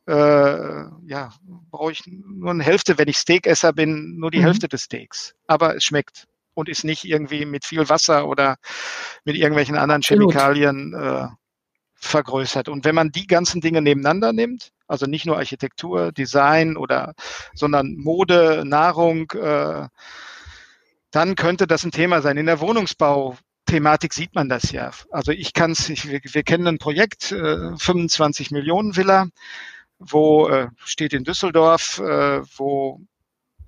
äh, 0.07 0.15
ja, 0.15 1.35
brauche 1.71 1.93
ich 1.93 2.03
nur 2.07 2.51
eine 2.51 2.65
Hälfte, 2.65 2.97
wenn 2.97 3.09
ich 3.09 3.19
Steakesser 3.19 3.75
bin, 3.75 4.17
nur 4.17 4.31
die 4.31 4.39
mhm. 4.39 4.45
Hälfte 4.45 4.69
des 4.69 4.85
Steaks. 4.85 5.35
Aber 5.47 5.77
es 5.77 5.85
schmeckt 5.85 6.27
und 6.55 6.71
ist 6.71 6.85
nicht 6.85 7.05
irgendwie 7.05 7.45
mit 7.45 7.67
viel 7.67 7.91
Wasser 7.91 8.27
oder 8.27 8.57
mit 9.25 9.37
irgendwelchen 9.37 9.77
anderen. 9.77 10.01
Chemikalien 10.01 10.95
äh, 10.95 11.29
vergrößert. 12.01 12.69
Und 12.69 12.85
wenn 12.85 12.95
man 12.95 13.13
die 13.13 13.27
ganzen 13.27 13.61
Dinge 13.61 13.83
nebeneinander 13.83 14.33
nimmt, 14.33 14.73
also 14.89 15.07
nicht 15.07 15.27
nur 15.27 15.37
Architektur, 15.37 16.13
Design 16.13 16.77
oder, 16.77 17.15
sondern 17.55 17.95
Mode, 17.97 18.65
Nahrung, 18.67 19.31
äh, 19.33 19.87
dann 21.11 21.35
könnte 21.37 21.67
das 21.67 21.85
ein 21.85 21.93
Thema 21.93 22.23
sein. 22.23 22.37
In 22.37 22.47
der 22.47 22.61
Wohnungsbau 22.61 23.37
Thematik 23.67 24.13
sieht 24.15 24.35
man 24.35 24.49
das 24.49 24.73
ja. 24.73 24.91
Also 25.11 25.31
ich 25.31 25.53
kann 25.53 25.73
es, 25.73 25.89
wir, 26.09 26.21
wir, 26.23 26.43
kennen 26.43 26.67
ein 26.67 26.79
Projekt, 26.79 27.31
äh, 27.31 27.77
25 27.77 28.51
Millionen 28.51 28.97
Villa, 28.97 29.29
wo 29.99 30.49
äh, 30.49 30.69
steht 30.85 31.13
in 31.13 31.25
Düsseldorf, 31.25 31.99
äh, 31.99 32.41
wo 32.57 33.01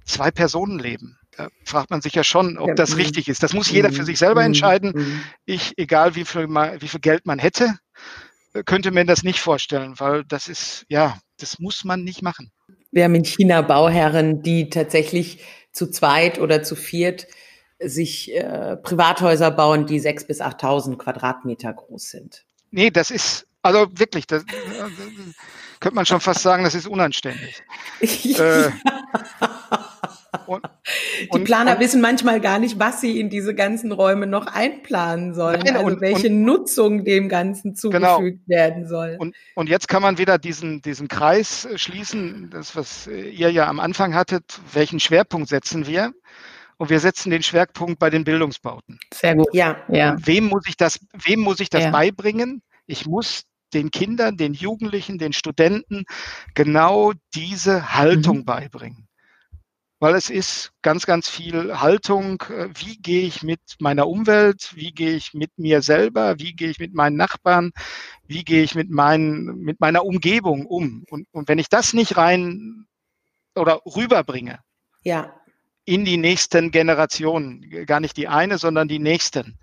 zwei 0.05 0.31
Personen 0.31 0.79
leben. 0.79 1.19
Da 1.37 1.49
fragt 1.65 1.91
man 1.91 2.03
sich 2.03 2.15
ja 2.15 2.25
schon, 2.25 2.59
ob 2.59 2.69
ja, 2.69 2.75
das 2.75 2.91
mh. 2.91 2.97
richtig 2.97 3.29
ist. 3.29 3.43
Das 3.43 3.53
muss 3.55 3.71
jeder 3.71 3.93
für 3.93 4.05
sich 4.05 4.19
selber 4.19 4.43
entscheiden. 4.45 5.23
Ich, 5.47 5.79
egal 5.79 6.15
wie 6.15 6.25
viel, 6.25 6.49
wie 6.49 6.89
viel 6.89 7.01
Geld 7.01 7.25
man 7.25 7.39
hätte, 7.39 7.79
könnte 8.65 8.91
mir 8.91 9.05
das 9.05 9.23
nicht 9.23 9.41
vorstellen, 9.41 9.95
weil 9.99 10.25
das 10.25 10.49
ist, 10.49 10.85
ja, 10.89 11.19
das 11.39 11.59
muss 11.59 11.85
man 11.85 12.05
nicht 12.05 12.23
machen. 12.23 12.53
Wir 12.91 13.05
haben 13.05 13.15
in 13.15 13.25
China 13.25 13.63
Bauherren, 13.63 14.43
die 14.43 14.69
tatsächlich 14.69 15.43
zu 15.73 15.91
zweit 15.91 16.39
oder 16.39 16.63
zu 16.63 16.77
viert 16.77 17.27
sich 17.85 18.33
äh, 18.33 18.77
Privathäuser 18.77 19.51
bauen, 19.51 19.87
die 19.87 19.99
sechs 19.99 20.27
bis 20.27 20.41
8.000 20.41 20.99
Quadratmeter 20.99 21.73
groß 21.73 22.11
sind. 22.11 22.45
Nee, 22.71 22.91
das 22.91 23.11
ist, 23.11 23.47
also 23.63 23.87
wirklich, 23.93 24.27
das, 24.27 24.43
äh, 24.45 24.47
könnte 25.81 25.97
man 25.97 26.07
schon 26.07 26.21
fast 26.21 26.43
sagen, 26.43 26.65
das 26.65 26.75
ist 26.75 26.87
unanständig. 26.87 27.63
äh, 28.01 28.71
und, 30.47 30.63
die 31.35 31.39
Planer 31.41 31.75
und, 31.75 31.81
wissen 31.81 32.01
manchmal 32.01 32.41
gar 32.41 32.59
nicht, 32.59 32.79
was 32.79 33.01
sie 33.01 33.21
in 33.21 33.29
diese 33.31 33.55
ganzen 33.55 33.93
Räume 33.93 34.27
noch 34.27 34.47
einplanen 34.47 35.35
sollen, 35.35 35.61
nein, 35.65 35.77
also 35.77 35.87
und, 35.89 36.01
welche 36.01 36.31
Nutzung 36.31 37.05
dem 37.05 37.29
Ganzen 37.29 37.75
genau. 37.75 38.17
zugefügt 38.17 38.47
genau. 38.47 38.59
werden 38.59 38.89
soll. 38.89 39.17
Und, 39.19 39.35
und 39.55 39.69
jetzt 39.69 39.89
kann 39.89 40.03
man 40.03 40.19
wieder 40.19 40.39
diesen, 40.39 40.83
diesen 40.83 41.09
Kreis 41.09 41.65
äh, 41.67 41.79
schließen, 41.79 42.51
das, 42.51 42.75
was 42.77 43.07
ihr 43.07 43.51
ja 43.51 43.69
am 43.69 43.81
Anfang 43.81 44.15
hattet, 44.15 44.61
welchen 44.73 45.01
Schwerpunkt 45.01 45.49
setzen 45.49 45.87
wir? 45.87 46.13
Und 46.79 46.91
wir 46.91 46.99
setzen 46.99 47.31
den 47.31 47.43
Schwerpunkt 47.43 47.99
bei 47.99 48.11
den 48.11 48.25
Bildungsbauten. 48.25 48.99
Sehr 49.15 49.37
gut, 49.37 49.49
ja. 49.53 49.77
ja. 49.89 50.17
wem 50.19 50.47
muss 50.47 50.65
ich 50.67 50.77
das, 50.77 50.99
wem 51.13 51.41
muss 51.41 51.61
ich 51.61 51.71
das 51.71 51.85
ja. 51.85 51.91
beibringen? 51.91 52.63
Ich 52.87 53.07
muss 53.07 53.45
den 53.73 53.91
Kindern, 53.91 54.37
den 54.37 54.53
Jugendlichen, 54.53 55.19
den 55.19 55.33
Studenten 55.33 56.05
genau 56.55 57.13
diese 57.35 57.95
Haltung 57.95 58.39
mhm. 58.39 58.45
beibringen 58.47 59.09
weil 60.03 60.17
es 60.17 60.31
ist 60.31 60.73
ganz, 60.83 61.07
ganz 61.07 61.31
viel 61.31 61.79
Haltung. 61.79 62.43
Äh, 62.51 62.71
wie 62.75 62.97
gehe 62.97 63.23
ich 63.23 63.45
mit 63.45 63.61
meiner 63.79 64.09
Umwelt? 64.09 64.73
Wie 64.75 64.91
gehe 64.91 65.13
ich 65.13 65.33
mit 65.33 65.57
mir 65.57 65.81
selber? 65.81 66.41
Wie 66.41 66.55
gehe 66.55 66.71
ich 66.71 66.81
mit 66.81 66.93
meinen 66.93 67.17
Nachbarn? 67.17 67.71
Wie 68.27 68.43
gehe 68.43 68.65
ich 68.65 68.75
mit, 68.75 68.91
meinen, 68.91 69.61
mit 69.61 69.79
meiner 69.79 70.05
Umgebung 70.05 70.67
um? 70.67 71.05
Und, 71.09 71.29
und 71.31 71.49
wenn 71.49 71.61
ich 71.61 71.69
das 71.69 71.93
nicht 71.93 72.17
rein 72.17 72.87
oder 73.55 73.81
rüberbringe, 73.87 74.59
ja. 75.05 75.33
in 75.85 76.05
die 76.05 76.17
nächsten 76.17 76.73
Generationen, 76.73 77.87
gar 77.87 78.01
nicht 78.01 78.17
die 78.17 78.27
eine, 78.27 78.59
sondern 78.59 78.89
die 78.89 78.99
nächsten, 78.99 79.61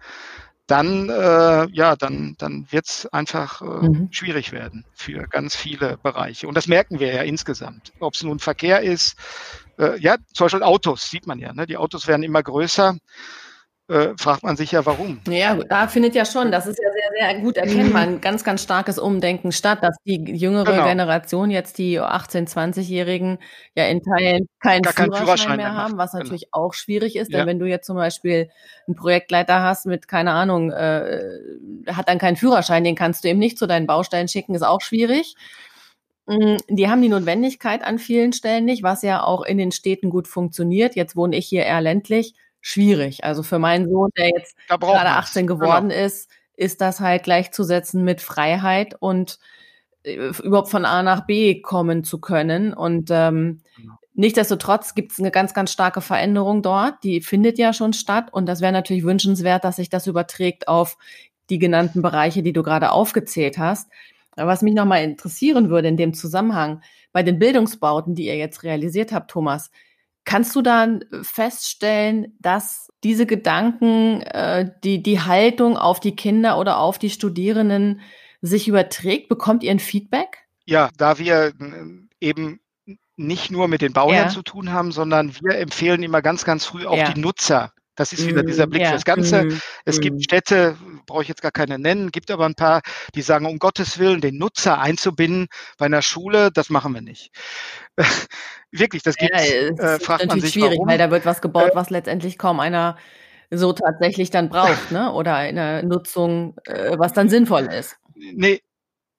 dann, 0.70 1.10
äh, 1.10 1.68
ja, 1.72 1.96
dann, 1.96 2.36
dann 2.38 2.68
wird 2.70 2.86
es 2.88 3.08
einfach 3.08 3.62
äh, 3.62 3.66
mhm. 3.66 4.10
schwierig 4.12 4.52
werden 4.52 4.86
für 4.94 5.28
ganz 5.28 5.56
viele 5.56 5.98
Bereiche. 5.98 6.48
Und 6.48 6.56
das 6.56 6.68
merken 6.68 7.00
wir 7.00 7.14
ja 7.14 7.24
insgesamt. 7.24 7.92
Ob 8.00 8.14
es 8.14 8.24
nun 8.24 8.38
Verkehr 8.40 8.82
ist, 8.82 9.16
äh, 9.80 10.00
ja, 10.00 10.18
zum 10.34 10.46
Beispiel 10.46 10.62
Autos 10.64 11.10
sieht 11.10 11.26
man 11.26 11.40
ja. 11.40 11.54
Ne? 11.54 11.66
Die 11.66 11.78
Autos 11.78 12.08
werden 12.08 12.22
immer 12.22 12.44
größer. 12.44 12.98
Äh, 13.90 14.14
fragt 14.20 14.44
man 14.44 14.56
sich 14.56 14.72
ja, 14.72 14.86
warum. 14.86 15.20
Ja, 15.28 15.56
da 15.56 15.88
findet 15.88 16.14
ja 16.14 16.24
schon, 16.24 16.52
das 16.52 16.68
ist 16.68 16.80
ja 16.80 16.90
sehr, 16.92 17.32
sehr 17.32 17.42
gut 17.42 17.58
erkennbar, 17.58 18.04
ein 18.04 18.22
ganz, 18.22 18.44
ganz 18.44 18.62
starkes 18.62 19.00
Umdenken 19.00 19.52
statt, 19.52 19.80
dass 19.82 19.98
die 20.06 20.24
jüngere 20.26 20.74
genau. 20.74 20.86
Generation, 20.86 21.50
jetzt 21.50 21.80
die 21.80 22.00
18-, 22.00 22.48
20-Jährigen, 22.48 23.40
ja 23.74 23.88
in 23.88 24.04
Teilen 24.04 24.48
keinen 24.60 24.84
Führerschein, 24.84 25.12
Führerschein, 25.14 25.58
mehr 25.58 25.74
haben, 25.74 25.98
was 25.98 26.12
genau. 26.12 26.24
natürlich 26.24 26.52
genau. 26.52 26.66
auch 26.66 26.74
schwierig 26.76 27.16
ist, 27.16 27.34
denn 27.34 27.40
ja. 27.40 27.46
wenn 27.48 27.58
du 27.58 27.66
jetzt 27.66 27.88
zum 27.88 27.96
Beispiel 27.96 28.52
einen 28.86 28.96
Projektleiter 28.96 29.64
hast 29.64 29.88
mit, 29.88 30.08
keine 30.08 30.34
Ahnung, 30.34 30.70
äh, 30.70 31.40
hat 31.88 32.10
dann 32.10 32.20
keinen 32.20 32.36
Führerschein, 32.36 32.84
den 32.84 32.96
kannst 32.96 33.24
du 33.24 33.30
eben 33.30 33.40
nicht 33.40 33.58
zu 33.58 33.66
deinen 33.66 33.88
Baustellen 33.88 34.28
schicken, 34.28 34.54
ist 34.54 34.62
auch 34.62 34.82
schwierig. 34.82 35.34
Mm, 36.28 36.58
die 36.68 36.88
haben 36.90 37.02
die 37.02 37.10
Notwendigkeit 37.10 37.84
an 37.84 37.98
vielen 37.98 38.34
Stellen 38.34 38.66
nicht, 38.66 38.84
was 38.84 39.02
ja 39.02 39.24
auch 39.24 39.42
in 39.42 39.58
den 39.58 39.72
Städten 39.72 40.12
gut 40.12 40.28
funktioniert. 40.28 40.96
Jetzt 40.96 41.16
wohne 41.16 41.36
ich 41.36 41.48
hier 41.48 41.64
eher 41.64 41.82
ländlich. 41.82 42.36
Schwierig. 42.62 43.24
Also 43.24 43.44
für 43.44 43.60
meinen 43.60 43.90
Sohn, 43.90 44.10
der 44.18 44.30
jetzt 44.30 44.56
gerade 44.68 45.10
18 45.10 45.48
geworden 45.48 45.90
genau. 45.90 46.06
ist, 46.06 46.30
ist 46.56 46.82
das 46.82 47.00
halt 47.00 47.24
gleichzusetzen 47.24 48.04
mit 48.04 48.22
Freiheit 48.22 48.96
und 49.00 49.40
äh, 50.04 50.32
überhaupt 50.44 50.70
von 50.70 50.86
A 50.86 51.04
nach 51.04 51.26
B 51.26 51.62
kommen 51.62 52.04
zu 52.04 52.20
können. 52.20 52.74
Und 52.74 53.10
ähm, 53.12 53.62
genau. 53.78 53.94
nichtsdestotrotz 54.14 54.94
gibt 54.94 55.14
es 55.14 55.20
eine 55.20 55.32
ganz, 55.32 55.54
ganz 55.54 55.72
starke 55.72 56.02
Veränderung 56.02 56.62
dort. 56.62 57.04
Die 57.04 57.22
findet 57.22 57.58
ja 57.58 57.72
schon 57.72 57.94
statt. 57.94 58.28
Und 58.32 58.46
das 58.46 58.60
wäre 58.62 58.74
natürlich 58.74 59.04
wünschenswert, 59.04 59.64
dass 59.64 59.78
sich 59.78 59.90
das 59.90 60.08
überträgt 60.08 60.68
auf 60.68 60.98
die 61.50 61.60
genannten 61.60 62.02
Bereiche, 62.02 62.44
die 62.44 62.54
du 62.54 62.62
gerade 62.62 62.92
aufgezählt 62.92 63.58
hast. 63.58 63.90
Was 64.36 64.62
mich 64.62 64.74
nochmal 64.74 65.04
interessieren 65.04 65.70
würde 65.70 65.88
in 65.88 65.98
dem 65.98 66.14
Zusammenhang, 66.14 66.82
bei 67.12 67.24
den 67.24 67.40
Bildungsbauten, 67.40 68.16
die 68.16 68.28
ihr 68.28 68.38
jetzt 68.38 68.64
realisiert 68.64 69.12
habt, 69.12 69.32
Thomas, 69.32 69.72
kannst 70.30 70.56
du 70.56 70.62
dann 70.62 71.04
feststellen, 71.24 72.38
dass 72.40 72.92
diese 73.04 73.26
Gedanken, 73.26 74.22
äh, 74.22 74.70
die, 74.84 75.02
die 75.02 75.22
Haltung 75.22 75.76
auf 75.76 76.00
die 76.00 76.16
Kinder 76.16 76.60
oder 76.60 76.78
auf 76.78 77.00
die 77.00 77.10
Studierenden 77.10 78.02
sich 78.40 78.68
überträgt? 78.68 79.28
Bekommt 79.28 79.64
ihr 79.64 79.72
ein 79.72 79.80
Feedback? 79.80 80.46
Ja, 80.66 80.90
da 80.98 81.18
wir 81.18 81.48
äh, 81.48 81.52
eben 82.22 82.60
nicht 83.16 83.50
nur 83.50 83.68
mit 83.68 83.82
den 83.82 83.92
Bauherren 83.92 84.28
ja. 84.28 84.30
zu 84.30 84.44
tun 84.44 84.72
haben, 84.72 84.92
sondern 84.92 85.34
wir 85.42 85.58
empfehlen 85.58 86.04
immer 86.04 86.22
ganz, 86.22 86.46
ganz 86.46 86.64
früh 86.64 86.86
auch 86.86 86.96
ja. 86.96 87.12
die 87.12 87.20
Nutzer 87.20 87.74
das 88.00 88.14
ist 88.14 88.26
wieder 88.26 88.44
dieser 88.44 88.66
Blick 88.66 88.84
ja. 88.84 88.92
fürs 88.92 89.04
Ganze. 89.04 89.44
Mhm. 89.44 89.62
Es 89.84 90.00
gibt 90.00 90.16
mhm. 90.16 90.22
Städte, 90.22 90.78
brauche 91.06 91.22
ich 91.22 91.28
jetzt 91.28 91.42
gar 91.42 91.52
keine 91.52 91.78
nennen, 91.78 92.12
gibt 92.12 92.32
aber 92.32 92.46
ein 92.46 92.56
paar, 92.56 92.82
die 93.14 93.22
sagen, 93.22 93.46
um 93.46 93.60
Gottes 93.60 94.00
Willen, 94.00 94.22
den 94.22 94.38
Nutzer 94.38 94.80
einzubinden 94.80 95.48
bei 95.78 95.88
einer 95.88 96.02
Schule, 96.02 96.50
das 96.50 96.70
machen 96.70 96.94
wir 96.94 97.02
nicht. 97.02 97.32
Wirklich, 98.72 99.04
das 99.04 99.18
gibt 99.18 99.36
ja, 99.36 99.42
äh, 99.42 100.00
fragt 100.00 100.28
man 100.28 100.40
sich 100.40 100.54
schwierig, 100.54 100.78
warum. 100.78 100.88
weil 100.88 100.98
da 100.98 101.12
wird 101.12 101.26
was 101.26 101.42
gebaut, 101.42 101.72
äh, 101.72 101.76
was 101.76 101.90
letztendlich 101.90 102.38
kaum 102.38 102.62
einer 102.62 102.98
so 103.52 103.74
tatsächlich 103.74 104.30
dann 104.30 104.48
braucht, 104.48 104.92
ne? 104.92 105.12
Oder 105.12 105.36
eine 105.36 105.84
Nutzung, 105.84 106.56
äh, 106.66 106.98
was 106.98 107.12
dann 107.12 107.28
sinnvoll 107.28 107.66
ist. 107.66 107.98
Nee, 108.16 108.62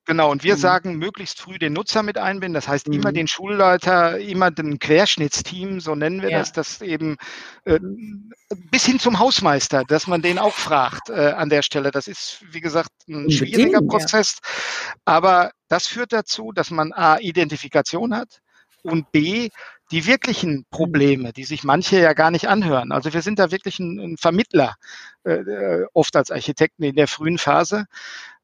Genau, 0.07 0.31
und 0.31 0.43
wir 0.43 0.57
mhm. 0.57 0.61
sagen, 0.61 0.97
möglichst 0.97 1.41
früh 1.41 1.59
den 1.59 1.75
Nutzer 1.75 2.03
mit 2.03 2.19
einbinden. 2.19 2.55
Das 2.55 2.69
heißt, 2.69 2.89
mhm. 2.89 2.95
immer 2.95 3.13
den 3.13 3.29
Schulleiter, 3.29 4.19
immer 4.19 4.51
den 4.51 4.79
Querschnittsteam, 4.79 5.81
so 5.81 5.95
nennen 5.95 6.23
wir 6.23 6.31
ja. 6.31 6.39
das, 6.39 6.53
das 6.53 6.81
eben 6.81 7.17
äh, 7.65 7.79
bis 8.71 8.87
hin 8.87 8.99
zum 8.99 9.19
Hausmeister, 9.19 9.85
dass 9.85 10.07
man 10.07 10.23
den 10.23 10.39
auch 10.39 10.55
fragt 10.55 11.11
äh, 11.11 11.33
an 11.33 11.51
der 11.51 11.63
Stelle. 11.63 11.91
Das 11.91 12.09
ist, 12.09 12.43
wie 12.51 12.61
gesagt, 12.61 12.91
ein 13.09 13.31
schwieriger 13.31 13.83
Prozess. 13.83 14.39
Ja. 14.43 14.97
Aber 15.05 15.53
das 15.69 15.87
führt 15.87 16.13
dazu, 16.13 16.53
dass 16.53 16.71
man 16.71 16.93
A, 16.93 17.19
Identifikation 17.19 18.15
hat 18.15 18.41
und 18.83 19.13
B, 19.13 19.51
die 19.91 20.07
wirklichen 20.07 20.65
Probleme, 20.71 21.33
die 21.33 21.45
sich 21.45 21.65
manche 21.65 22.01
ja 22.01 22.15
gar 22.15 22.31
nicht 22.31 22.49
anhören. 22.49 22.93
Also 22.93 23.13
wir 23.13 23.23
sind 23.23 23.39
da 23.39 23.51
wirklich 23.51 23.79
ein, 23.79 23.99
ein 23.99 24.17
Vermittler, 24.17 24.75
äh, 25.25 25.33
äh 25.33 25.87
oft 25.93 26.17
als 26.17 26.31
Architekten 26.31 26.85
in 26.85 26.95
der 26.95 27.09
frühen 27.09 27.39
Phase. 27.39 27.87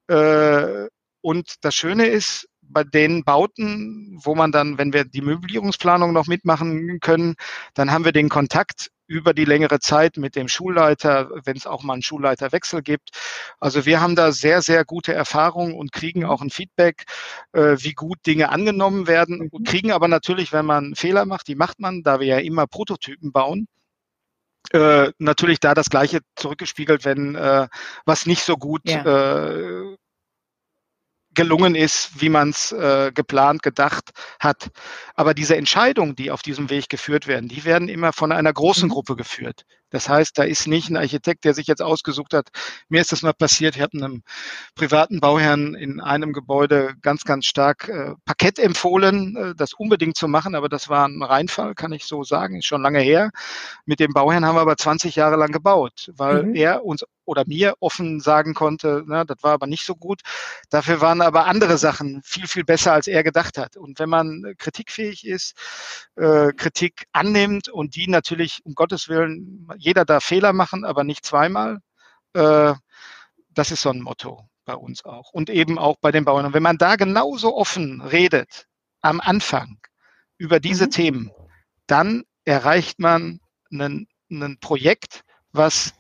Äh, 0.09 0.89
und 1.27 1.65
das 1.65 1.75
Schöne 1.75 2.07
ist, 2.07 2.49
bei 2.63 2.85
den 2.85 3.25
Bauten, 3.25 4.17
wo 4.23 4.37
man 4.37 4.53
dann, 4.53 4.79
wenn 4.79 4.93
wir 4.93 5.05
die 5.05 5.23
Möblierungsplanung 5.23 6.13
noch 6.13 6.29
mitmachen 6.29 7.01
können, 7.01 7.35
dann 7.75 7.91
haben 7.91 8.05
wir 8.05 8.13
den 8.13 8.29
Kontakt 8.29 8.93
über 9.09 9.35
die 9.35 9.45
längere 9.45 9.81
Zeit 9.81 10.19
mit 10.19 10.37
dem 10.37 10.47
Schulleiter, 10.47 11.29
wenn 11.45 11.57
es 11.57 11.67
auch 11.67 11.83
mal 11.83 11.95
einen 11.95 12.03
Schulleiterwechsel 12.03 12.81
gibt. 12.81 13.11
Also 13.59 13.87
wir 13.87 14.01
haben 14.01 14.15
da 14.15 14.31
sehr, 14.31 14.63
sehr 14.63 14.85
gute 14.85 15.15
Erfahrungen 15.15 15.75
und 15.75 15.91
kriegen 15.91 16.25
auch 16.25 16.43
ein 16.43 16.51
Feedback, 16.51 17.07
äh, 17.53 17.75
wie 17.81 17.95
gut 17.95 18.19
Dinge 18.25 18.51
angenommen 18.51 19.09
werden. 19.09 19.51
Mhm. 19.53 19.65
kriegen 19.65 19.91
aber 19.91 20.07
natürlich, 20.07 20.53
wenn 20.53 20.65
man 20.65 20.95
Fehler 20.95 21.25
macht, 21.27 21.49
die 21.49 21.57
macht 21.57 21.81
man, 21.81 22.05
da 22.05 22.21
wir 22.21 22.29
ja 22.29 22.39
immer 22.39 22.69
Prototypen 22.69 23.33
bauen, 23.33 23.67
äh, 24.71 25.11
natürlich 25.19 25.59
da 25.59 25.75
das 25.75 25.91
Gleiche 25.91 26.21
zurückgespiegelt, 26.37 27.05
wenn 27.05 27.35
äh, 27.35 27.67
was 28.05 28.27
nicht 28.27 28.45
so 28.45 28.57
gut 28.57 28.83
ja. 28.85 29.97
Gelungen 31.37 31.77
ist, 31.77 32.21
wie 32.21 32.29
man 32.29 32.51
es 32.51 32.73
äh, 32.73 33.13
geplant, 33.15 33.63
gedacht 33.63 34.11
hat. 34.41 34.71
Aber 35.15 35.35
diese 35.35 35.57
Entscheidungen, 35.57 36.17
die 36.17 36.33
auf 36.33 36.43
diesem 36.43 36.71
Weg 36.71 36.89
geführt 36.89 37.29
werden, 37.29 37.49
die 37.49 37.65
werden 37.65 37.89
immer 37.89 38.13
von 38.13 38.33
einer 38.33 38.53
großen 38.53 38.89
mhm. 38.89 38.93
Gruppe 38.93 39.15
geführt. 39.15 39.65
Das 39.91 40.09
heißt, 40.09 40.37
da 40.37 40.43
ist 40.43 40.67
nicht 40.67 40.91
ein 40.91 40.97
Architekt, 40.97 41.45
der 41.45 41.55
sich 41.55 41.69
jetzt 41.69 41.81
ausgesucht 41.81 42.35
hat. 42.35 42.49
Mir 42.89 43.01
ist 43.01 43.13
das 43.13 43.23
mal 43.23 43.33
passiert. 43.33 43.77
Ich 43.77 43.83
habe 43.83 43.97
einem 43.97 44.23
privaten 44.75 45.21
Bauherrn 45.21 45.75
in 45.75 46.01
einem 46.01 46.33
Gebäude 46.33 46.95
ganz, 47.03 47.23
ganz 47.23 47.47
stark 47.47 47.89
äh, 47.89 48.15
Parkett 48.25 48.59
empfohlen, 48.59 49.37
äh, 49.37 49.55
das 49.55 49.75
unbedingt 49.75 50.17
zu 50.17 50.27
machen. 50.27 50.57
Aber 50.57 50.69
das 50.69 50.89
war 50.89 51.07
ein 51.07 51.23
Reinfall, 51.23 51.75
kann 51.75 51.93
ich 51.93 52.05
so 52.05 52.25
sagen. 52.25 52.57
Ist 52.57 52.67
schon 52.67 52.83
lange 52.83 53.01
her. 53.01 53.31
Mit 53.85 54.01
dem 54.01 54.13
Bauherrn 54.13 54.45
haben 54.45 54.57
wir 54.57 54.63
aber 54.63 54.77
20 54.77 55.15
Jahre 55.15 55.37
lang 55.37 55.53
gebaut, 55.53 56.11
weil 56.17 56.43
mhm. 56.43 56.55
er 56.57 56.85
uns 56.85 57.05
oder 57.27 57.45
mir 57.47 57.75
offen 57.81 58.21
sagen 58.21 58.55
konnte, 58.55 59.05
na, 59.07 59.25
das 59.25 59.43
war 59.43 59.53
aber 59.53 59.67
nicht 59.67 59.85
so 59.85 59.95
gut. 59.95 60.23
Dafür 60.71 61.01
waren 61.01 61.21
aber 61.21 61.47
andere 61.47 61.77
Sachen 61.79 62.23
viel, 62.25 62.47
viel 62.47 62.65
besser, 62.65 62.93
als 62.93 63.07
er 63.07 63.23
gedacht 63.23 63.59
hat. 63.59 63.77
Und 63.77 63.99
wenn 63.99 64.09
man 64.09 64.55
kritikfähig 64.59 65.27
ist, 65.27 65.55
äh, 66.17 66.53
Kritik 66.53 67.07
annimmt 67.13 67.69
und 67.69 67.97
die 67.97 68.09
natürlich, 68.09 68.61
um 68.65 68.75
Gottes 68.75 69.09
Willen, 69.09 69.69
jeder 69.77 70.05
darf 70.05 70.25
Fehler 70.25 70.53
machen, 70.53 70.85
aber 70.85 71.05
nicht 71.05 71.25
zweimal, 71.25 71.81
äh, 72.33 72.75
das 73.51 73.71
ist 73.71 73.83
so 73.83 73.91
ein 73.91 74.01
Motto 74.01 74.49
bei 74.65 74.75
uns 74.75 75.05
auch. 75.05 75.33
Und 75.33 75.51
eben 75.51 75.79
auch 75.79 75.97
bei 76.01 76.13
den 76.13 76.25
Bauern. 76.25 76.47
Und 76.47 76.55
wenn 76.55 76.63
man 76.63 76.79
da 76.79 76.97
genauso 76.97 77.57
offen 77.57 78.01
redet 78.01 78.67
am 79.01 79.21
Anfang 79.21 79.79
über 80.39 80.61
diese 80.61 80.87
mhm. 80.87 80.91
Themen, 80.91 81.31
dann 81.87 82.25
erreicht 82.45 82.99
man 82.99 83.41
ein 83.71 84.07
Projekt, 84.61 85.25
was 85.53 85.95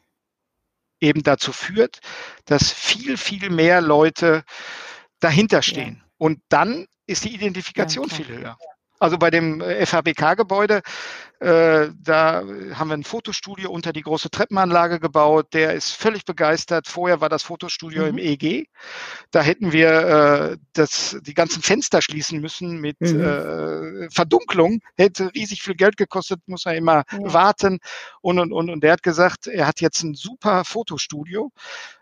eben 1.00 1.22
dazu 1.22 1.52
führt, 1.52 2.00
dass 2.44 2.70
viel, 2.72 3.16
viel 3.16 3.50
mehr 3.50 3.80
Leute 3.80 4.44
dahinter 5.20 5.62
stehen. 5.62 5.96
Ja. 5.98 6.06
Und 6.18 6.40
dann 6.48 6.86
ist 7.06 7.24
die 7.24 7.34
Identifikation 7.34 8.08
ja, 8.08 8.14
viel 8.14 8.28
höher. 8.28 8.58
Also 8.98 9.18
bei 9.18 9.30
dem 9.30 9.60
äh, 9.60 9.84
FHBK-Gebäude, 9.84 10.82
äh, 11.38 11.88
da 12.02 12.42
haben 12.72 12.88
wir 12.88 12.94
ein 12.94 13.04
Fotostudio 13.04 13.70
unter 13.70 13.92
die 13.92 14.00
große 14.00 14.30
Treppenanlage 14.30 15.00
gebaut. 15.00 15.52
Der 15.52 15.74
ist 15.74 15.90
völlig 15.90 16.24
begeistert. 16.24 16.88
Vorher 16.88 17.20
war 17.20 17.28
das 17.28 17.42
Fotostudio 17.42 18.02
mhm. 18.04 18.08
im 18.08 18.18
EG. 18.18 18.64
Da 19.32 19.42
hätten 19.42 19.72
wir 19.72 19.90
äh, 19.90 20.56
das, 20.72 21.18
die 21.20 21.34
ganzen 21.34 21.62
Fenster 21.62 22.00
schließen 22.00 22.40
müssen 22.40 22.80
mit 22.80 22.98
mhm. 23.00 23.20
äh, 23.20 24.10
Verdunklung. 24.10 24.80
Hätte 24.96 25.30
riesig 25.34 25.62
viel 25.62 25.74
Geld 25.74 25.98
gekostet, 25.98 26.40
muss 26.46 26.64
er 26.64 26.74
immer 26.74 27.02
ja. 27.12 27.18
warten. 27.20 27.80
Und, 28.22 28.38
und, 28.38 28.52
und, 28.52 28.70
und 28.70 28.82
der 28.82 28.92
hat 28.92 29.02
gesagt, 29.02 29.46
er 29.46 29.66
hat 29.66 29.82
jetzt 29.82 30.02
ein 30.02 30.14
super 30.14 30.64
Fotostudio, 30.64 31.50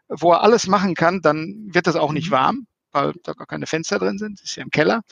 wo 0.08 0.32
er 0.32 0.42
alles 0.42 0.68
machen 0.68 0.94
kann. 0.94 1.22
Dann 1.22 1.70
wird 1.72 1.88
das 1.88 1.96
auch 1.96 2.12
nicht 2.12 2.28
mhm. 2.28 2.34
warm 2.34 2.66
weil 2.94 3.12
da 3.22 3.32
gar 3.32 3.46
keine 3.46 3.66
Fenster 3.66 3.98
drin 3.98 4.18
sind, 4.18 4.40
ist 4.40 4.56
ja 4.56 4.62
im 4.62 4.70
Keller. 4.70 5.02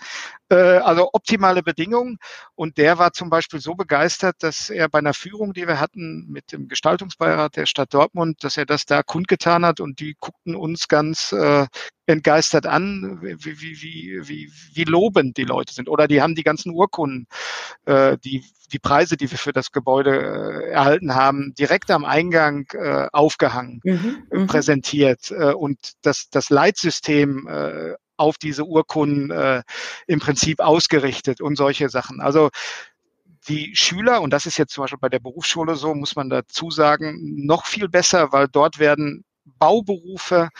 Äh, 0.48 0.56
also 0.56 1.10
optimale 1.12 1.62
Bedingungen. 1.62 2.18
Und 2.54 2.78
der 2.78 2.98
war 2.98 3.12
zum 3.12 3.30
Beispiel 3.30 3.60
so 3.60 3.74
begeistert, 3.74 4.36
dass 4.40 4.70
er 4.70 4.88
bei 4.88 4.98
einer 4.98 5.14
Führung, 5.14 5.52
die 5.52 5.66
wir 5.66 5.80
hatten 5.80 6.26
mit 6.28 6.52
dem 6.52 6.68
Gestaltungsbeirat 6.68 7.56
der 7.56 7.66
Stadt 7.66 7.92
Dortmund, 7.92 8.44
dass 8.44 8.56
er 8.56 8.66
das 8.66 8.86
da 8.86 9.02
kundgetan 9.02 9.66
hat 9.66 9.80
und 9.80 10.00
die 10.00 10.16
guckten 10.18 10.54
uns 10.54 10.88
ganz 10.88 11.32
äh, 11.32 11.66
entgeistert 12.06 12.66
an, 12.66 13.18
wie, 13.22 13.60
wie, 13.60 13.82
wie, 13.82 14.28
wie, 14.28 14.52
wie 14.74 14.84
lobend 14.84 15.36
die 15.36 15.44
Leute 15.44 15.72
sind. 15.72 15.88
Oder 15.88 16.08
die 16.08 16.20
haben 16.20 16.34
die 16.34 16.42
ganzen 16.42 16.72
Urkunden, 16.72 17.26
äh, 17.86 18.18
die, 18.18 18.44
die 18.72 18.78
Preise, 18.78 19.16
die 19.16 19.30
wir 19.30 19.38
für 19.38 19.52
das 19.52 19.70
Gebäude 19.70 20.10
äh, 20.10 20.70
erhalten 20.70 21.14
haben, 21.14 21.54
direkt 21.54 21.90
am 21.90 22.04
Eingang 22.04 22.66
äh, 22.72 23.06
aufgehangen, 23.12 23.80
mhm, 23.84 24.26
äh, 24.30 24.46
präsentiert 24.46 25.30
äh, 25.30 25.52
und 25.52 25.78
das, 26.02 26.28
das 26.30 26.50
Leitsystem 26.50 27.46
äh, 27.46 27.52
auf 28.16 28.38
diese 28.38 28.64
Urkunden 28.64 29.30
äh, 29.30 29.62
im 30.06 30.20
Prinzip 30.20 30.60
ausgerichtet 30.60 31.40
und 31.40 31.56
solche 31.56 31.88
Sachen. 31.88 32.20
Also 32.20 32.50
die 33.48 33.74
Schüler, 33.74 34.20
und 34.22 34.30
das 34.30 34.46
ist 34.46 34.58
jetzt 34.58 34.72
zum 34.72 34.84
Beispiel 34.84 35.00
bei 35.00 35.08
der 35.08 35.18
Berufsschule 35.18 35.74
so, 35.74 35.94
muss 35.94 36.14
man 36.14 36.30
dazu 36.30 36.70
sagen, 36.70 37.18
noch 37.44 37.66
viel 37.66 37.88
besser, 37.88 38.32
weil 38.32 38.46
dort 38.48 38.78
werden 38.78 39.24
Bauberufe 39.44 40.50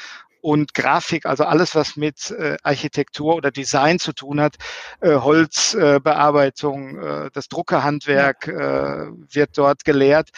und 0.40 0.74
Grafik, 0.74 1.24
also 1.24 1.44
alles, 1.44 1.76
was 1.76 1.96
mit 1.96 2.32
äh, 2.32 2.56
Architektur 2.64 3.36
oder 3.36 3.52
Design 3.52 4.00
zu 4.00 4.12
tun 4.12 4.40
hat, 4.40 4.56
äh, 5.00 5.14
Holzbearbeitung, 5.14 6.98
äh, 6.98 7.30
das 7.32 7.48
Druckerhandwerk 7.48 8.48
äh, 8.48 9.06
wird 9.32 9.56
dort 9.56 9.84
gelehrt. 9.84 10.30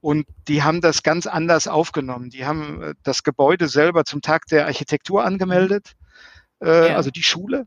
Und 0.00 0.26
die 0.48 0.64
haben 0.64 0.80
das 0.80 1.04
ganz 1.04 1.28
anders 1.28 1.68
aufgenommen. 1.68 2.30
Die 2.30 2.44
haben 2.44 2.82
äh, 2.82 2.94
das 3.04 3.22
Gebäude 3.22 3.68
selber 3.68 4.04
zum 4.04 4.22
Tag 4.22 4.46
der 4.46 4.66
Architektur 4.66 5.24
angemeldet, 5.24 5.92
äh, 6.64 6.88
ja. 6.90 6.96
also 6.96 7.10
die 7.10 7.22
Schule. 7.22 7.66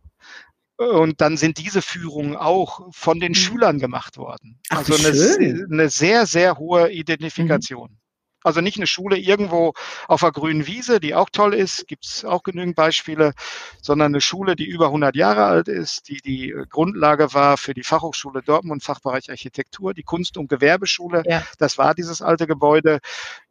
Und 0.78 1.22
dann 1.22 1.38
sind 1.38 1.58
diese 1.58 1.82
Führungen 1.82 2.36
auch 2.36 2.88
von 2.92 3.20
den 3.20 3.32
mhm. 3.32 3.36
Schülern 3.36 3.80
gemacht 3.80 4.18
worden. 4.18 4.60
Ach, 4.70 4.78
also 4.78 4.94
eine, 4.94 5.68
eine, 5.72 5.90
sehr, 5.90 6.28
sehr 6.28 6.58
hohe 6.58 6.92
Identifikation. 6.92 7.90
Mhm. 7.92 7.98
Also 8.44 8.62
nicht 8.62 8.78
eine 8.78 8.88
Schule 8.88 9.18
irgendwo 9.18 9.74
auf 10.08 10.24
einer 10.24 10.32
grünen 10.32 10.68
Wiese, 10.68 11.00
die 11.00 11.16
auch 11.16 11.30
toll 11.30 11.54
ist, 11.54 11.88
gibt 11.88 12.06
es 12.06 12.24
auch 12.24 12.44
genügend 12.44 12.76
Beispiele, 12.76 13.34
sondern 13.82 14.14
eine 14.14 14.22
Schule, 14.22 14.56
die 14.56 14.66
über 14.66 14.86
100 14.86 15.16
Jahre 15.16 15.46
alt 15.46 15.68
ist, 15.68 16.08
die 16.08 16.22
die 16.24 16.52
äh, 16.52 16.66
Grundlage 16.70 17.34
war 17.34 17.58
für 17.58 17.74
die 17.74 17.84
Fachhochschule 17.84 18.44
Dortmund, 18.44 18.84
Fachbereich 18.84 19.30
Architektur, 19.30 19.94
die 19.94 20.04
Kunst- 20.04 20.38
und 20.38 20.48
Gewerbeschule. 20.48 21.24
Ja. 21.26 21.44
Das 21.58 21.78
war 21.78 21.96
dieses 21.96 22.22
alte 22.22 22.46
Gebäude, 22.48 23.00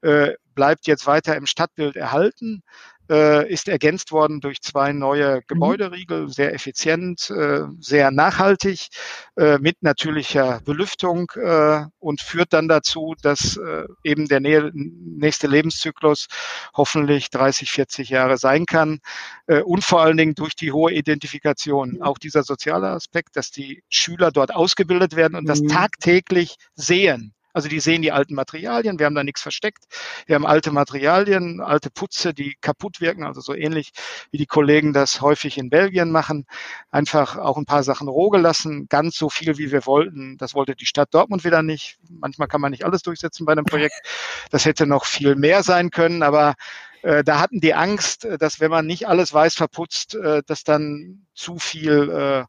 äh, 0.01 0.34
bleibt 0.55 0.86
jetzt 0.86 1.07
weiter 1.07 1.36
im 1.36 1.47
Stadtbild 1.47 1.97
erhalten 1.97 2.62
äh, 3.11 3.50
ist 3.50 3.68
ergänzt 3.68 4.12
worden 4.12 4.40
durch 4.40 4.61
zwei 4.61 4.92
neue 4.92 5.36
mhm. 5.36 5.40
Gebäuderiegel, 5.46 6.28
sehr 6.28 6.54
effizient, 6.54 7.30
äh, 7.30 7.62
sehr 7.80 8.11
nachhaltig, 8.11 8.88
äh, 9.36 9.59
mit 9.59 9.82
natürlicher 9.82 10.61
Belüftung 10.64 11.30
äh, 11.36 11.84
und 11.98 12.20
führt 12.20 12.52
dann 12.52 12.68
dazu, 12.68 13.14
dass 13.22 13.57
äh, 13.57 13.84
eben 14.02 14.26
der 14.26 14.40
nächste 14.40 15.46
Lebenszyklus 15.46 16.26
hoffentlich 16.74 17.30
30, 17.30 17.70
40 17.70 18.11
Jahre 18.11 18.38
sein 18.38 18.66
kann 18.66 19.00
äh, 19.46 19.61
und 19.61 19.84
vor 19.84 20.02
allen 20.02 20.16
Dingen 20.16 20.34
durch 20.34 20.54
die 20.54 20.72
hohe 20.72 20.92
Identifikation. 20.92 21.92
Mhm. 21.92 22.02
Auch 22.02 22.18
dieser 22.18 22.42
soziale 22.42 22.88
Aspekt, 22.88 23.36
dass 23.36 23.50
die 23.50 23.82
Schüler 23.88 24.30
dort 24.30 24.54
ausgebildet 24.54 25.16
werden 25.16 25.36
und 25.36 25.46
das 25.46 25.61
mhm. 25.61 25.68
tagtäglich 25.68 26.57
sehen. 26.74 27.36
Also 27.57 27.70
die 27.70 27.80
sehen 27.80 28.02
die 28.02 28.12
alten 28.12 28.34
Materialien, 28.34 28.98
wir 28.98 29.07
haben 29.07 29.14
da 29.14 29.24
nichts 29.24 29.40
versteckt. 29.40 29.84
Wir 30.26 30.34
haben 30.34 30.44
alte 30.44 30.72
Materialien, 30.72 31.62
alte 31.62 31.88
Putze, 31.88 32.34
die 32.34 32.54
kaputt 32.61 33.00
wirken, 33.00 33.24
also 33.24 33.40
so 33.40 33.54
ähnlich 33.54 33.92
wie 34.30 34.36
die 34.36 34.44
Kollegen 34.44 34.92
das 34.92 35.22
häufig 35.22 35.57
in 35.57 35.70
Belgien 35.70 36.11
machen. 36.11 36.44
Einfach 36.90 37.38
auch 37.38 37.57
ein 37.57 37.64
paar 37.64 37.82
Sachen 37.82 38.09
roh 38.09 38.28
gelassen, 38.28 38.88
ganz 38.90 39.16
so 39.16 39.30
viel 39.30 39.57
wie 39.57 39.72
wir 39.72 39.86
wollten. 39.86 40.36
Das 40.36 40.54
wollte 40.54 40.76
die 40.76 40.84
Stadt 40.84 41.14
Dortmund 41.14 41.44
wieder 41.44 41.62
nicht. 41.62 41.96
Manchmal 42.11 42.46
kann 42.46 42.61
man 42.61 42.72
nicht 42.72 42.84
alles 42.84 43.00
durchsetzen 43.00 43.46
bei 43.46 43.52
einem 43.52 43.64
Projekt. 43.64 44.02
Das 44.50 44.66
hätte 44.66 44.86
noch 44.86 45.07
viel 45.07 45.34
mehr 45.34 45.62
sein 45.62 45.88
können, 45.90 46.22
aber 46.22 46.57
äh, 47.00 47.24
da 47.24 47.40
hatten 47.40 47.61
die 47.61 47.72
Angst, 47.72 48.28
dass 48.38 48.61
wenn 48.61 48.70
man 48.70 48.84
nicht 48.84 49.09
alles 49.09 49.32
weiß 49.32 49.54
verputzt, 49.54 50.14
äh, 50.14 50.42
dass 50.46 50.62
dann 50.62 51.26
zu 51.32 51.59
viel 51.59 52.11
äh, 52.11 52.44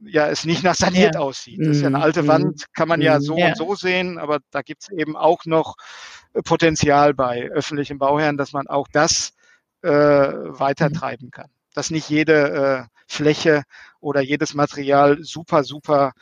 ja 0.00 0.28
es 0.28 0.44
nicht 0.44 0.62
nach 0.62 0.74
saniert 0.74 1.14
ja. 1.14 1.20
aussieht. 1.20 1.60
Das 1.60 1.76
ist 1.76 1.80
ja 1.82 1.88
eine 1.88 1.98
mhm. 1.98 2.04
alte 2.04 2.26
Wand, 2.26 2.66
kann 2.74 2.88
man 2.88 3.00
ja 3.00 3.18
mhm. 3.18 3.22
so 3.22 3.36
ja. 3.36 3.48
und 3.48 3.56
so 3.56 3.74
sehen, 3.74 4.18
aber 4.18 4.38
da 4.50 4.62
gibt 4.62 4.82
es 4.82 4.88
eben 4.90 5.16
auch 5.16 5.44
noch 5.44 5.76
äh, 6.34 6.42
Potenzial 6.42 7.14
bei 7.14 7.48
öffentlichen 7.50 7.98
Bauherren, 7.98 8.36
dass 8.36 8.52
man 8.52 8.66
auch 8.66 8.88
das 8.92 9.32
äh, 9.82 10.28
mhm. 10.32 10.92
treiben 10.94 11.30
kann. 11.30 11.50
Dass 11.74 11.90
nicht 11.90 12.08
jede 12.08 12.88
äh, 12.88 12.96
Fläche 13.06 13.62
oder 14.00 14.20
jedes 14.20 14.54
Material 14.54 15.18
super, 15.22 15.64
super 15.64 16.12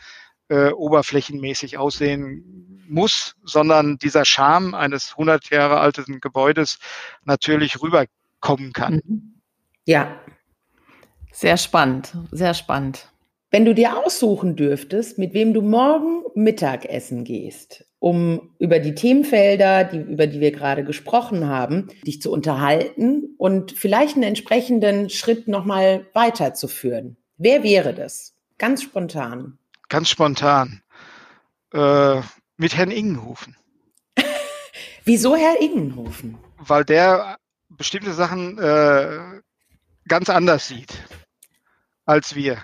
äh, 0.49 0.71
oberflächenmäßig 0.71 1.79
aussehen 1.79 2.85
muss, 2.89 3.35
sondern 3.45 3.99
dieser 3.99 4.25
Charme 4.25 4.75
eines 4.75 5.13
100 5.13 5.51
Jahre 5.51 5.79
alten 5.81 6.21
Gebäudes 6.21 6.79
natürlich 7.25 7.81
rüberkommen 7.83 8.73
kann. 8.73 9.01
Ja. 9.85 10.21
Sehr 11.33 11.57
spannend, 11.57 12.17
sehr 12.33 12.55
spannend. 12.55 13.09
Wenn 13.51 13.65
du 13.65 13.75
dir 13.75 13.97
aussuchen 13.97 14.57
dürftest, 14.57 15.19
mit 15.19 15.33
wem 15.33 15.55
du 15.55 15.63
morgen 15.63 16.23
Mittagessen 16.35 17.25
gehst, 17.25 17.87
um 17.99 18.55
über 18.59 18.79
die 18.79 18.95
Themenfelder, 18.95 19.85
die, 19.85 19.99
über 19.99 20.27
die 20.27 20.41
wir 20.41 20.53
gerade 20.53 20.85
gesprochen 20.85 21.49
haben, 21.49 21.89
dich 22.07 22.21
zu 22.21 22.31
unterhalten 22.31 23.35
und 23.39 23.73
vielleicht 23.73 24.17
einen 24.17 24.25
entsprechenden 24.25 25.09
Schritt 25.09 25.49
nochmal 25.49 26.07
weiterzuführen. 26.13 27.17
Wer 27.39 27.63
wäre 27.63 27.95
das? 27.95 28.35
Ganz 28.59 28.83
spontan. 28.83 29.59
Ganz 29.89 30.11
spontan. 30.11 30.83
Äh, 31.73 32.21
mit 32.59 32.77
Herrn 32.77 32.91
Ingenhofen. 32.91 33.57
Wieso 35.05 35.37
Herr 35.37 35.61
Ingenhofen? 35.61 36.37
Weil 36.59 36.85
der 36.85 37.39
bestimmte 37.71 38.13
Sachen 38.13 38.59
äh, 38.59 39.41
ganz 40.07 40.29
anders 40.29 40.69
sieht 40.69 40.93
als 42.09 42.35
wir 42.35 42.57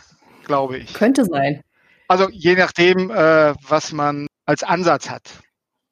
glaube 0.45 0.79
ich. 0.79 0.95
Könnte 0.95 1.25
sein. 1.25 1.63
Also 2.09 2.29
je 2.31 2.55
nachdem, 2.55 3.11
äh, 3.11 3.55
was 3.63 3.93
man 3.93 4.27
als 4.47 4.63
Ansatz 4.63 5.09
hat. 5.09 5.23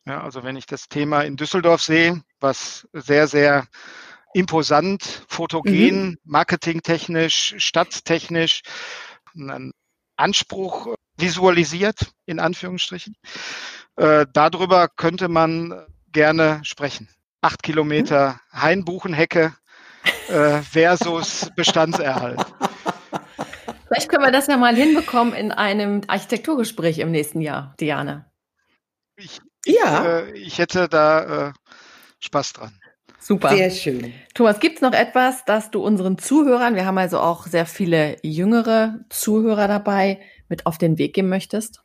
Ja, 0.05 0.23
also 0.23 0.43
wenn 0.43 0.57
ich 0.57 0.67
das 0.67 0.89
Thema 0.89 1.23
in 1.23 1.37
Düsseldorf 1.37 1.83
sehe, 1.83 2.23
was 2.41 2.87
sehr, 2.93 3.29
sehr 3.29 3.67
imposant, 4.35 5.25
fotogen, 5.29 6.07
mhm. 6.07 6.19
marketingtechnisch, 6.25 7.55
stadttechnisch 7.59 8.63
einen 9.35 9.73
Anspruch 10.17 10.95
visualisiert, 11.17 12.13
in 12.27 12.41
Anführungsstrichen. 12.41 13.15
Äh, 13.97 14.27
darüber 14.33 14.89
könnte 14.89 15.29
man 15.29 15.87
gerne 16.11 16.61
sprechen. 16.65 17.09
Acht 17.41 17.63
Kilometer 17.63 18.41
Hainbuchenhecke 18.53 19.55
äh, 20.29 20.63
versus 20.63 21.51
Bestandserhalt. 21.57 22.45
Vielleicht 23.93 24.09
können 24.09 24.25
wir 24.25 24.33
das 24.33 24.47
ja 24.47 24.57
mal 24.57 24.75
hinbekommen 24.75 25.35
in 25.35 25.53
einem 25.53 26.01
Architekturgespräch 26.07 26.99
im 26.99 27.11
nächsten 27.11 27.43
Jahr, 27.43 27.75
Diane. 27.79 28.25
Ich, 29.17 29.41
ja. 29.67 30.21
Äh, 30.21 30.33
ich 30.33 30.59
hätte 30.59 30.89
da 30.89 31.49
äh, 31.49 31.53
Spaß 32.21 32.55
dran. 32.55 32.81
Super. 33.21 33.51
Sehr 33.51 33.71
schön. 33.71 34.15
Thomas, 34.33 34.61
gibt 34.61 34.77
es 34.77 34.81
noch 34.81 34.95
etwas, 34.95 35.45
das 35.45 35.71
du 35.71 35.85
unseren 35.85 36.17
Zuhörern, 36.17 36.75
wir 36.75 36.87
haben 36.87 36.97
also 36.97 37.21
auch 37.21 37.47
sehr 37.47 37.67
viele 37.67 38.17
jüngere 38.23 39.01
Zuhörer 39.11 39.69
dabei, 39.69 40.21
mit 40.49 40.65
auf 40.65 40.79
den 40.79 40.97
Weg 40.97 41.15
geben 41.15 41.29
möchtest? 41.29 41.83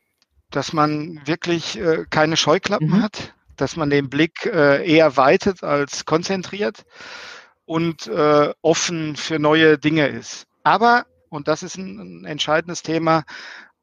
Dass 0.49 0.71
man 0.71 1.19
wirklich 1.25 1.77
äh, 1.77 2.05
keine 2.09 2.37
Scheuklappen 2.37 2.87
mhm. 2.87 3.03
hat, 3.03 3.33
dass 3.57 3.75
man 3.75 3.89
den 3.89 4.09
Blick 4.09 4.45
äh, 4.45 4.89
eher 4.89 5.17
weitet 5.17 5.61
als 5.61 6.05
konzentriert 6.05 6.85
und 7.65 8.07
äh, 8.07 8.53
offen 8.61 9.17
für 9.17 9.39
neue 9.39 9.77
Dinge 9.77 10.07
ist. 10.07 10.47
Aber 10.63 11.05
und 11.29 11.47
das 11.47 11.63
ist 11.63 11.77
ein, 11.77 11.99
ein 11.99 12.25
entscheidendes 12.25 12.83
Thema, 12.83 13.23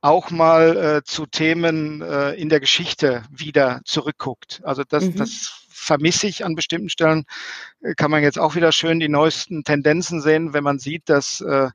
auch 0.00 0.30
mal 0.30 0.76
äh, 0.76 1.02
zu 1.02 1.24
Themen 1.24 2.02
äh, 2.02 2.32
in 2.32 2.50
der 2.50 2.60
Geschichte 2.60 3.22
wieder 3.30 3.80
zurückguckt. 3.84 4.60
Also 4.62 4.82
das, 4.86 5.04
mhm. 5.04 5.16
das 5.16 5.64
vermisse 5.70 6.26
ich 6.26 6.44
an 6.44 6.54
bestimmten 6.54 6.90
Stellen. 6.90 7.24
Äh, 7.80 7.94
kann 7.94 8.10
man 8.10 8.22
jetzt 8.22 8.38
auch 8.38 8.54
wieder 8.54 8.70
schön 8.72 9.00
die 9.00 9.08
neuesten 9.08 9.64
Tendenzen 9.64 10.20
sehen, 10.20 10.52
wenn 10.52 10.64
man 10.64 10.78
sieht, 10.78 11.08
dass 11.08 11.40
äh, 11.40 11.70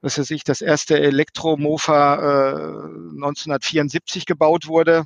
was 0.00 0.18
weiß 0.18 0.30
ich, 0.30 0.44
das 0.44 0.60
erste 0.60 0.98
Elektromofa 0.98 2.14
äh, 2.14 2.84
1974 3.16 4.26
gebaut 4.26 4.66
wurde 4.66 5.04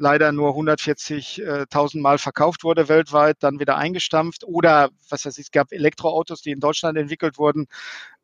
leider 0.00 0.32
nur 0.32 0.54
140.000 0.56 2.00
Mal 2.00 2.18
verkauft 2.18 2.64
wurde 2.64 2.88
weltweit, 2.88 3.36
dann 3.40 3.60
wieder 3.60 3.76
eingestampft. 3.76 4.44
Oder 4.44 4.88
was 5.10 5.26
weiß 5.26 5.36
ich, 5.36 5.46
es 5.46 5.50
gab 5.50 5.72
Elektroautos, 5.72 6.40
die 6.40 6.52
in 6.52 6.60
Deutschland 6.60 6.96
entwickelt 6.96 7.36
wurden, 7.36 7.66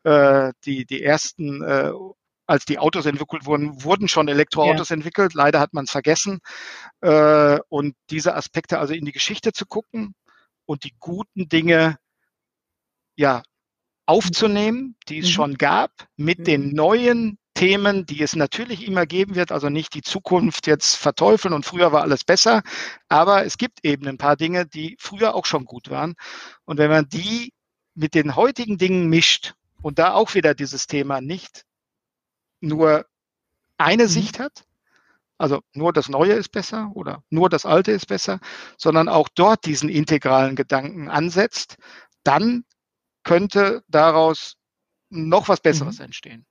äh, 0.07 0.53
die, 0.65 0.87
die 0.87 1.03
ersten, 1.03 1.63
äh, 1.63 1.91
als 2.47 2.65
die 2.65 2.79
Autos 2.79 3.07
entwickelt 3.07 3.45
wurden, 3.45 3.83
wurden 3.83 4.07
schon 4.07 4.29
Elektroautos 4.29 4.91
ja. 4.91 4.95
entwickelt. 4.95 5.35
Leider 5.35 5.59
hat 5.59 5.75
man 5.75 5.85
es 5.85 5.91
vergessen. 5.91 6.39
Äh, 7.01 7.59
und 7.69 7.97
diese 8.11 8.37
Aspekte 8.37 8.79
also 8.79 8.95
in 8.95 9.05
die 9.05 9.13
Geschichte 9.13 9.53
zu 9.53 9.67
gucken 9.67 10.15
und 10.65 10.85
die 10.85 10.95
guten 11.01 11.49
Dinge 11.49 11.99
ja 13.17 13.43
aufzunehmen, 14.07 14.97
die 15.09 15.19
es 15.19 15.27
mhm. 15.27 15.33
schon 15.33 15.55
gab, 15.55 15.91
mit 16.17 16.39
mhm. 16.39 16.45
den 16.45 16.75
neuen 16.75 17.39
Themen, 17.55 18.07
die 18.07 18.23
es 18.23 18.37
natürlich 18.37 18.87
immer 18.87 19.07
geben 19.07 19.35
wird, 19.35 19.51
also 19.51 19.71
nicht 19.71 19.95
die 19.95 20.03
Zukunft 20.03 20.69
jetzt 20.69 20.95
verteufeln 20.95 21.53
und 21.53 21.67
früher 21.67 21.91
war 21.91 22.03
alles 22.03 22.23
besser, 22.23 22.63
aber 23.09 23.45
es 23.45 23.57
gibt 23.57 23.85
eben 23.85 24.07
ein 24.07 24.19
paar 24.19 24.37
Dinge, 24.37 24.67
die 24.67 24.97
früher 25.01 25.35
auch 25.35 25.47
schon 25.47 25.65
gut 25.65 25.91
waren. 25.91 26.15
Und 26.65 26.79
wenn 26.79 26.91
man 26.91 27.09
die 27.09 27.55
mit 27.95 28.15
den 28.15 28.37
heutigen 28.37 28.77
Dingen 28.77 29.09
mischt, 29.09 29.55
und 29.87 30.01
da 30.01 30.15
auch 30.15 30.35
wieder 30.35 30.53
dieses 30.53 30.89
Thema 30.89 31.21
nicht 31.21 31.65
nur 32.61 33.07
eine 33.79 34.03
mhm. 34.03 34.09
Sicht 34.09 34.41
hat, 34.41 34.65
also 35.39 35.61
nur 35.75 35.93
das 35.93 36.09
Neue 36.09 36.33
ist 36.33 36.51
besser 36.51 36.91
oder 36.95 37.23
nur 37.31 37.49
das 37.49 37.65
Alte 37.65 37.93
ist 37.93 38.09
besser, 38.09 38.41
sondern 38.77 39.09
auch 39.09 39.29
dort 39.33 39.65
diesen 39.65 39.89
integralen 39.89 40.57
Gedanken 40.57 41.09
ansetzt, 41.09 41.77
dann 42.25 42.65
könnte 43.23 43.85
daraus 43.87 44.57
noch 45.09 45.49
was 45.49 45.61
Besseres 45.61 46.01
mhm. 46.01 46.07
entstehen. 46.07 46.47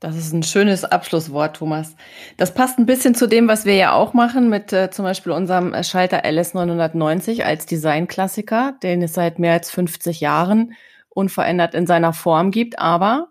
Das 0.00 0.16
ist 0.16 0.32
ein 0.32 0.42
schönes 0.42 0.84
Abschlusswort, 0.84 1.54
Thomas. 1.54 1.94
Das 2.36 2.52
passt 2.52 2.80
ein 2.80 2.86
bisschen 2.86 3.14
zu 3.14 3.28
dem, 3.28 3.46
was 3.46 3.64
wir 3.64 3.76
ja 3.76 3.92
auch 3.92 4.12
machen 4.12 4.50
mit 4.50 4.72
äh, 4.72 4.90
zum 4.90 5.04
Beispiel 5.04 5.30
unserem 5.30 5.72
Schalter 5.84 6.24
LS990 6.24 7.44
als 7.44 7.66
Designklassiker, 7.66 8.76
den 8.82 9.02
es 9.02 9.14
seit 9.14 9.38
mehr 9.38 9.52
als 9.52 9.70
50 9.70 10.18
Jahren 10.18 10.74
unverändert 11.14 11.74
in 11.74 11.86
seiner 11.86 12.12
Form 12.12 12.50
gibt, 12.50 12.78
aber 12.78 13.28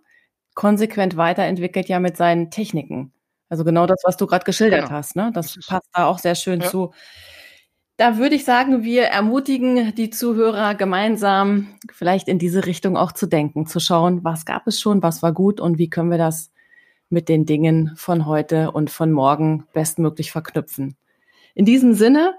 konsequent 0.55 1.17
weiterentwickelt 1.17 1.89
ja 1.89 1.99
mit 1.99 2.17
seinen 2.17 2.51
Techniken. 2.51 3.11
Also 3.49 3.63
genau 3.63 3.86
das, 3.86 4.01
was 4.03 4.17
du 4.17 4.25
gerade 4.25 4.45
geschildert 4.45 4.86
genau. 4.86 4.95
hast, 4.95 5.15
ne? 5.15 5.31
Das, 5.34 5.59
passt 5.67 5.89
da 5.93 6.05
auch 6.05 6.19
sehr 6.19 6.36
schön 6.36 6.61
ja. 6.61 6.69
zu. 6.69 6.91
Da 7.97 8.17
würde 8.17 8.36
ich 8.36 8.45
sagen, 8.45 8.84
wir 8.84 9.03
ermutigen 9.03 9.93
die 9.95 10.09
Zuhörer 10.09 10.73
gemeinsam 10.73 11.67
vielleicht 11.91 12.27
in 12.27 12.39
diese 12.39 12.65
Richtung 12.65 12.97
auch 12.97 13.11
zu 13.11 13.27
denken, 13.27 13.67
zu 13.67 13.79
schauen, 13.79 14.23
was 14.23 14.45
gab 14.45 14.65
es 14.65 14.79
schon, 14.79 15.03
was 15.03 15.21
war 15.21 15.31
gut 15.31 15.59
und 15.59 15.77
wie 15.77 15.89
können 15.89 16.09
wir 16.09 16.17
das 16.17 16.51
mit 17.09 17.29
den 17.29 17.45
Dingen 17.45 17.91
von 17.95 18.25
heute 18.25 18.71
und 18.71 18.89
von 18.89 19.11
morgen 19.11 19.67
bestmöglich 19.73 20.31
verknüpfen. 20.31 20.97
In 21.53 21.65
diesem 21.65 21.93
Sinne, 21.93 22.34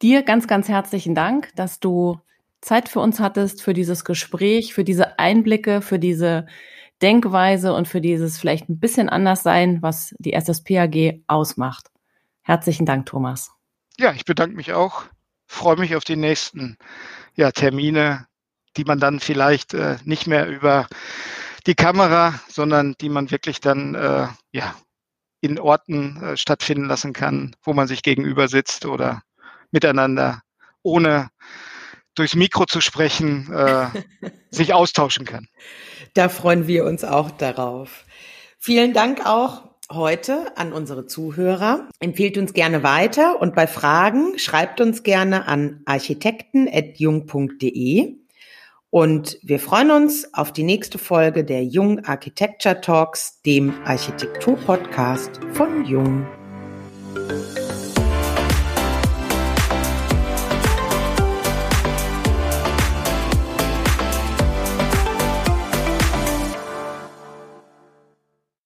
dir 0.00 0.22
ganz, 0.22 0.46
ganz 0.46 0.68
herzlichen 0.68 1.16
Dank, 1.16 1.50
dass 1.56 1.80
du 1.80 2.20
Zeit 2.62 2.88
für 2.88 3.00
uns 3.00 3.20
hattest, 3.20 3.62
für 3.62 3.74
dieses 3.74 4.04
Gespräch, 4.04 4.72
für 4.72 4.84
diese 4.84 5.18
Einblicke, 5.18 5.82
für 5.82 5.98
diese 5.98 6.46
Denkweise 7.02 7.74
und 7.74 7.88
für 7.88 8.00
dieses 8.00 8.38
vielleicht 8.38 8.70
ein 8.70 8.78
bisschen 8.78 9.08
anders 9.08 9.42
sein, 9.42 9.82
was 9.82 10.14
die 10.18 10.32
SSPAG 10.32 11.22
ausmacht. 11.26 11.88
Herzlichen 12.42 12.86
Dank, 12.86 13.06
Thomas. 13.06 13.50
Ja, 13.98 14.12
ich 14.12 14.24
bedanke 14.24 14.56
mich 14.56 14.72
auch. 14.72 15.04
Freue 15.46 15.76
mich 15.76 15.96
auf 15.96 16.04
die 16.04 16.16
nächsten 16.16 16.78
ja, 17.34 17.50
Termine, 17.50 18.26
die 18.76 18.84
man 18.84 19.00
dann 19.00 19.20
vielleicht 19.20 19.74
äh, 19.74 19.96
nicht 20.04 20.26
mehr 20.26 20.48
über 20.48 20.86
die 21.66 21.74
Kamera, 21.74 22.40
sondern 22.48 22.94
die 23.00 23.08
man 23.08 23.30
wirklich 23.30 23.60
dann 23.60 23.94
äh, 23.94 24.28
ja, 24.52 24.74
in 25.40 25.58
Orten 25.58 26.22
äh, 26.22 26.36
stattfinden 26.36 26.86
lassen 26.86 27.12
kann, 27.12 27.56
wo 27.62 27.72
man 27.72 27.88
sich 27.88 28.02
gegenüber 28.02 28.46
sitzt 28.48 28.86
oder 28.86 29.22
miteinander 29.72 30.42
ohne 30.82 31.28
durchs 32.14 32.34
Mikro 32.34 32.66
zu 32.66 32.80
sprechen, 32.80 33.50
äh, 33.52 33.86
sich 34.50 34.74
austauschen 34.74 35.24
kann. 35.24 35.48
Da 36.14 36.28
freuen 36.28 36.66
wir 36.66 36.84
uns 36.84 37.04
auch 37.04 37.30
darauf. 37.30 38.04
Vielen 38.58 38.92
Dank 38.92 39.24
auch 39.24 39.70
heute 39.90 40.54
an 40.58 40.74
unsere 40.74 41.06
Zuhörer. 41.06 41.88
Empfehlt 42.00 42.36
uns 42.36 42.52
gerne 42.52 42.82
weiter 42.82 43.40
und 43.40 43.54
bei 43.54 43.66
Fragen 43.66 44.38
schreibt 44.38 44.82
uns 44.82 45.04
gerne 45.04 45.48
an 45.48 45.80
architekten.jung.de. 45.86 48.16
Und 48.90 49.38
wir 49.42 49.58
freuen 49.58 49.90
uns 49.90 50.34
auf 50.34 50.52
die 50.52 50.64
nächste 50.64 50.98
Folge 50.98 51.44
der 51.44 51.64
Jung 51.64 52.04
Architecture 52.04 52.78
Talks, 52.80 53.40
dem 53.40 53.72
Architektur-Podcast 53.86 55.40
von 55.54 55.86
Jung. 55.86 56.26